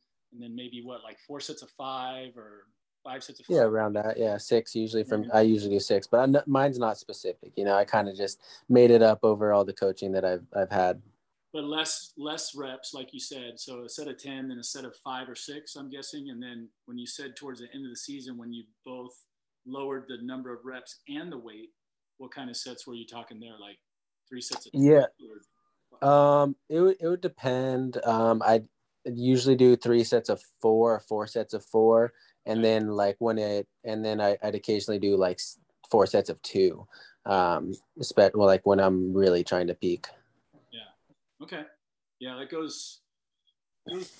then 0.43 0.55
maybe 0.55 0.83
what, 0.85 1.03
like 1.03 1.19
four 1.27 1.41
sets 1.41 1.63
of 1.63 1.71
five 1.71 2.37
or 2.37 2.67
five 3.03 3.25
sets 3.25 3.41
of 3.41 3.47
yeah 3.49 3.63
around 3.63 3.95
that 3.95 4.19
yeah 4.19 4.37
six 4.37 4.75
usually 4.75 5.03
from 5.03 5.23
mm-hmm. 5.23 5.37
i 5.37 5.41
usually 5.41 5.75
do 5.75 5.81
six 5.81 6.07
but 6.07 6.19
I'm, 6.19 6.37
mine's 6.47 6.79
not 6.79 6.99
specific 6.99 7.53
you 7.57 7.65
know 7.65 7.75
i 7.75 7.83
kind 7.83 8.11
of 8.11 8.15
just 8.15 8.41
made 8.69 8.91
it 8.91 9.01
up 9.01 9.21
over 9.23 9.55
all 9.55 9.65
the 9.65 9.73
coaching 9.73 10.13
that 10.13 10.25
i've 10.25 10.45
i've 10.55 10.71
had 10.71 11.01
but 11.53 11.65
less 11.65 12.13
less 12.17 12.55
reps 12.55 12.95
like 12.95 13.13
you 13.13 13.21
said 13.21 13.53
so 13.59 13.85
a 13.85 13.89
set 13.89 14.09
of 14.09 14.19
10 14.19 14.49
then 14.49 14.59
a 14.59 14.65
set 14.65 14.85
of 14.85 14.95
five 15.03 15.29
or 15.29 15.35
six 15.35 15.75
i'm 15.77 15.91
guessing 15.91 16.31
and 16.31 16.43
then 16.43 16.69
when 16.87 16.97
you 16.97 17.07
said 17.07 17.35
towards 17.37 17.61
the 17.61 17.67
end 17.75 17.85
of 17.85 17.91
the 17.91 17.97
season 17.97 18.37
when 18.39 18.53
you 18.53 18.65
both 18.85 19.15
lowered 19.67 20.05
the 20.09 20.19
number 20.23 20.53
of 20.53 20.61
reps 20.65 21.01
and 21.09 21.31
the 21.31 21.39
weight, 21.39 21.71
what 22.19 22.33
kind 22.33 22.51
of 22.51 22.57
sets 22.57 22.87
were 22.87 22.95
you 22.95 23.07
talking 23.07 23.41
there? 23.41 23.59
Like 23.61 23.79
three 24.29 24.41
sets 24.41 24.67
of 24.67 24.73
yeah. 24.75 25.07
Um, 26.03 26.57
it 26.69 26.81
would 26.81 26.97
it 27.01 27.09
would 27.09 27.21
depend. 27.21 27.99
Um, 28.05 28.43
I 28.45 28.63
usually 29.05 29.57
do 29.57 29.77
three 29.77 30.05
sets 30.05 30.29
of 30.29 30.43
four, 30.61 31.01
four 31.01 31.27
sets 31.27 31.55
of 31.55 31.65
four, 31.65 32.13
and 32.47 32.65
then 32.65 32.89
like 32.89 33.17
when 33.19 33.39
it, 33.39 33.67
and 33.85 34.05
then 34.05 34.21
I, 34.21 34.37
would 34.43 34.55
occasionally 34.55 34.99
do 34.99 35.17
like 35.17 35.41
four 35.91 36.07
sets 36.07 36.31
of 36.31 36.41
two. 36.43 36.87
Um, 37.27 37.75
well, 38.17 38.47
like 38.47 38.65
when 38.65 38.81
I'm 38.81 39.13
really 39.13 39.45
trying 39.45 39.67
to 39.69 39.75
peak. 39.75 40.07
Okay. 41.43 41.63
Yeah, 42.19 42.37
that 42.39 42.51
goes 42.51 43.01
goes 43.89 44.13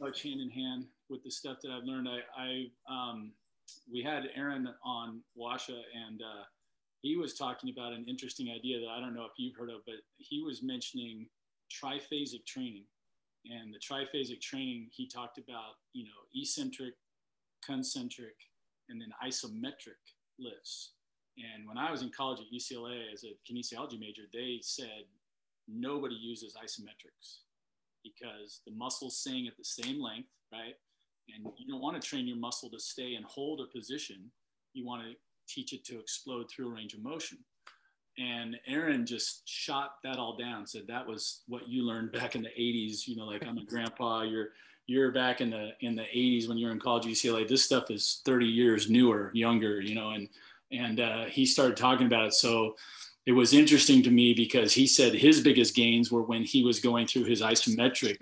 much 0.00 0.22
hand 0.22 0.40
in 0.40 0.50
hand 0.50 0.86
with 1.08 1.22
the 1.24 1.30
stuff 1.30 1.58
that 1.62 1.70
I've 1.70 1.84
learned. 1.84 2.08
I, 2.08 2.20
I 2.40 2.66
um, 2.88 3.32
we 3.92 4.02
had 4.02 4.24
Aaron 4.36 4.68
on 4.84 5.20
Washa, 5.36 5.80
and 6.06 6.20
uh, 6.22 6.44
he 7.02 7.16
was 7.16 7.34
talking 7.34 7.70
about 7.70 7.92
an 7.92 8.04
interesting 8.08 8.50
idea 8.50 8.80
that 8.80 8.88
I 8.88 9.00
don't 9.00 9.14
know 9.14 9.24
if 9.24 9.32
you've 9.36 9.56
heard 9.56 9.70
of, 9.70 9.80
but 9.84 9.96
he 10.16 10.42
was 10.42 10.62
mentioning 10.62 11.26
triphasic 11.70 12.46
training. 12.46 12.84
And 13.46 13.74
the 13.74 13.78
triphasic 13.78 14.40
training, 14.40 14.88
he 14.90 15.06
talked 15.06 15.36
about, 15.36 15.74
you 15.92 16.04
know, 16.04 16.10
eccentric, 16.34 16.94
concentric, 17.64 18.34
and 18.88 19.00
then 19.00 19.10
isometric 19.22 20.00
lifts. 20.38 20.92
And 21.36 21.68
when 21.68 21.76
I 21.76 21.90
was 21.90 22.02
in 22.02 22.10
college 22.10 22.40
at 22.40 22.46
UCLA 22.54 23.12
as 23.12 23.24
a 23.24 23.36
kinesiology 23.50 23.98
major, 23.98 24.22
they 24.32 24.60
said 24.62 25.04
nobody 25.68 26.14
uses 26.14 26.54
isometrics 26.54 27.38
because 28.02 28.60
the 28.66 28.72
muscles 28.72 29.18
sing 29.18 29.46
at 29.46 29.56
the 29.56 29.64
same 29.64 30.00
length, 30.00 30.28
right? 30.52 30.74
And 31.34 31.46
you 31.56 31.72
don't 31.72 31.80
want 31.80 32.00
to 32.00 32.06
train 32.06 32.26
your 32.26 32.36
muscle 32.36 32.70
to 32.70 32.78
stay 32.78 33.14
and 33.14 33.24
hold 33.24 33.60
a 33.60 33.76
position. 33.76 34.30
You 34.74 34.84
want 34.84 35.02
to 35.02 35.14
teach 35.48 35.72
it 35.72 35.84
to 35.86 35.98
explode 35.98 36.50
through 36.50 36.70
a 36.70 36.74
range 36.74 36.94
of 36.94 37.02
motion. 37.02 37.38
And 38.18 38.56
Aaron 38.66 39.06
just 39.06 39.48
shot 39.48 39.96
that 40.04 40.18
all 40.18 40.36
down, 40.36 40.66
said 40.66 40.86
that 40.86 41.06
was 41.06 41.42
what 41.48 41.68
you 41.68 41.82
learned 41.82 42.12
back 42.12 42.36
in 42.36 42.42
the 42.42 42.50
80s. 42.50 43.08
You 43.08 43.16
know, 43.16 43.24
like 43.24 43.44
I'm 43.44 43.58
a 43.58 43.64
grandpa, 43.66 44.22
you're 44.22 44.50
you're 44.86 45.10
back 45.10 45.40
in 45.40 45.50
the 45.50 45.70
in 45.80 45.96
the 45.96 46.02
80s 46.02 46.48
when 46.48 46.58
you're 46.58 46.70
in 46.70 46.78
college 46.78 47.06
UCLA. 47.06 47.48
This 47.48 47.64
stuff 47.64 47.90
is 47.90 48.20
30 48.24 48.46
years 48.46 48.90
newer, 48.90 49.30
younger, 49.34 49.80
you 49.80 49.94
know, 49.94 50.10
and 50.10 50.28
and 50.70 51.00
uh, 51.00 51.24
he 51.24 51.46
started 51.46 51.76
talking 51.76 52.06
about 52.06 52.26
it. 52.26 52.34
So 52.34 52.76
it 53.26 53.32
was 53.32 53.54
interesting 53.54 54.02
to 54.02 54.10
me 54.10 54.34
because 54.34 54.72
he 54.72 54.86
said 54.86 55.14
his 55.14 55.40
biggest 55.40 55.74
gains 55.74 56.12
were 56.12 56.22
when 56.22 56.42
he 56.42 56.62
was 56.62 56.80
going 56.80 57.06
through 57.06 57.24
his 57.24 57.40
isometric 57.40 58.16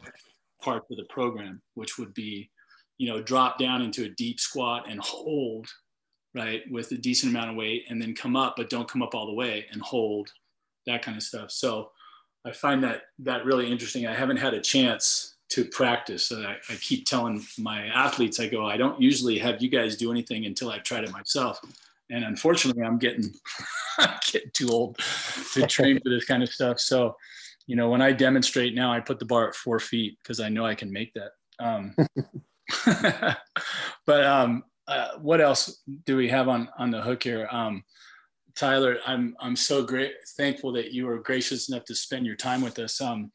part 0.62 0.84
of 0.90 0.96
the 0.96 1.04
program, 1.10 1.60
which 1.74 1.98
would 1.98 2.14
be, 2.14 2.50
you 2.98 3.08
know, 3.08 3.20
drop 3.20 3.58
down 3.58 3.82
into 3.82 4.04
a 4.04 4.10
deep 4.10 4.38
squat 4.38 4.84
and 4.88 5.00
hold, 5.00 5.66
right, 6.34 6.62
with 6.70 6.92
a 6.92 6.96
decent 6.96 7.32
amount 7.32 7.50
of 7.50 7.56
weight, 7.56 7.84
and 7.88 8.00
then 8.00 8.14
come 8.14 8.36
up, 8.36 8.54
but 8.56 8.70
don't 8.70 8.88
come 8.88 9.02
up 9.02 9.14
all 9.14 9.26
the 9.26 9.34
way 9.34 9.66
and 9.72 9.82
hold, 9.82 10.30
that 10.86 11.02
kind 11.02 11.16
of 11.16 11.22
stuff. 11.22 11.50
So 11.50 11.90
I 12.46 12.52
find 12.52 12.82
that 12.84 13.02
that 13.20 13.44
really 13.44 13.70
interesting. 13.70 14.06
I 14.06 14.14
haven't 14.14 14.36
had 14.36 14.54
a 14.54 14.60
chance 14.60 15.36
to 15.50 15.64
practice. 15.64 16.30
I, 16.30 16.56
I 16.70 16.74
keep 16.76 17.06
telling 17.06 17.44
my 17.58 17.86
athletes, 17.86 18.38
I 18.38 18.46
go, 18.46 18.66
I 18.66 18.76
don't 18.76 19.00
usually 19.00 19.38
have 19.38 19.60
you 19.60 19.68
guys 19.68 19.96
do 19.96 20.12
anything 20.12 20.46
until 20.46 20.70
I've 20.70 20.84
tried 20.84 21.04
it 21.04 21.12
myself 21.12 21.60
and 22.10 22.24
unfortunately 22.24 22.82
i'm 22.82 22.98
getting 22.98 23.32
getting 24.32 24.50
too 24.52 24.68
old 24.68 24.98
to 25.52 25.66
train 25.66 26.00
for 26.00 26.10
this 26.10 26.24
kind 26.24 26.42
of 26.42 26.48
stuff. 26.48 26.80
So 26.80 27.16
you 27.66 27.76
know 27.76 27.88
when 27.90 28.02
i 28.02 28.12
demonstrate 28.12 28.74
now 28.74 28.92
i 28.92 29.00
put 29.00 29.18
the 29.18 29.24
bar 29.24 29.48
at 29.48 29.54
four 29.54 29.78
feet 29.78 30.18
because 30.22 30.40
i 30.40 30.48
know 30.48 30.64
i 30.64 30.74
can 30.74 30.92
make 30.92 31.12
that. 31.14 31.32
Um, 31.58 31.94
but 34.06 34.24
um, 34.24 34.64
uh, 34.88 35.18
what 35.20 35.40
else 35.40 35.82
do 36.04 36.16
we 36.16 36.28
have 36.28 36.48
on 36.48 36.68
on 36.78 36.90
the 36.90 37.02
hook 37.02 37.22
here? 37.22 37.48
Um, 37.50 37.84
tyler 38.54 38.98
i'm 39.06 39.34
i'm 39.40 39.56
so 39.56 39.82
great 39.82 40.12
thankful 40.36 40.72
that 40.72 40.92
you 40.92 41.06
were 41.06 41.18
gracious 41.20 41.70
enough 41.70 41.86
to 41.86 41.94
spend 41.94 42.26
your 42.26 42.36
time 42.36 42.60
with 42.62 42.78
us. 42.78 43.00
Um, 43.00 43.32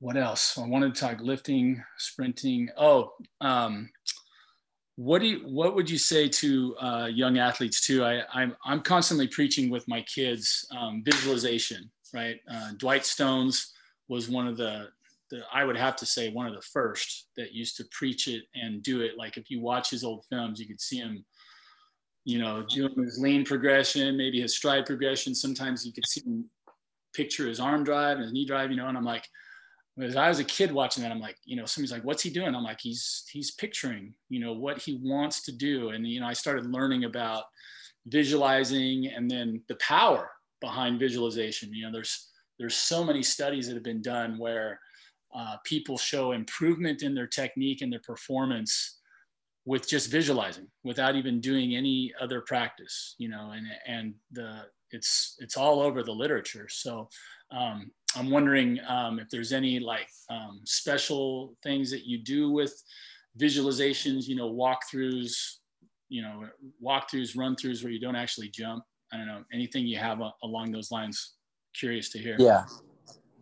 what 0.00 0.16
else? 0.18 0.58
I 0.58 0.66
wanted 0.66 0.94
to 0.94 1.00
talk 1.00 1.20
lifting 1.20 1.82
sprinting. 1.98 2.68
Oh 2.76 3.12
um, 3.40 3.88
what 4.96 5.20
do 5.20 5.26
you 5.26 5.40
what 5.40 5.74
would 5.74 5.90
you 5.90 5.98
say 5.98 6.28
to 6.28 6.76
uh, 6.76 7.06
young 7.06 7.38
athletes 7.38 7.84
too? 7.84 8.04
I, 8.04 8.22
I'm, 8.32 8.54
I'm 8.64 8.80
constantly 8.80 9.26
preaching 9.26 9.70
with 9.70 9.86
my 9.88 10.02
kids 10.02 10.66
um, 10.76 11.02
visualization 11.04 11.90
right? 12.14 12.40
Uh, 12.50 12.70
dwight 12.78 13.04
stones 13.04 13.72
was 14.08 14.30
one 14.30 14.46
of 14.46 14.56
the, 14.56 14.88
the 15.30 15.42
i 15.52 15.64
would 15.64 15.76
have 15.76 15.96
to 15.96 16.06
say 16.06 16.30
one 16.30 16.46
of 16.46 16.54
the 16.54 16.62
first 16.62 17.28
that 17.36 17.52
used 17.52 17.76
to 17.76 17.84
preach 17.90 18.28
it 18.28 18.44
and 18.54 18.82
do 18.82 19.00
it. 19.00 19.18
Like 19.18 19.36
if 19.36 19.50
you 19.50 19.60
watch 19.60 19.90
his 19.90 20.04
old 20.04 20.24
films 20.30 20.60
you 20.60 20.66
could 20.66 20.80
see 20.80 20.98
him 20.98 21.24
you 22.24 22.38
know 22.38 22.64
doing 22.68 22.94
his 23.02 23.18
lean 23.18 23.44
progression 23.44 24.16
maybe 24.16 24.40
his 24.40 24.56
stride 24.56 24.86
progression. 24.86 25.34
Sometimes 25.34 25.84
you 25.84 25.92
could 25.92 26.06
see 26.06 26.22
him 26.22 26.44
picture 27.14 27.48
his 27.48 27.60
arm 27.60 27.84
drive 27.84 28.16
and 28.16 28.24
his 28.24 28.32
knee 28.32 28.44
drive 28.44 28.70
you 28.70 28.76
know 28.76 28.88
and 28.88 28.98
i'm 28.98 29.04
like 29.04 29.28
as 30.00 30.16
I 30.16 30.28
was 30.28 30.40
a 30.40 30.44
kid 30.44 30.72
watching 30.72 31.02
that, 31.02 31.12
I'm 31.12 31.20
like, 31.20 31.36
you 31.44 31.56
know, 31.56 31.66
somebody's 31.66 31.92
like, 31.92 32.04
what's 32.04 32.22
he 32.22 32.30
doing? 32.30 32.54
I'm 32.54 32.64
like, 32.64 32.80
he's 32.80 33.24
he's 33.30 33.52
picturing, 33.52 34.14
you 34.28 34.40
know, 34.40 34.52
what 34.52 34.78
he 34.78 34.98
wants 35.02 35.42
to 35.42 35.52
do. 35.52 35.90
And 35.90 36.06
you 36.06 36.20
know, 36.20 36.26
I 36.26 36.32
started 36.32 36.66
learning 36.66 37.04
about 37.04 37.44
visualizing 38.06 39.06
and 39.06 39.30
then 39.30 39.62
the 39.68 39.76
power 39.76 40.30
behind 40.60 40.98
visualization. 40.98 41.72
You 41.72 41.86
know, 41.86 41.92
there's 41.92 42.30
there's 42.58 42.74
so 42.74 43.04
many 43.04 43.22
studies 43.22 43.66
that 43.68 43.74
have 43.74 43.84
been 43.84 44.02
done 44.02 44.38
where 44.38 44.80
uh, 45.34 45.56
people 45.64 45.98
show 45.98 46.32
improvement 46.32 47.02
in 47.02 47.14
their 47.14 47.26
technique 47.26 47.82
and 47.82 47.92
their 47.92 48.00
performance 48.00 49.00
with 49.64 49.88
just 49.88 50.10
visualizing 50.10 50.66
without 50.84 51.16
even 51.16 51.40
doing 51.40 51.74
any 51.74 52.12
other 52.20 52.42
practice 52.42 53.14
you 53.18 53.28
know 53.28 53.52
and 53.52 53.66
and 53.86 54.14
the 54.32 54.60
it's 54.90 55.36
it's 55.38 55.56
all 55.56 55.80
over 55.80 56.02
the 56.02 56.12
literature 56.12 56.68
so 56.68 57.08
um, 57.50 57.90
I'm 58.16 58.30
wondering 58.30 58.78
um, 58.88 59.18
if 59.18 59.28
there's 59.30 59.52
any 59.52 59.78
like 59.78 60.08
um, 60.30 60.60
special 60.64 61.56
things 61.62 61.90
that 61.90 62.06
you 62.06 62.18
do 62.18 62.50
with 62.50 62.74
visualizations, 63.38 64.26
you 64.26 64.36
know, 64.36 64.52
walkthroughs, 64.52 65.34
you 66.08 66.22
know, 66.22 66.46
walkthroughs, 66.82 67.36
run 67.36 67.56
throughs 67.56 67.82
where 67.82 67.92
you 67.92 68.00
don't 68.00 68.16
actually 68.16 68.48
jump. 68.48 68.84
I 69.12 69.16
don't 69.18 69.26
know, 69.26 69.44
anything 69.52 69.86
you 69.86 69.98
have 69.98 70.20
uh, 70.20 70.30
along 70.42 70.72
those 70.72 70.90
lines. 70.90 71.34
Curious 71.74 72.10
to 72.10 72.18
hear. 72.18 72.36
Yeah. 72.38 72.64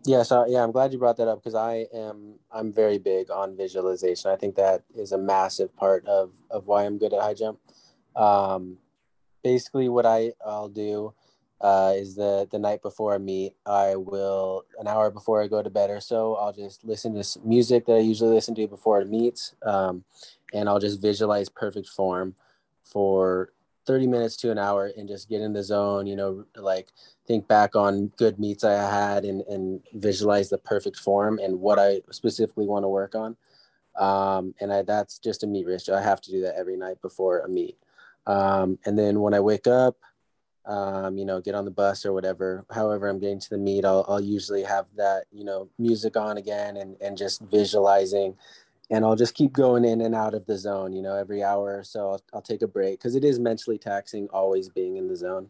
Yeah, 0.05 0.25
so 0.25 0.47
yeah, 0.49 0.65
I'm 0.65 0.73
glad 0.73 0.93
you 0.93 0.99
brought 0.99 1.17
that 1.19 1.29
up 1.29 1.39
because 1.39 1.55
I 1.55 1.87
am 1.95 2.35
I'm 2.51 2.73
very 2.73 2.99
big 2.99 3.31
on 3.31 3.57
visualization. 3.57 4.33
I 4.33 4.37
think 4.37 4.57
that 4.57 4.83
is 4.97 5.13
a 5.13 5.19
massive 5.19 5.77
part 5.77 6.05
of 6.07 6.33
of 6.51 6.67
why 6.67 6.85
I'm 6.85 6.99
good 6.99 7.13
at 7.13 7.21
high 7.21 7.35
jump. 7.35 7.61
Um, 8.17 8.79
basically, 9.45 9.89
what 9.89 10.05
I 10.05 10.33
I'll 10.45 10.69
do 10.69 11.15
uh, 11.63 11.93
is 11.95 12.17
the 12.17 12.49
the 12.51 12.59
night 12.59 12.83
before 12.83 13.15
a 13.15 13.21
meet. 13.21 13.55
I 13.65 13.95
will 13.95 14.65
an 14.79 14.89
hour 14.89 15.11
before 15.11 15.43
I 15.43 15.47
go 15.47 15.63
to 15.63 15.71
bed 15.71 15.91
or 15.91 16.01
so. 16.01 16.35
I'll 16.35 16.53
just 16.53 16.85
listen 16.85 17.15
to 17.15 17.41
music 17.45 17.87
that 17.87 17.95
I 17.95 18.01
usually 18.01 18.35
listen 18.35 18.55
to 18.57 18.67
before 18.67 19.01
it 19.01 19.09
meets, 19.09 19.55
um, 19.65 20.05
and 20.53 20.69
I'll 20.69 20.81
just 20.81 21.01
visualize 21.01 21.49
perfect 21.49 21.89
form 21.89 22.35
for 22.83 23.53
30 23.87 24.07
minutes 24.09 24.37
to 24.39 24.51
an 24.51 24.59
hour 24.59 24.91
and 24.97 25.09
just 25.09 25.29
get 25.29 25.41
in 25.41 25.53
the 25.53 25.63
zone. 25.63 26.07
You 26.07 26.17
know, 26.17 26.45
like 26.57 26.89
think 27.29 27.47
back 27.47 27.77
on 27.77 28.09
good 28.17 28.41
meets 28.41 28.65
I 28.65 28.73
had 28.73 29.25
and 29.25 29.43
and 29.43 29.81
visualize 29.95 30.51
the 30.51 30.59
perfect 30.59 30.99
form 30.99 31.39
and 31.39 31.61
what 31.61 31.79
I 31.79 32.01
specifically 32.11 32.67
want 32.67 32.83
to 32.83 32.89
work 32.89 33.15
on. 33.15 33.37
Um, 33.97 34.55
and 34.61 34.73
I, 34.73 34.83
that's 34.83 35.19
just 35.19 35.45
a 35.45 35.47
meet 35.47 35.67
ritual. 35.67 35.95
I 35.95 36.03
have 36.03 36.21
to 36.23 36.31
do 36.31 36.41
that 36.43 36.57
every 36.57 36.77
night 36.77 37.01
before 37.03 37.41
a 37.41 37.49
meet. 37.49 37.77
Um, 38.27 38.79
and 38.85 38.99
then 38.99 39.21
when 39.21 39.35
I 39.35 39.41
wake 39.41 39.67
up, 39.67 39.97
um, 40.67 41.19
you 41.19 41.25
know, 41.25 41.41
get 41.41 41.55
on 41.55 41.65
the 41.65 41.71
bus 41.71 42.07
or 42.07 42.13
whatever. 42.13 42.65
However, 42.71 43.09
I'm 43.09 43.19
getting 43.19 43.41
to 43.41 43.51
the 43.51 43.59
meet, 43.59 43.85
I'll, 43.85 44.05
I'll 44.09 44.21
usually 44.21 44.63
have 44.63 44.87
that, 44.97 45.25
you 45.33 45.45
know, 45.45 45.69
music 45.79 46.17
on 46.17 46.37
again 46.37 46.77
and, 46.77 46.97
and 47.01 47.17
just 47.17 47.43
visualizing. 47.43 48.37
And 48.91 49.05
I'll 49.05 49.17
just 49.17 49.35
keep 49.35 49.53
going 49.53 49.85
in 49.85 50.03
and 50.03 50.15
out 50.15 50.35
of 50.35 50.45
the 50.47 50.59
zone, 50.59 50.93
you 50.93 51.03
know, 51.03 51.17
every 51.17 51.43
hour 51.43 51.79
or 51.79 51.85
so. 51.85 52.11
I'll, 52.11 52.23
I'll 52.35 52.43
take 52.43 52.63
a 52.63 52.69
break 52.69 52.99
because 52.99 53.17
it 53.17 53.25
is 53.25 53.39
mentally 53.39 53.79
taxing 53.79 54.29
always 54.33 54.69
being 54.69 54.97
in 54.97 55.09
the 55.09 55.17
zone. 55.17 55.49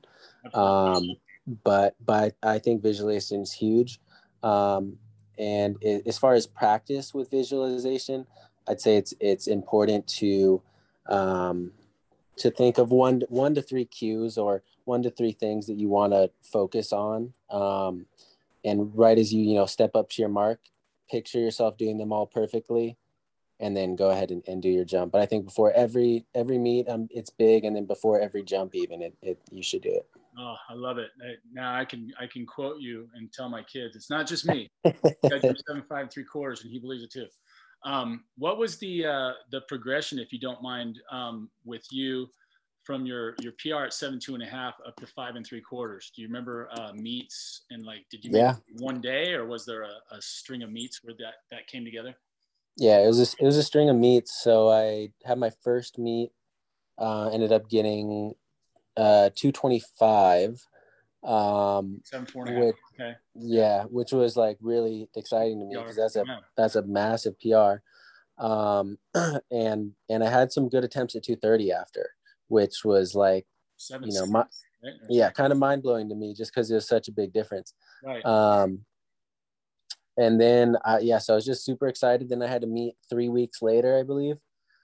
Um, 0.54 1.16
but 1.64 1.96
but 2.04 2.36
I 2.42 2.58
think 2.58 2.82
visualization 2.82 3.40
is 3.40 3.52
huge. 3.52 4.00
Um, 4.42 4.98
and 5.38 5.76
it, 5.80 6.06
as 6.06 6.18
far 6.18 6.34
as 6.34 6.46
practice 6.46 7.12
with 7.12 7.30
visualization, 7.30 8.26
I'd 8.68 8.80
say 8.80 8.96
it's 8.96 9.12
it's 9.18 9.48
important 9.48 10.06
to 10.18 10.62
um, 11.06 11.72
to 12.36 12.50
think 12.50 12.78
of 12.78 12.90
one 12.90 13.22
one 13.28 13.54
to 13.54 13.62
three 13.62 13.84
cues 13.84 14.38
or 14.38 14.62
one 14.84 15.02
to 15.02 15.10
three 15.10 15.32
things 15.32 15.66
that 15.66 15.78
you 15.78 15.88
want 15.88 16.12
to 16.12 16.30
focus 16.42 16.92
on 16.92 17.32
um, 17.50 18.06
and 18.64 18.96
right 18.96 19.18
as 19.18 19.32
you 19.32 19.42
you 19.42 19.54
know 19.54 19.66
step 19.66 19.94
up 19.94 20.08
to 20.10 20.22
your 20.22 20.28
mark 20.28 20.60
picture 21.10 21.38
yourself 21.38 21.76
doing 21.76 21.98
them 21.98 22.12
all 22.12 22.26
perfectly 22.26 22.96
and 23.60 23.76
then 23.76 23.94
go 23.94 24.10
ahead 24.10 24.30
and, 24.30 24.42
and 24.48 24.60
do 24.60 24.68
your 24.68 24.84
jump. 24.84 25.12
But 25.12 25.20
i 25.20 25.26
think 25.26 25.44
before 25.44 25.72
every 25.72 26.26
every 26.34 26.58
meet 26.58 26.88
um, 26.88 27.08
it's 27.10 27.30
big 27.30 27.64
and 27.64 27.76
then 27.76 27.86
before 27.86 28.20
every 28.20 28.42
jump 28.42 28.74
even 28.74 29.02
it, 29.02 29.14
it 29.22 29.38
you 29.50 29.62
should 29.62 29.82
do 29.82 29.90
it. 29.90 30.06
Oh 30.38 30.56
i 30.68 30.74
love 30.74 30.98
it. 30.98 31.10
I, 31.22 31.34
now 31.52 31.74
i 31.74 31.84
can 31.84 32.12
i 32.20 32.26
can 32.26 32.44
quote 32.44 32.80
you 32.80 33.08
and 33.14 33.32
tell 33.32 33.48
my 33.48 33.62
kids 33.62 33.96
it's 33.96 34.10
not 34.10 34.26
just 34.26 34.46
me. 34.46 34.70
Seven 34.84 35.84
five 35.88 36.10
three 36.10 36.24
quarters 36.24 36.62
and 36.62 36.72
he 36.72 36.78
believes 36.78 37.04
it 37.04 37.12
too. 37.12 37.26
Um, 37.84 38.24
what 38.38 38.58
was 38.58 38.78
the 38.78 39.06
uh, 39.06 39.32
the 39.50 39.62
progression 39.62 40.18
if 40.18 40.32
you 40.32 40.38
don't 40.38 40.62
mind 40.62 41.00
um, 41.10 41.50
with 41.64 41.84
you 41.90 42.28
from 42.84 43.06
your 43.06 43.34
your 43.40 43.52
PR 43.58 43.84
at 43.84 43.92
seven 43.92 44.18
two 44.18 44.34
and 44.34 44.42
a 44.42 44.46
half 44.46 44.74
up 44.86 44.96
to 44.96 45.06
five 45.06 45.36
and 45.36 45.46
three 45.46 45.60
quarters. 45.60 46.10
Do 46.14 46.22
you 46.22 46.28
remember 46.28 46.68
uh, 46.72 46.92
meets 46.94 47.62
and 47.70 47.84
like 47.84 48.04
did 48.10 48.24
you 48.24 48.30
yeah 48.32 48.56
one 48.78 49.00
day 49.00 49.32
or 49.32 49.46
was 49.46 49.64
there 49.64 49.82
a, 49.82 49.94
a, 50.10 50.20
string 50.20 50.62
of 50.62 50.70
meets 50.70 51.00
where 51.02 51.14
that 51.18 51.34
that 51.50 51.66
came 51.66 51.84
together? 51.84 52.14
Yeah, 52.76 52.98
it 52.98 53.06
was 53.06 53.20
a, 53.20 53.42
it 53.42 53.46
was 53.46 53.56
a 53.56 53.62
string 53.62 53.88
of 53.88 53.96
meets. 53.96 54.42
So 54.42 54.70
I 54.70 55.10
had 55.24 55.38
my 55.38 55.50
first 55.62 55.98
meet, 55.98 56.30
uh, 56.98 57.28
ended 57.28 57.52
up 57.52 57.68
getting 57.68 58.34
uh, 58.96 59.30
two 59.34 59.52
twenty 59.52 59.82
five. 59.98 60.66
Um, 61.22 62.00
Seven 62.04 62.26
four 62.26 62.46
and 62.46 62.56
a 62.56 62.66
half. 62.66 62.74
okay. 62.94 63.12
Yeah, 63.36 63.84
which 63.84 64.12
was 64.12 64.36
like 64.36 64.58
really 64.60 65.08
exciting 65.16 65.60
to 65.60 65.66
me 65.66 65.76
because 65.76 65.96
that's 65.96 66.16
a 66.16 66.24
that's 66.56 66.74
a 66.74 66.82
massive 66.82 67.34
PR. 67.38 67.82
Um, 68.42 68.98
and 69.52 69.92
and 70.08 70.24
I 70.24 70.28
had 70.28 70.50
some 70.50 70.68
good 70.68 70.82
attempts 70.82 71.14
at 71.14 71.22
two 71.22 71.36
thirty 71.36 71.70
after 71.70 72.10
which 72.52 72.84
was 72.84 73.14
like 73.14 73.46
Seven 73.78 74.08
you 74.08 74.14
know 74.14 74.26
my, 74.26 74.44
right? 74.84 74.92
yeah 75.08 75.30
kind 75.30 75.52
of 75.52 75.58
mind 75.58 75.82
blowing 75.82 76.08
to 76.10 76.14
me 76.14 76.34
just 76.34 76.52
because 76.54 76.70
it 76.70 76.74
was 76.74 76.86
such 76.86 77.08
a 77.08 77.12
big 77.12 77.32
difference. 77.32 77.72
Right. 78.04 78.24
Um 78.24 78.80
and 80.18 80.38
then 80.38 80.76
uh, 80.84 80.98
yeah 81.00 81.16
so 81.16 81.32
i 81.32 81.36
was 81.36 81.46
just 81.46 81.64
super 81.64 81.88
excited. 81.88 82.28
Then 82.28 82.42
i 82.42 82.46
had 82.46 82.60
to 82.60 82.66
meet 82.68 82.94
three 83.08 83.30
weeks 83.30 83.62
later 83.62 83.98
i 83.98 84.02
believe. 84.02 84.36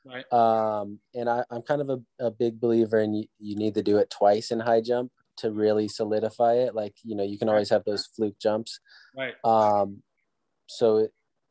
Right. 0.04 0.24
Um 0.32 0.98
and 1.14 1.28
I, 1.28 1.44
i'm 1.50 1.62
kind 1.62 1.82
of 1.82 1.90
a, 1.90 2.00
a 2.18 2.30
big 2.30 2.58
believer 2.58 2.98
in 3.00 3.14
you, 3.14 3.26
you 3.38 3.54
need 3.54 3.74
to 3.74 3.82
do 3.82 3.98
it 3.98 4.10
twice 4.10 4.50
in 4.50 4.60
high 4.60 4.80
jump 4.80 5.12
to 5.38 5.52
really 5.52 5.86
solidify 5.86 6.54
it. 6.54 6.74
Like 6.74 6.94
you 7.04 7.14
know 7.14 7.24
you 7.24 7.38
can 7.38 7.50
always 7.50 7.70
have 7.70 7.84
those 7.84 8.06
fluke 8.06 8.38
jumps. 8.40 8.80
Right. 9.14 9.34
Um 9.44 10.02
so 10.66 11.08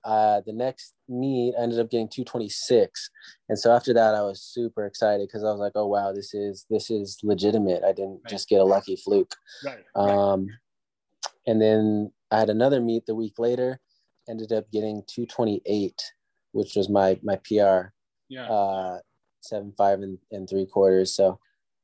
uh, 0.07 0.41
the 0.45 0.53
next 0.53 0.93
meet 1.09 1.53
I 1.57 1.63
ended 1.63 1.79
up 1.79 1.91
getting 1.91 2.07
226 2.07 3.09
and 3.49 3.59
so 3.59 3.73
after 3.73 3.93
that 3.93 4.15
i 4.15 4.21
was 4.21 4.41
super 4.41 4.85
excited 4.85 5.27
because 5.27 5.43
i 5.43 5.51
was 5.51 5.59
like 5.59 5.73
oh 5.75 5.87
wow 5.87 6.11
this 6.13 6.33
is 6.33 6.65
this 6.69 6.89
is 6.89 7.17
legitimate. 7.23 7.83
I 7.83 7.91
didn't 7.91 8.21
right. 8.23 8.29
just 8.29 8.49
get 8.49 8.61
a 8.61 8.63
lucky 8.63 8.95
fluke. 8.95 9.35
Right. 9.65 9.83
um 9.95 10.47
and 11.45 11.61
then 11.61 12.11
i 12.31 12.39
had 12.39 12.49
another 12.49 12.81
meet 12.81 13.05
the 13.05 13.15
week 13.15 13.37
later 13.37 13.79
ended 14.29 14.51
up 14.51 14.71
getting 14.71 15.03
228 15.07 15.93
which 16.53 16.75
was 16.75 16.89
my 16.89 17.19
my 17.21 17.37
pr 17.43 17.91
yeah. 18.29 18.47
uh 18.49 18.99
seven 19.47 19.73
five 19.77 20.01
and, 20.01 20.17
and 20.31 20.47
three 20.49 20.65
quarters. 20.65 21.13
So 21.13 21.39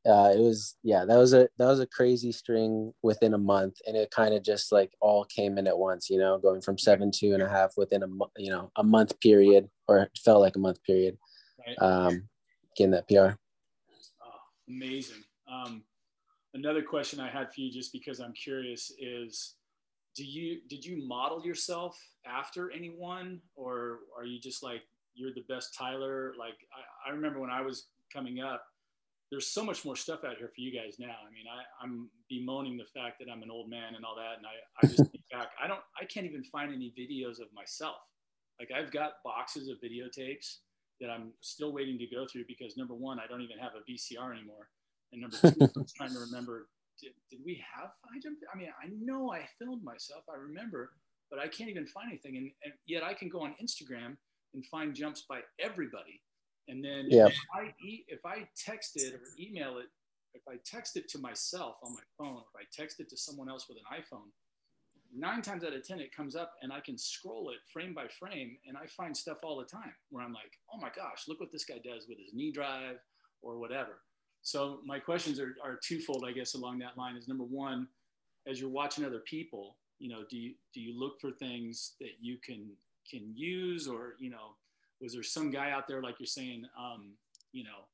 uh, 0.05 0.31
it 0.35 0.39
was 0.39 0.75
yeah 0.83 1.05
that 1.05 1.17
was 1.17 1.33
a 1.33 1.47
that 1.57 1.67
was 1.67 1.79
a 1.79 1.87
crazy 1.87 2.31
string 2.31 2.93
within 3.03 3.33
a 3.33 3.37
month 3.37 3.75
and 3.87 3.95
it 3.95 4.11
kind 4.11 4.33
of 4.33 4.43
just 4.43 4.71
like 4.71 4.91
all 4.99 5.23
came 5.25 5.57
in 5.57 5.65
at 5.65 5.77
once 5.77 6.09
you 6.09 6.17
know 6.17 6.37
going 6.37 6.61
from 6.61 6.77
seven 6.77 7.09
two 7.09 7.33
and 7.33 7.41
a 7.41 7.47
half 7.47 7.71
within 7.77 8.03
a 8.03 8.07
you 8.37 8.49
know 8.49 8.69
a 8.75 8.83
month 8.83 9.17
period 9.21 9.69
or 9.87 9.99
it 9.99 10.11
felt 10.23 10.41
like 10.41 10.55
a 10.57 10.59
month 10.59 10.83
period 10.83 11.17
right. 11.65 11.81
um 11.81 12.27
getting 12.75 12.91
that 12.91 13.07
pr 13.07 13.15
oh, 13.15 13.33
amazing. 14.67 15.23
Um 15.47 15.83
another 16.53 16.81
question 16.81 17.19
i 17.21 17.29
had 17.29 17.53
for 17.53 17.61
you 17.61 17.71
just 17.71 17.93
because 17.93 18.19
i'm 18.19 18.33
curious 18.33 18.91
is 18.99 19.55
do 20.15 20.25
you 20.25 20.59
did 20.69 20.85
you 20.85 21.07
model 21.07 21.45
yourself 21.45 21.97
after 22.25 22.71
anyone 22.71 23.39
or 23.55 23.99
are 24.17 24.25
you 24.25 24.39
just 24.39 24.63
like 24.63 24.81
you're 25.15 25.33
the 25.33 25.43
best 25.47 25.75
tyler? 25.77 26.33
Like 26.37 26.57
i, 26.75 27.09
I 27.09 27.13
remember 27.13 27.39
when 27.39 27.49
i 27.49 27.61
was 27.61 27.87
coming 28.11 28.41
up 28.41 28.65
there's 29.33 29.47
so 29.47 29.65
much 29.65 29.83
more 29.83 29.95
stuff 29.95 30.23
out 30.23 30.37
here 30.37 30.47
for 30.47 30.61
you 30.61 30.71
guys 30.71 30.97
now. 30.99 31.17
I 31.27 31.33
mean, 31.33 31.45
I, 31.49 31.65
I'm 31.83 32.07
bemoaning 32.29 32.77
the 32.77 32.85
fact 32.93 33.17
that 33.17 33.31
I'm 33.33 33.41
an 33.41 33.49
old 33.49 33.67
man 33.67 33.95
and 33.95 34.05
all 34.05 34.15
that, 34.15 34.37
and 34.37 34.45
I, 34.45 34.61
I 34.77 34.87
just 34.87 35.09
think 35.09 35.23
back. 35.31 35.49
I 35.61 35.67
don't, 35.67 35.81
I 35.99 36.05
can't 36.05 36.27
even 36.27 36.43
find 36.43 36.71
any 36.71 36.93
videos 36.93 37.41
of 37.41 37.51
myself. 37.51 37.95
Like 38.59 38.69
I've 38.69 38.91
got 38.91 39.23
boxes 39.25 39.69
of 39.69 39.77
videotapes 39.81 40.57
that 41.01 41.09
I'm 41.09 41.33
still 41.41 41.73
waiting 41.73 41.97
to 41.97 42.05
go 42.05 42.27
through 42.31 42.45
because 42.47 42.77
number 42.77 42.93
one, 42.93 43.19
I 43.19 43.25
don't 43.25 43.41
even 43.41 43.57
have 43.57 43.71
a 43.73 43.81
VCR 43.89 44.37
anymore, 44.37 44.69
and 45.11 45.21
number 45.21 45.37
two, 45.37 45.79
I'm 45.81 45.85
trying 45.97 46.13
to 46.13 46.19
remember. 46.19 46.67
Did, 47.01 47.13
did 47.31 47.39
we 47.43 47.59
have 47.75 47.89
I 48.05 48.21
I 48.53 48.55
mean, 48.55 48.69
I 48.79 48.87
know 49.01 49.33
I 49.33 49.47
filmed 49.57 49.83
myself. 49.83 50.25
I 50.31 50.37
remember, 50.37 50.91
but 51.31 51.39
I 51.39 51.47
can't 51.47 51.71
even 51.71 51.87
find 51.87 52.09
anything, 52.09 52.37
and, 52.37 52.51
and 52.63 52.73
yet 52.85 53.01
I 53.01 53.15
can 53.15 53.29
go 53.29 53.41
on 53.41 53.55
Instagram 53.59 54.15
and 54.53 54.63
find 54.67 54.93
jumps 54.93 55.25
by 55.27 55.39
everybody 55.59 56.21
and 56.67 56.83
then 56.83 57.07
if 57.27 57.37
I 57.53 57.73
if 58.07 58.25
I 58.25 58.47
text 58.57 58.95
it 58.95 59.13
or 59.13 59.21
email 59.39 59.77
it, 59.77 59.87
if 60.33 60.41
I 60.47 60.55
text 60.65 60.97
it 60.97 61.09
to 61.09 61.19
myself 61.19 61.75
on 61.83 61.93
my 61.93 62.01
phone, 62.17 62.37
if 62.37 62.55
I 62.55 62.63
text 62.71 62.99
it 62.99 63.09
to 63.09 63.17
someone 63.17 63.49
else 63.49 63.67
with 63.67 63.77
an 63.77 64.01
iPhone, 64.01 64.29
nine 65.15 65.41
times 65.41 65.63
out 65.63 65.73
of 65.73 65.85
ten 65.85 65.99
it 65.99 66.15
comes 66.15 66.35
up 66.35 66.53
and 66.61 66.71
I 66.71 66.79
can 66.79 66.97
scroll 66.97 67.49
it 67.49 67.57
frame 67.71 67.93
by 67.93 68.07
frame 68.19 68.57
and 68.67 68.77
I 68.77 68.87
find 68.87 69.15
stuff 69.15 69.37
all 69.43 69.57
the 69.57 69.65
time 69.65 69.93
where 70.09 70.23
I'm 70.23 70.33
like, 70.33 70.59
oh 70.73 70.77
my 70.79 70.89
gosh, 70.95 71.27
look 71.27 71.39
what 71.39 71.51
this 71.51 71.65
guy 71.65 71.79
does 71.83 72.07
with 72.07 72.17
his 72.17 72.33
knee 72.33 72.51
drive 72.51 72.97
or 73.41 73.59
whatever. 73.59 74.01
So 74.41 74.79
my 74.85 74.99
questions 74.99 75.39
are, 75.39 75.55
are 75.63 75.79
twofold, 75.81 76.25
I 76.27 76.31
guess, 76.33 76.53
along 76.53 76.79
that 76.79 76.97
line 76.97 77.15
is 77.15 77.27
number 77.27 77.45
one, 77.45 77.87
as 78.47 78.59
you're 78.59 78.69
watching 78.69 79.05
other 79.05 79.21
people, 79.21 79.77
you 79.99 80.09
know, 80.09 80.23
do 80.29 80.37
you 80.37 80.53
do 80.73 80.81
you 80.81 80.99
look 80.99 81.19
for 81.21 81.31
things 81.31 81.93
that 82.01 82.11
you 82.19 82.37
can 82.43 82.71
can 83.09 83.31
use 83.35 83.87
or, 83.87 84.15
you 84.19 84.29
know, 84.29 84.55
was 85.03 85.13
there 85.13 85.21
some 85.21 85.51
guy 85.51 85.69
out 85.69 85.87
there 85.87 86.01
like 86.01 86.15
you're 86.17 86.25
saying, 86.25 86.65
um, 86.79 87.11
you 87.51 87.63
know, 87.65 87.85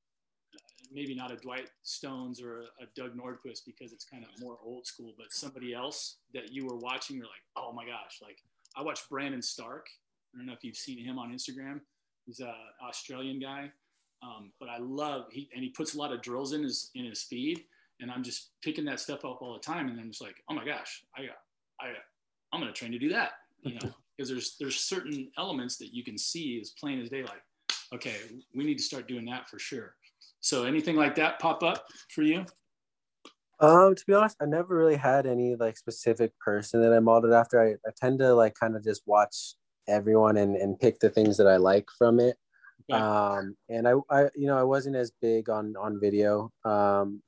maybe 0.93 1.15
not 1.15 1.31
a 1.31 1.35
Dwight 1.35 1.69
Stones 1.81 2.41
or 2.41 2.61
a, 2.81 2.85
Doug 2.95 3.17
Nordquist 3.17 3.61
because 3.65 3.91
it's 3.91 4.05
kind 4.05 4.23
of 4.23 4.29
more 4.39 4.57
old 4.63 4.85
school, 4.85 5.13
but 5.17 5.31
somebody 5.31 5.73
else 5.73 6.17
that 6.33 6.53
you 6.53 6.65
were 6.65 6.77
watching, 6.77 7.17
you're 7.17 7.25
like, 7.25 7.43
oh 7.55 7.73
my 7.73 7.83
gosh, 7.83 8.19
like 8.21 8.37
I 8.77 8.83
watched 8.83 9.09
Brandon 9.09 9.41
Starc. 9.41 9.81
I 10.33 10.37
don't 10.37 10.45
know 10.45 10.53
if 10.53 10.63
you've 10.63 10.75
seen 10.75 11.03
him 11.03 11.17
on 11.17 11.31
Instagram. 11.31 11.81
He's 12.25 12.39
a 12.39 12.53
Australian 12.87 13.39
guy, 13.39 13.71
um, 14.21 14.51
but 14.59 14.69
I 14.69 14.77
love 14.77 15.25
he 15.31 15.49
and 15.53 15.63
he 15.63 15.69
puts 15.69 15.95
a 15.95 15.97
lot 15.97 16.13
of 16.13 16.21
drills 16.21 16.53
in 16.53 16.61
his 16.61 16.91
in 16.93 17.05
his 17.05 17.23
feed, 17.23 17.63
and 17.99 18.11
I'm 18.11 18.21
just 18.21 18.51
picking 18.63 18.85
that 18.85 18.99
stuff 18.99 19.25
up 19.25 19.41
all 19.41 19.53
the 19.53 19.59
time, 19.59 19.89
and 19.89 19.99
I'm 19.99 20.09
just 20.09 20.21
like, 20.21 20.35
oh 20.49 20.53
my 20.53 20.63
gosh, 20.63 21.03
I 21.17 21.21
got 21.21 21.37
I 21.81 21.87
I'm 22.53 22.59
gonna 22.59 22.71
train 22.71 22.91
to 22.91 22.99
do 22.99 23.09
that, 23.09 23.31
you 23.63 23.75
know 23.75 23.91
because 24.17 24.29
there's 24.29 24.55
there's 24.59 24.79
certain 24.79 25.29
elements 25.37 25.77
that 25.77 25.93
you 25.93 26.03
can 26.03 26.17
see 26.17 26.59
as 26.59 26.71
plain 26.71 26.99
as 27.01 27.09
daylight. 27.09 27.41
Okay, 27.93 28.15
we 28.53 28.63
need 28.63 28.77
to 28.77 28.83
start 28.83 29.07
doing 29.07 29.25
that 29.25 29.49
for 29.49 29.57
sure. 29.57 29.95
So 30.41 30.63
anything 30.63 30.95
like 30.95 31.15
that 31.15 31.39
pop 31.39 31.63
up 31.63 31.85
for 32.13 32.21
you? 32.21 32.45
Um, 33.59 33.93
to 33.93 34.03
be 34.07 34.13
honest, 34.13 34.37
I 34.41 34.45
never 34.45 34.75
really 34.75 34.95
had 34.95 35.25
any 35.25 35.55
like 35.55 35.77
specific 35.77 36.31
person 36.39 36.81
that 36.81 36.93
I 36.93 36.99
modeled 36.99 37.33
after. 37.33 37.61
I, 37.61 37.71
I 37.87 37.91
tend 37.97 38.19
to 38.19 38.33
like 38.33 38.53
kind 38.55 38.75
of 38.75 38.83
just 38.83 39.01
watch 39.05 39.55
everyone 39.87 40.37
and, 40.37 40.55
and 40.55 40.79
pick 40.79 40.99
the 40.99 41.09
things 41.09 41.35
that 41.37 41.47
I 41.47 41.57
like 41.57 41.87
from 41.97 42.19
it. 42.19 42.37
Okay. 42.89 43.01
Um, 43.01 43.57
and 43.67 43.87
I, 43.87 43.93
I, 44.09 44.21
you 44.35 44.47
know, 44.47 44.57
I 44.57 44.63
wasn't 44.63 44.95
as 44.95 45.11
big 45.21 45.49
on, 45.49 45.75
on 45.77 45.99
video. 45.99 46.51
Um, 46.63 47.21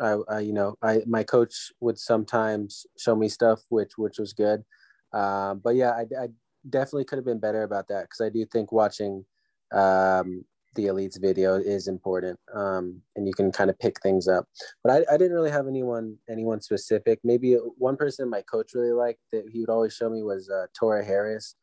I, 0.00 0.16
I, 0.28 0.40
you 0.40 0.52
know, 0.52 0.74
I, 0.82 1.02
my 1.06 1.22
coach 1.22 1.70
would 1.80 1.98
sometimes 1.98 2.84
show 2.98 3.14
me 3.14 3.28
stuff, 3.28 3.60
which, 3.68 3.92
which 3.96 4.18
was 4.18 4.32
good. 4.32 4.64
Um, 5.12 5.60
but 5.62 5.76
yeah, 5.76 5.90
I, 5.90 6.06
I, 6.18 6.28
definitely 6.70 7.04
could 7.04 7.18
have 7.18 7.24
been 7.24 7.40
better 7.40 7.64
about 7.64 7.88
that 7.88 8.02
because 8.02 8.20
I 8.20 8.28
do 8.28 8.44
think 8.46 8.70
watching 8.70 9.24
um, 9.72 10.44
the 10.74 10.86
elites 10.86 11.20
video 11.20 11.56
is 11.56 11.88
important, 11.88 12.38
um, 12.54 13.02
and 13.16 13.26
you 13.26 13.34
can 13.34 13.52
kind 13.52 13.68
of 13.68 13.78
pick 13.78 14.00
things 14.00 14.28
up. 14.28 14.46
But 14.82 14.92
I, 14.92 15.14
I 15.14 15.16
didn't 15.16 15.34
really 15.34 15.50
have 15.50 15.66
anyone 15.66 16.16
anyone 16.30 16.60
specific. 16.60 17.20
Maybe 17.24 17.54
one 17.54 17.96
person 17.96 18.30
my 18.30 18.42
coach 18.42 18.74
really 18.74 18.92
liked 18.92 19.20
that 19.32 19.44
he 19.52 19.60
would 19.60 19.70
always 19.70 19.92
show 19.92 20.08
me 20.08 20.22
was 20.22 20.48
uh, 20.48 20.66
Tora 20.78 21.04
Harris. 21.04 21.56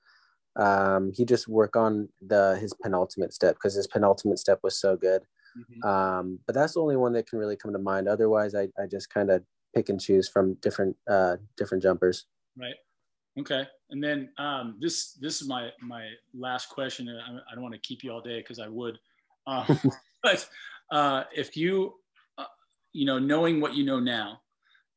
Um, 0.55 1.11
he 1.13 1.25
just 1.25 1.47
work 1.47 1.75
on 1.75 2.09
the 2.21 2.57
his 2.59 2.73
penultimate 2.73 3.33
step 3.33 3.55
because 3.55 3.75
his 3.75 3.87
penultimate 3.87 4.39
step 4.39 4.59
was 4.63 4.79
so 4.79 4.95
good. 4.95 5.23
Mm-hmm. 5.57 5.87
Um, 5.87 6.39
but 6.45 6.53
that's 6.53 6.73
the 6.73 6.81
only 6.81 6.97
one 6.97 7.13
that 7.13 7.27
can 7.27 7.39
really 7.39 7.55
come 7.55 7.73
to 7.73 7.79
mind. 7.79 8.07
Otherwise, 8.07 8.53
I, 8.53 8.67
I 8.77 8.85
just 8.85 9.09
kind 9.09 9.31
of 9.31 9.43
pick 9.73 9.89
and 9.89 9.99
choose 9.99 10.27
from 10.27 10.55
different 10.55 10.95
uh, 11.09 11.37
different 11.57 11.83
jumpers. 11.83 12.25
Right. 12.57 12.75
Okay, 13.37 13.65
and 13.89 14.03
then 14.03 14.29
um, 14.37 14.75
this 14.79 15.13
this 15.13 15.41
is 15.41 15.47
my 15.47 15.69
my 15.81 16.09
last 16.33 16.69
question. 16.69 17.07
I, 17.09 17.51
I 17.51 17.55
don't 17.55 17.63
want 17.63 17.75
to 17.75 17.79
keep 17.81 18.03
you 18.03 18.11
all 18.11 18.21
day 18.21 18.39
because 18.39 18.59
I 18.59 18.67
would, 18.67 18.97
uh, 19.47 19.65
but 20.23 20.49
uh, 20.91 21.23
if 21.35 21.55
you 21.55 21.93
uh, 22.37 22.45
you 22.91 23.05
know 23.05 23.19
knowing 23.19 23.61
what 23.61 23.75
you 23.75 23.85
know 23.85 23.99
now, 23.99 24.41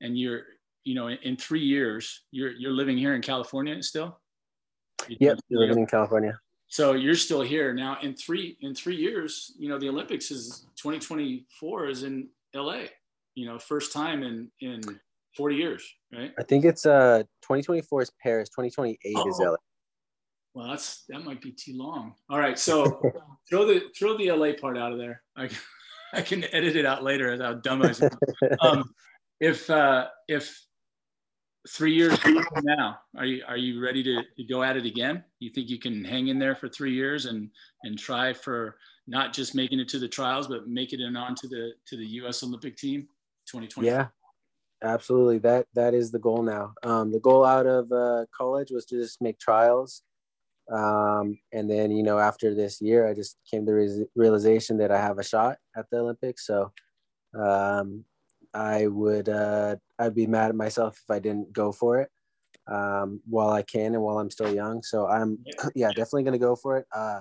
and 0.01 0.19
you're 0.19 0.43
you 0.85 0.95
know 0.95 1.09
in, 1.09 1.19
in, 1.23 1.37
three 1.37 1.61
years 1.61 2.23
you're 2.31 2.53
you're 2.53 2.73
living 2.73 2.97
here 2.97 3.15
in 3.15 3.23
California 3.23 3.81
still. 3.83 4.19
You 5.09 5.17
yep, 5.21 5.39
you're 5.49 5.61
living 5.61 5.79
in 5.79 5.87
California. 5.87 6.39
So 6.69 6.95
you're 6.95 7.17
still 7.17 7.43
here 7.43 7.75
now. 7.75 7.99
In 8.03 8.15
three 8.15 8.57
in 8.63 8.75
three 8.75 8.97
years, 8.97 9.53
you 9.59 9.69
know 9.69 9.79
the 9.79 9.89
Olympics 9.89 10.31
is 10.31 10.67
2024 10.77 11.89
is 11.89 12.03
in 12.03 12.29
LA. 12.55 12.85
You 13.35 13.47
know, 13.47 13.59
first 13.59 13.93
time 13.93 14.23
in 14.23 14.51
in 14.61 14.81
40 15.37 15.57
years, 15.57 15.95
right? 16.13 16.33
I 16.39 16.43
think 16.43 16.65
it's 16.65 16.87
uh 16.87 17.23
2024 17.43 18.03
is 18.03 18.13
Paris, 18.23 18.49
2028 18.51 18.99
oh. 19.17 19.29
is 19.29 19.41
LA. 19.41 19.57
Well, 20.55 20.69
that's 20.69 21.05
that 21.09 21.25
might 21.25 21.41
be 21.41 21.53
too 21.53 21.77
long. 21.77 22.15
All 22.29 22.39
right, 22.39 22.59
so 22.59 23.01
throw 23.51 23.67
the 23.67 23.83
throw 23.99 24.17
the 24.17 24.31
LA 24.31 24.53
part 24.61 24.77
out 24.77 24.93
of 24.93 24.99
there. 24.99 25.23
I, 25.37 25.49
I 26.15 26.21
can 26.21 26.45
edit 26.53 26.77
it 26.77 26.85
out 26.85 27.03
later 27.03 27.33
as 27.33 27.41
how 27.41 27.55
dumb 27.55 27.83
I 27.83 27.95
am. 28.01 28.57
Um, 28.61 28.95
if 29.41 29.69
uh, 29.71 30.09
if 30.29 30.63
three 31.69 31.95
years 31.95 32.19
now, 32.63 32.99
are 33.17 33.25
you 33.25 33.43
are 33.49 33.57
you 33.57 33.83
ready 33.83 34.03
to, 34.03 34.23
to 34.37 34.45
go 34.45 34.63
at 34.63 34.77
it 34.77 34.85
again? 34.85 35.25
You 35.39 35.51
think 35.51 35.71
you 35.71 35.79
can 35.79 36.05
hang 36.05 36.29
in 36.29 36.39
there 36.39 36.55
for 36.55 36.69
three 36.69 36.93
years 36.93 37.27
and 37.27 37.49
and 37.85 37.99
try 37.99 38.33
for 38.33 38.77
not 39.07 39.33
just 39.33 39.55
making 39.55 39.81
it 39.81 39.89
to 39.89 39.99
the 39.99 40.09
trials, 40.09 40.49
but 40.49 40.69
make 40.69 40.93
it 40.93 41.01
on 41.03 41.35
to 41.35 41.49
the 41.49 41.73
to 41.87 41.97
the 41.97 42.07
U.S. 42.07 42.43
Olympic 42.43 42.77
team, 42.77 43.03
2020? 43.47 43.89
Yeah, 43.89 44.09
absolutely. 44.83 45.39
That 45.39 45.67
that 45.75 45.95
is 45.95 46.11
the 46.11 46.19
goal 46.19 46.43
now. 46.43 46.75
Um, 46.83 47.13
the 47.13 47.21
goal 47.21 47.45
out 47.45 47.67
of 47.67 47.91
uh, 47.93 48.27
college 48.37 48.71
was 48.71 48.85
to 48.87 49.01
just 49.01 49.23
make 49.23 49.39
trials, 49.39 50.03
um, 50.71 51.39
and 51.53 51.71
then 51.71 51.91
you 51.91 52.03
know 52.03 52.19
after 52.19 52.55
this 52.55 52.81
year, 52.81 53.09
I 53.09 53.15
just 53.15 53.37
came 53.51 53.67
to 53.67 53.73
the 53.73 54.09
realization 54.15 54.79
that 54.79 54.91
I 54.91 54.99
have 54.99 55.19
a 55.19 55.25
shot 55.25 55.59
at 55.77 55.87
the 55.91 55.99
Olympics. 55.99 56.47
So 56.47 56.73
um, 57.39 58.05
I 58.55 58.87
would 58.87 59.29
uh, 59.29 59.77
I'd 59.99 60.15
be 60.15 60.27
mad 60.27 60.51
at 60.51 60.57
myself 60.57 60.99
if 61.03 61.11
I 61.11 61.19
didn't 61.19 61.53
go 61.53 61.73
for 61.73 62.01
it 62.01 62.11
um, 62.71 63.21
while 63.29 63.51
I 63.51 63.63
can 63.63 63.95
and 63.95 64.03
while 64.03 64.19
I'm 64.19 64.31
still 64.31 64.55
young. 64.55 64.83
So 64.83 65.07
I'm 65.07 65.39
yeah 65.75 65.89
definitely 65.93 66.25
gonna 66.25 66.39
go 66.39 66.57
for 66.57 66.79
it. 66.79 66.87
Uh, 66.95 67.21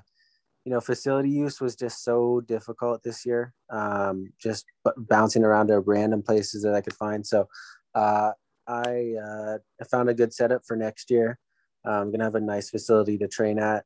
you 0.65 0.71
know, 0.71 0.81
facility 0.81 1.29
use 1.29 1.59
was 1.59 1.75
just 1.75 2.03
so 2.03 2.41
difficult 2.41 3.03
this 3.03 3.25
year. 3.25 3.53
Um, 3.69 4.31
just 4.39 4.65
b- 4.85 4.91
bouncing 4.97 5.43
around 5.43 5.67
to 5.67 5.79
random 5.79 6.21
places 6.21 6.63
that 6.63 6.75
I 6.75 6.81
could 6.81 6.93
find. 6.93 7.25
So 7.25 7.47
uh, 7.95 8.31
I 8.67 9.13
uh, 9.23 9.57
found 9.89 10.09
a 10.09 10.13
good 10.13 10.33
setup 10.33 10.61
for 10.65 10.75
next 10.75 11.09
year. 11.09 11.39
I'm 11.83 12.11
gonna 12.11 12.25
have 12.25 12.35
a 12.35 12.41
nice 12.41 12.69
facility 12.69 13.17
to 13.17 13.27
train 13.27 13.57
at 13.57 13.85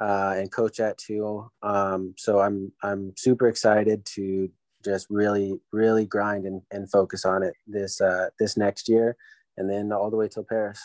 uh, 0.00 0.34
and 0.36 0.50
coach 0.52 0.78
at 0.78 0.96
too. 0.96 1.50
Um, 1.62 2.14
so 2.16 2.38
I'm 2.38 2.72
I'm 2.84 3.14
super 3.16 3.48
excited 3.48 4.04
to 4.14 4.48
just 4.84 5.06
really 5.10 5.60
really 5.72 6.04
grind 6.04 6.46
and, 6.46 6.62
and 6.70 6.90
focus 6.90 7.24
on 7.24 7.42
it 7.42 7.54
this 7.66 8.00
uh, 8.00 8.28
this 8.38 8.56
next 8.56 8.88
year 8.88 9.16
and 9.56 9.70
then 9.70 9.92
all 9.92 10.10
the 10.10 10.16
way 10.16 10.28
till 10.28 10.44
paris 10.44 10.80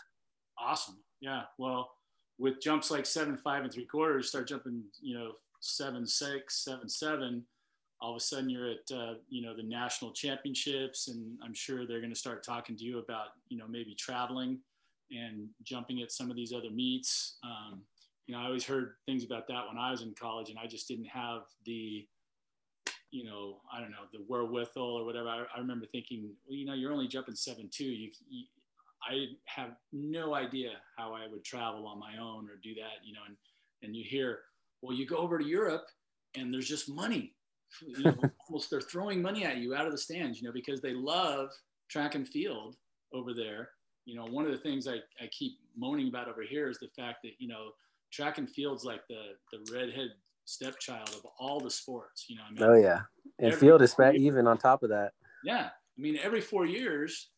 awesome 0.60 0.98
yeah 1.22 1.44
well 1.58 1.92
with 2.38 2.62
jumps 2.62 2.92
like 2.92 3.06
seven 3.06 3.38
five 3.38 3.64
and 3.64 3.72
three 3.72 3.86
quarters 3.86 4.30
start 4.30 4.48
jumping 4.48 4.84
you 5.02 5.18
know 5.18 5.32
seven 5.60 6.06
six 6.06 6.64
seven 6.64 6.88
seven 6.88 7.44
all 8.00 8.12
of 8.12 8.18
a 8.18 8.20
sudden 8.20 8.50
you're 8.50 8.70
at 8.70 8.92
uh, 8.96 9.14
you 9.30 9.42
know 9.42 9.56
the 9.56 9.64
national 9.64 10.12
championships 10.12 11.08
and 11.08 11.38
i'm 11.44 11.54
sure 11.54 11.86
they're 11.86 12.02
going 12.02 12.14
to 12.14 12.20
start 12.20 12.44
talking 12.44 12.76
to 12.76 12.84
you 12.84 13.00
about 13.00 13.28
you 13.50 13.58
know 13.58 13.66
maybe 13.68 13.96
traveling 13.96 14.60
and 15.12 15.48
jumping 15.64 16.02
at 16.02 16.12
some 16.12 16.30
of 16.30 16.36
these 16.36 16.54
other 16.54 16.70
meets 16.70 17.38
um, 17.44 17.82
you 18.28 18.36
know 18.36 18.42
i 18.42 18.46
always 18.46 18.66
heard 18.66 18.94
things 19.06 19.24
about 19.24 19.48
that 19.48 19.68
when 19.68 19.78
i 19.78 19.90
was 19.92 20.02
in 20.02 20.14
college 20.14 20.50
and 20.50 20.60
i 20.60 20.68
just 20.68 20.88
didn't 20.88 21.08
have 21.08 21.42
the 21.66 22.06
you 23.12 23.24
know, 23.24 23.58
I 23.72 23.80
don't 23.80 23.92
know, 23.92 24.06
the 24.12 24.20
wherewithal 24.28 25.00
or 25.00 25.06
whatever. 25.06 25.30
I, 25.30 25.46
I 25.56 25.60
remember 25.60 25.86
thinking, 25.86 26.30
well, 26.46 26.58
you 26.58 26.66
know, 26.66 26.74
you're 26.74 26.92
only 26.92 27.08
jumping 27.08 27.36
seven 27.36 27.70
two. 27.72 27.86
You, 27.86 28.12
you, 28.30 28.46
I 29.10 29.26
have 29.46 29.72
no 29.94 30.36
idea 30.36 30.72
how 30.98 31.14
I 31.14 31.28
would 31.28 31.44
travel 31.44 31.88
on 31.88 32.00
my 32.00 32.18
own 32.22 32.50
or 32.50 32.60
do 32.64 32.74
that, 32.76 33.06
you 33.06 33.14
know. 33.14 33.22
And 33.28 33.36
and 33.84 33.96
you 33.96 34.04
hear, 34.08 34.40
well, 34.82 34.96
you 34.96 35.06
go 35.06 35.18
over 35.18 35.38
to 35.38 35.46
Europe 35.46 35.86
and 36.36 36.54
there's 36.54 36.68
just 36.68 36.90
money. 36.90 37.34
You 37.82 38.04
know, 38.04 38.16
almost 38.50 38.70
they're 38.70 38.82
throwing 38.82 39.22
money 39.22 39.44
at 39.46 39.58
you 39.58 39.76
out 39.76 39.86
of 39.86 39.92
the 39.92 39.98
stands, 39.98 40.42
you 40.42 40.48
know, 40.48 40.54
because 40.54 40.82
they 40.82 40.94
love 40.94 41.50
track 41.90 42.16
and 42.16 42.28
field 42.28 42.76
over 43.14 43.34
there. 43.34 43.70
You 44.06 44.16
know, 44.16 44.26
one 44.26 44.46
of 44.46 44.52
the 44.52 44.58
things 44.58 44.88
I, 44.88 44.96
I 45.22 45.28
keep 45.32 45.58
moaning 45.76 46.08
about 46.08 46.30
over 46.30 46.42
here 46.42 46.70
is 46.70 46.78
the 46.80 46.90
fact 46.96 47.20
that, 47.24 47.34
you 47.40 47.48
know, 47.48 47.72
track 48.12 48.38
and 48.38 48.50
field's 48.50 48.84
like 48.84 49.02
the 49.08 49.34
the 49.52 49.74
redhead 49.74 50.10
stepchild 50.46 51.10
of 51.10 51.26
all 51.40 51.60
the 51.60 51.70
sports. 51.70 52.26
You 52.30 52.38
know, 52.38 52.44
I 52.48 52.54
mean, 52.54 52.64
oh 52.64 52.76
yeah, 52.76 53.02
and 53.40 53.54
field 53.54 53.82
is 53.82 53.96
even 54.16 54.48
on 54.48 54.58
top 54.58 54.84
of 54.84 54.90
that. 54.90 55.12
Yeah, 55.44 55.70
I 55.70 56.02
mean, 56.02 56.18
every 56.22 56.42
four 56.42 56.66
years, 56.66 57.30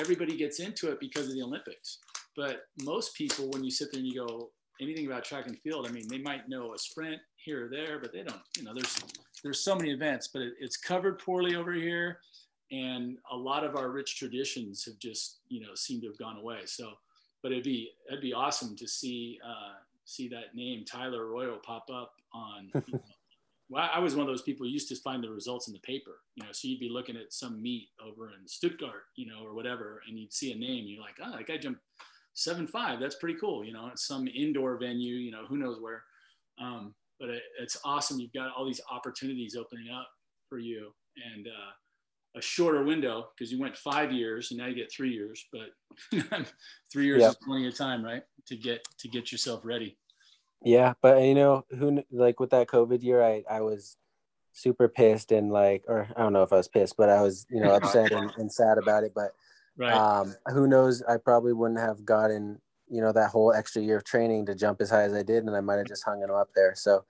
everybody 0.00 0.36
gets 0.36 0.60
into 0.60 0.90
it 0.90 0.98
because 0.98 1.28
of 1.28 1.34
the 1.34 1.42
Olympics. 1.42 1.98
But 2.36 2.62
most 2.82 3.14
people, 3.14 3.50
when 3.50 3.62
you 3.62 3.70
sit 3.70 3.92
there 3.92 4.00
and 4.00 4.08
you 4.08 4.26
go 4.26 4.50
anything 4.80 5.06
about 5.06 5.24
track 5.24 5.46
and 5.46 5.58
field, 5.58 5.86
I 5.86 5.92
mean, 5.92 6.08
they 6.08 6.18
might 6.18 6.48
know 6.48 6.74
a 6.74 6.78
sprint 6.78 7.20
here 7.36 7.66
or 7.66 7.68
there, 7.68 7.98
but 8.00 8.12
they 8.12 8.22
don't. 8.22 8.40
You 8.56 8.64
know, 8.64 8.74
there's 8.74 8.98
there's 9.42 9.64
so 9.64 9.74
many 9.74 9.90
events, 9.90 10.28
but 10.32 10.42
it, 10.42 10.54
it's 10.60 10.76
covered 10.76 11.18
poorly 11.18 11.54
over 11.54 11.72
here, 11.72 12.18
and 12.70 13.18
a 13.30 13.36
lot 13.36 13.64
of 13.64 13.76
our 13.76 13.90
rich 13.90 14.16
traditions 14.16 14.84
have 14.84 14.98
just 14.98 15.40
you 15.48 15.60
know 15.60 15.74
seemed 15.74 16.02
to 16.02 16.08
have 16.08 16.18
gone 16.18 16.38
away. 16.38 16.60
So, 16.66 16.92
but 17.42 17.52
it'd 17.52 17.64
be 17.64 17.90
it'd 18.08 18.22
be 18.22 18.32
awesome 18.32 18.76
to 18.76 18.88
see. 18.88 19.38
Uh, 19.46 19.74
see 20.06 20.28
that 20.28 20.54
name 20.54 20.84
Tyler 20.84 21.26
Arroyo 21.26 21.58
pop 21.64 21.88
up 21.92 22.14
on. 22.34 22.70
You 22.74 22.94
know, 22.94 23.00
well, 23.70 23.88
I 23.92 24.00
was 24.00 24.16
one 24.16 24.26
of 24.26 24.32
those 24.32 24.42
people 24.42 24.66
who 24.66 24.72
used 24.72 24.88
to 24.88 24.96
find 24.96 25.22
the 25.22 25.30
results 25.30 25.68
in 25.68 25.72
the 25.72 25.80
paper. 25.80 26.18
You 26.34 26.44
know, 26.44 26.50
so 26.52 26.66
you'd 26.66 26.80
be 26.80 26.88
looking 26.88 27.16
at 27.16 27.32
some 27.32 27.62
meet 27.62 27.88
over 28.04 28.28
in 28.28 28.46
Stuttgart, 28.46 29.04
you 29.16 29.26
know, 29.26 29.44
or 29.44 29.54
whatever, 29.54 30.02
and 30.08 30.18
you'd 30.18 30.32
see 30.32 30.52
a 30.52 30.56
name, 30.56 30.84
you're 30.86 31.02
like, 31.02 31.14
oh, 31.24 31.36
that 31.36 31.46
guy 31.46 31.56
jumped 31.56 31.80
seven 32.34 32.66
five. 32.66 32.98
That's 32.98 33.14
pretty 33.14 33.38
cool. 33.38 33.64
You 33.64 33.72
know, 33.72 33.88
it's 33.92 34.06
some 34.06 34.26
indoor 34.26 34.76
venue. 34.76 35.14
You 35.14 35.30
know, 35.30 35.44
who 35.48 35.56
knows 35.56 35.80
where. 35.80 36.02
Um, 36.60 36.94
but 37.20 37.28
it, 37.28 37.42
it's 37.60 37.78
awesome. 37.84 38.18
You've 38.18 38.32
got 38.32 38.50
all 38.56 38.66
these 38.66 38.80
opportunities 38.90 39.54
opening 39.54 39.88
up 39.88 40.08
for 40.48 40.58
you, 40.58 40.92
and 41.32 41.46
uh, 41.46 42.38
a 42.38 42.42
shorter 42.42 42.84
window 42.84 43.28
because 43.36 43.52
you 43.52 43.60
went 43.60 43.76
five 43.76 44.12
years 44.12 44.50
and 44.50 44.58
now 44.58 44.66
you 44.66 44.74
get 44.74 44.92
three 44.92 45.12
years. 45.12 45.46
But 45.52 45.70
three 46.92 47.06
years 47.06 47.20
yep. 47.20 47.30
is 47.30 47.36
plenty 47.44 47.68
of 47.68 47.76
time, 47.76 48.04
right, 48.04 48.22
to 48.46 48.56
get 48.56 48.84
to 48.98 49.08
get 49.08 49.30
yourself 49.30 49.64
ready. 49.64 49.96
Yeah, 50.62 50.94
but 51.00 51.22
you 51.22 51.34
know 51.34 51.64
who 51.70 52.02
like 52.10 52.38
with 52.38 52.50
that 52.50 52.68
COVID 52.68 53.02
year, 53.02 53.22
I 53.22 53.44
I 53.50 53.60
was 53.62 53.96
super 54.52 54.88
pissed 54.88 55.32
and 55.32 55.50
like, 55.50 55.84
or 55.88 56.08
I 56.16 56.22
don't 56.22 56.32
know 56.32 56.42
if 56.42 56.52
I 56.52 56.56
was 56.56 56.68
pissed, 56.68 56.96
but 56.96 57.08
I 57.08 57.22
was 57.22 57.46
you 57.50 57.60
know 57.60 57.74
upset 57.74 58.12
and, 58.12 58.30
and 58.36 58.52
sad 58.52 58.78
about 58.78 59.04
it. 59.04 59.12
But 59.14 59.32
right. 59.78 59.92
um, 59.92 60.34
who 60.48 60.66
knows? 60.66 61.02
I 61.02 61.16
probably 61.16 61.52
wouldn't 61.52 61.80
have 61.80 62.04
gotten 62.04 62.60
you 62.88 63.00
know 63.00 63.12
that 63.12 63.30
whole 63.30 63.52
extra 63.52 63.80
year 63.80 63.96
of 63.96 64.04
training 64.04 64.46
to 64.46 64.54
jump 64.54 64.80
as 64.80 64.90
high 64.90 65.02
as 65.02 65.14
I 65.14 65.22
did, 65.22 65.44
and 65.44 65.56
I 65.56 65.60
might 65.60 65.76
have 65.76 65.86
just 65.86 66.04
hung 66.04 66.22
it 66.22 66.30
up 66.30 66.50
there. 66.54 66.74
So 66.74 67.04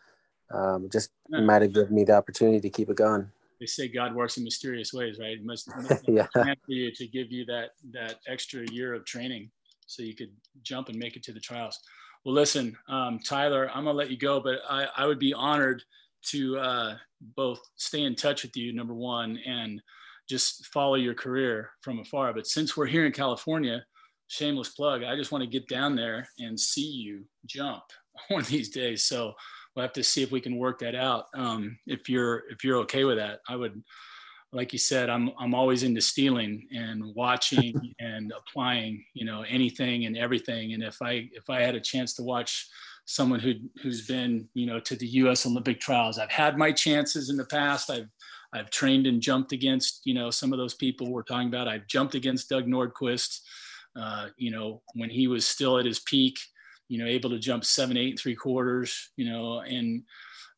um, 0.53 0.89
just 0.93 1.11
might 1.29 1.63
have 1.63 1.73
given 1.73 1.95
me 1.95 2.05
the 2.05 2.15
opportunity 2.15 2.61
to 2.61 2.71
keep 2.71 2.91
it 2.91 2.97
going. 2.97 3.31
They 3.59 3.67
say 3.67 3.89
God 3.89 4.15
works 4.15 4.37
in 4.39 4.45
mysterious 4.45 4.93
ways, 4.93 5.19
right? 5.21 5.33
It 5.33 5.45
must, 5.45 5.69
must 5.77 6.05
yeah. 6.09 6.27
for 6.33 6.57
you 6.69 6.91
to 6.93 7.07
give 7.07 7.31
you 7.31 7.45
that 7.47 7.71
that 7.93 8.17
extra 8.27 8.65
year 8.71 8.95
of 8.95 9.05
training 9.05 9.51
so 9.87 10.03
you 10.03 10.15
could 10.15 10.33
jump 10.63 10.89
and 10.89 10.99
make 10.99 11.17
it 11.17 11.23
to 11.25 11.33
the 11.33 11.41
trials. 11.41 11.79
Well, 12.25 12.35
listen, 12.35 12.77
um, 12.89 13.19
Tyler, 13.19 13.71
I'm 13.71 13.85
gonna 13.85 13.97
let 13.97 14.11
you 14.11 14.19
go, 14.19 14.41
but 14.41 14.61
I, 14.69 14.87
I 14.97 15.07
would 15.07 15.19
be 15.19 15.33
honored 15.33 15.83
to 16.27 16.59
uh, 16.59 16.97
both 17.35 17.61
stay 17.77 18.03
in 18.03 18.15
touch 18.15 18.43
with 18.43 18.57
you, 18.57 18.73
number 18.75 18.95
one, 18.95 19.39
and 19.47 19.81
just 20.29 20.67
follow 20.67 20.97
your 20.97 21.15
career 21.15 21.71
from 21.81 21.99
afar. 21.99 22.33
But 22.35 22.47
since 22.47 22.77
we're 22.77 22.87
here 22.87 23.07
in 23.07 23.13
California, 23.13 23.85
shameless 24.29 24.71
plug, 24.71 25.03
I 25.03 25.17
just 25.17 25.33
want 25.33 25.43
to 25.43 25.51
get 25.51 25.67
down 25.67 25.97
there 25.97 26.29
and 26.39 26.59
see 26.59 26.87
you 26.87 27.25
jump 27.47 27.83
one 28.29 28.43
of 28.43 28.49
these 28.49 28.69
days. 28.69 29.05
So 29.05 29.33
we'll 29.75 29.85
have 29.85 29.93
to 29.95 30.05
see 30.05 30.23
if 30.23 30.31
we 30.31 30.41
can 30.41 30.59
work 30.59 30.79
that 30.81 30.95
out. 30.95 31.25
Um, 31.35 31.79
if 31.87 32.09
you're 32.09 32.43
if 32.51 32.65
you're 32.65 32.79
okay 32.81 33.05
with 33.05 33.17
that, 33.17 33.41
I 33.49 33.57
would 33.57 33.83
like 34.53 34.73
you 34.73 34.79
said, 34.79 35.09
I'm 35.09 35.31
I'm 35.39 35.55
always 35.55 35.83
into 35.83 36.01
stealing 36.01 36.67
and 36.73 37.15
watching 37.15 37.95
and 38.01 38.33
applying, 38.37 39.05
you 39.15 39.25
know, 39.25 39.45
anything 39.49 40.07
and 40.07 40.17
everything. 40.17 40.73
And 40.73 40.83
if 40.83 41.01
I 41.03 41.29
if 41.33 41.49
I 41.49 41.61
had 41.61 41.75
a 41.75 41.81
chance 41.81 42.15
to 42.15 42.23
watch 42.23 42.69
someone 43.05 43.41
who 43.41 43.55
who's 43.83 44.07
been, 44.07 44.49
you 44.55 44.67
know, 44.67 44.81
to 44.81 44.97
the 44.97 45.07
U.S. 45.07 45.47
Olympic 45.47 45.81
trials, 45.81 46.19
I've 46.19 46.31
had 46.31 46.59
my 46.59 46.73
chances 46.73 47.31
in 47.31 47.37
the 47.37 47.47
past. 47.47 47.91
I've 47.91 48.09
I've 48.53 48.71
trained 48.71 49.07
and 49.07 49.23
jumped 49.23 49.53
against, 49.53 50.01
you 50.05 50.15
know, 50.15 50.31
some 50.31 50.53
of 50.53 50.59
those 50.59 50.75
people 50.75 51.13
we're 51.13 51.23
talking 51.23 51.49
about. 51.49 51.69
I've 51.69 51.87
jumped 51.87 52.17
against 52.17 52.49
Doug 52.49 52.67
Nordquist, 52.67 53.41
uh, 53.95 54.29
you 54.37 54.51
know, 54.51 54.83
when 54.95 55.11
he 55.11 55.29
was 55.29 55.47
still 55.47 55.79
at 55.79 55.87
his 55.87 56.01
peak, 56.01 56.37
you 56.89 56.99
know, 56.99 57.07
able 57.07 57.31
to 57.31 57.39
jump 57.39 57.65
seven, 57.65 57.97
eight, 57.97 58.11
and 58.11 58.19
three 58.19 58.35
quarters, 58.35 59.13
you 59.17 59.31
know, 59.31 59.61
and 59.61 60.03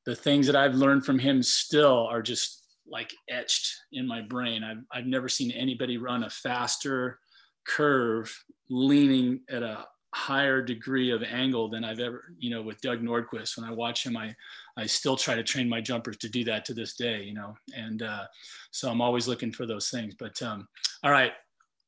the 0.06 0.16
things 0.16 0.46
that 0.46 0.56
I've 0.56 0.74
learned 0.74 1.04
from 1.04 1.18
him 1.18 1.42
still 1.42 2.06
are 2.06 2.22
just 2.22 2.61
like 2.86 3.14
etched 3.28 3.74
in 3.92 4.06
my 4.06 4.20
brain. 4.20 4.62
I've, 4.64 4.82
I've 4.92 5.06
never 5.06 5.28
seen 5.28 5.50
anybody 5.52 5.98
run 5.98 6.24
a 6.24 6.30
faster 6.30 7.18
curve 7.66 8.34
leaning 8.68 9.40
at 9.50 9.62
a 9.62 9.86
higher 10.14 10.60
degree 10.60 11.10
of 11.10 11.22
angle 11.22 11.70
than 11.70 11.84
I've 11.84 12.00
ever, 12.00 12.34
you 12.38 12.50
know, 12.50 12.62
with 12.62 12.80
Doug 12.80 13.02
Nordquist. 13.02 13.56
When 13.56 13.68
I 13.68 13.72
watch 13.72 14.04
him, 14.04 14.16
I, 14.16 14.34
I 14.76 14.86
still 14.86 15.16
try 15.16 15.34
to 15.34 15.42
train 15.42 15.68
my 15.68 15.80
jumpers 15.80 16.18
to 16.18 16.28
do 16.28 16.44
that 16.44 16.64
to 16.66 16.74
this 16.74 16.94
day, 16.94 17.22
you 17.22 17.34
know, 17.34 17.54
and 17.74 18.02
uh, 18.02 18.24
so 18.70 18.90
I'm 18.90 19.00
always 19.00 19.26
looking 19.26 19.52
for 19.52 19.66
those 19.66 19.88
things. 19.88 20.14
But 20.18 20.40
um, 20.42 20.68
all 21.02 21.10
right, 21.10 21.32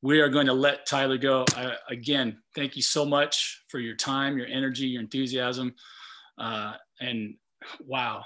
we 0.02 0.20
are 0.20 0.28
going 0.28 0.46
to 0.46 0.54
let 0.54 0.86
Tyler 0.86 1.18
go. 1.18 1.44
I, 1.54 1.76
again, 1.90 2.38
thank 2.54 2.76
you 2.76 2.82
so 2.82 3.04
much 3.04 3.62
for 3.68 3.78
your 3.78 3.96
time, 3.96 4.38
your 4.38 4.46
energy, 4.46 4.86
your 4.86 5.02
enthusiasm. 5.02 5.74
Uh, 6.38 6.74
and 7.00 7.34
wow, 7.86 8.24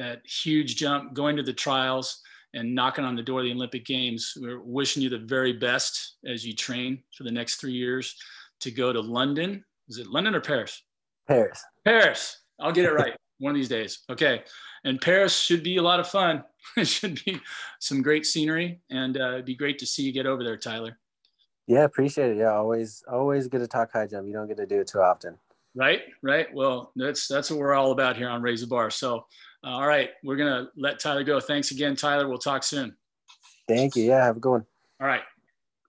that 0.00 0.26
huge 0.26 0.76
jump, 0.76 1.12
going 1.12 1.36
to 1.36 1.42
the 1.42 1.52
trials 1.52 2.22
and 2.54 2.74
knocking 2.74 3.04
on 3.04 3.14
the 3.14 3.22
door 3.22 3.40
of 3.40 3.44
the 3.44 3.52
Olympic 3.52 3.84
Games. 3.84 4.32
We're 4.40 4.60
wishing 4.60 5.02
you 5.02 5.10
the 5.10 5.18
very 5.18 5.52
best 5.52 6.16
as 6.26 6.44
you 6.44 6.54
train 6.54 7.02
for 7.16 7.24
the 7.24 7.30
next 7.30 7.56
three 7.56 7.72
years 7.72 8.16
to 8.60 8.70
go 8.70 8.94
to 8.94 9.00
London. 9.00 9.62
Is 9.88 9.98
it 9.98 10.06
London 10.06 10.34
or 10.34 10.40
Paris? 10.40 10.82
Paris. 11.28 11.62
Paris. 11.84 12.40
I'll 12.58 12.72
get 12.72 12.86
it 12.86 12.92
right 12.92 13.14
one 13.38 13.50
of 13.50 13.56
these 13.56 13.68
days. 13.68 14.00
Okay. 14.08 14.42
And 14.84 14.98
Paris 15.00 15.38
should 15.38 15.62
be 15.62 15.76
a 15.76 15.82
lot 15.82 16.00
of 16.00 16.08
fun. 16.08 16.44
it 16.78 16.88
should 16.88 17.22
be 17.24 17.38
some 17.78 18.00
great 18.00 18.24
scenery, 18.24 18.80
and 18.90 19.18
uh, 19.18 19.32
it'd 19.32 19.44
be 19.44 19.54
great 19.54 19.78
to 19.80 19.86
see 19.86 20.02
you 20.02 20.12
get 20.12 20.26
over 20.26 20.42
there, 20.42 20.56
Tyler. 20.56 20.98
Yeah, 21.66 21.84
appreciate 21.84 22.32
it. 22.32 22.38
Yeah, 22.38 22.54
always 22.54 23.02
always 23.10 23.48
good 23.48 23.60
to 23.60 23.68
talk 23.68 23.92
high 23.92 24.06
jump. 24.06 24.26
You 24.26 24.32
don't 24.32 24.48
get 24.48 24.56
to 24.56 24.66
do 24.66 24.80
it 24.80 24.86
too 24.86 25.00
often. 25.00 25.38
Right, 25.74 26.02
right. 26.22 26.52
Well, 26.52 26.92
that's 26.96 27.28
that's 27.28 27.50
what 27.50 27.60
we're 27.60 27.74
all 27.74 27.92
about 27.92 28.16
here 28.16 28.28
on 28.28 28.42
Raise 28.42 28.62
the 28.62 28.66
Bar. 28.66 28.90
So, 28.90 29.26
all 29.62 29.86
right, 29.86 30.10
we're 30.24 30.36
gonna 30.36 30.68
let 30.76 31.00
Tyler 31.00 31.24
go. 31.24 31.40
Thanks 31.40 31.70
again, 31.70 31.96
Tyler. 31.96 32.28
We'll 32.28 32.38
talk 32.38 32.62
soon. 32.62 32.96
Thank 33.68 33.96
you. 33.96 34.04
Yeah, 34.04 34.24
have 34.24 34.36
a 34.36 34.40
good 34.40 34.50
one. 34.50 34.66
All 35.00 35.06
right. 35.06 35.22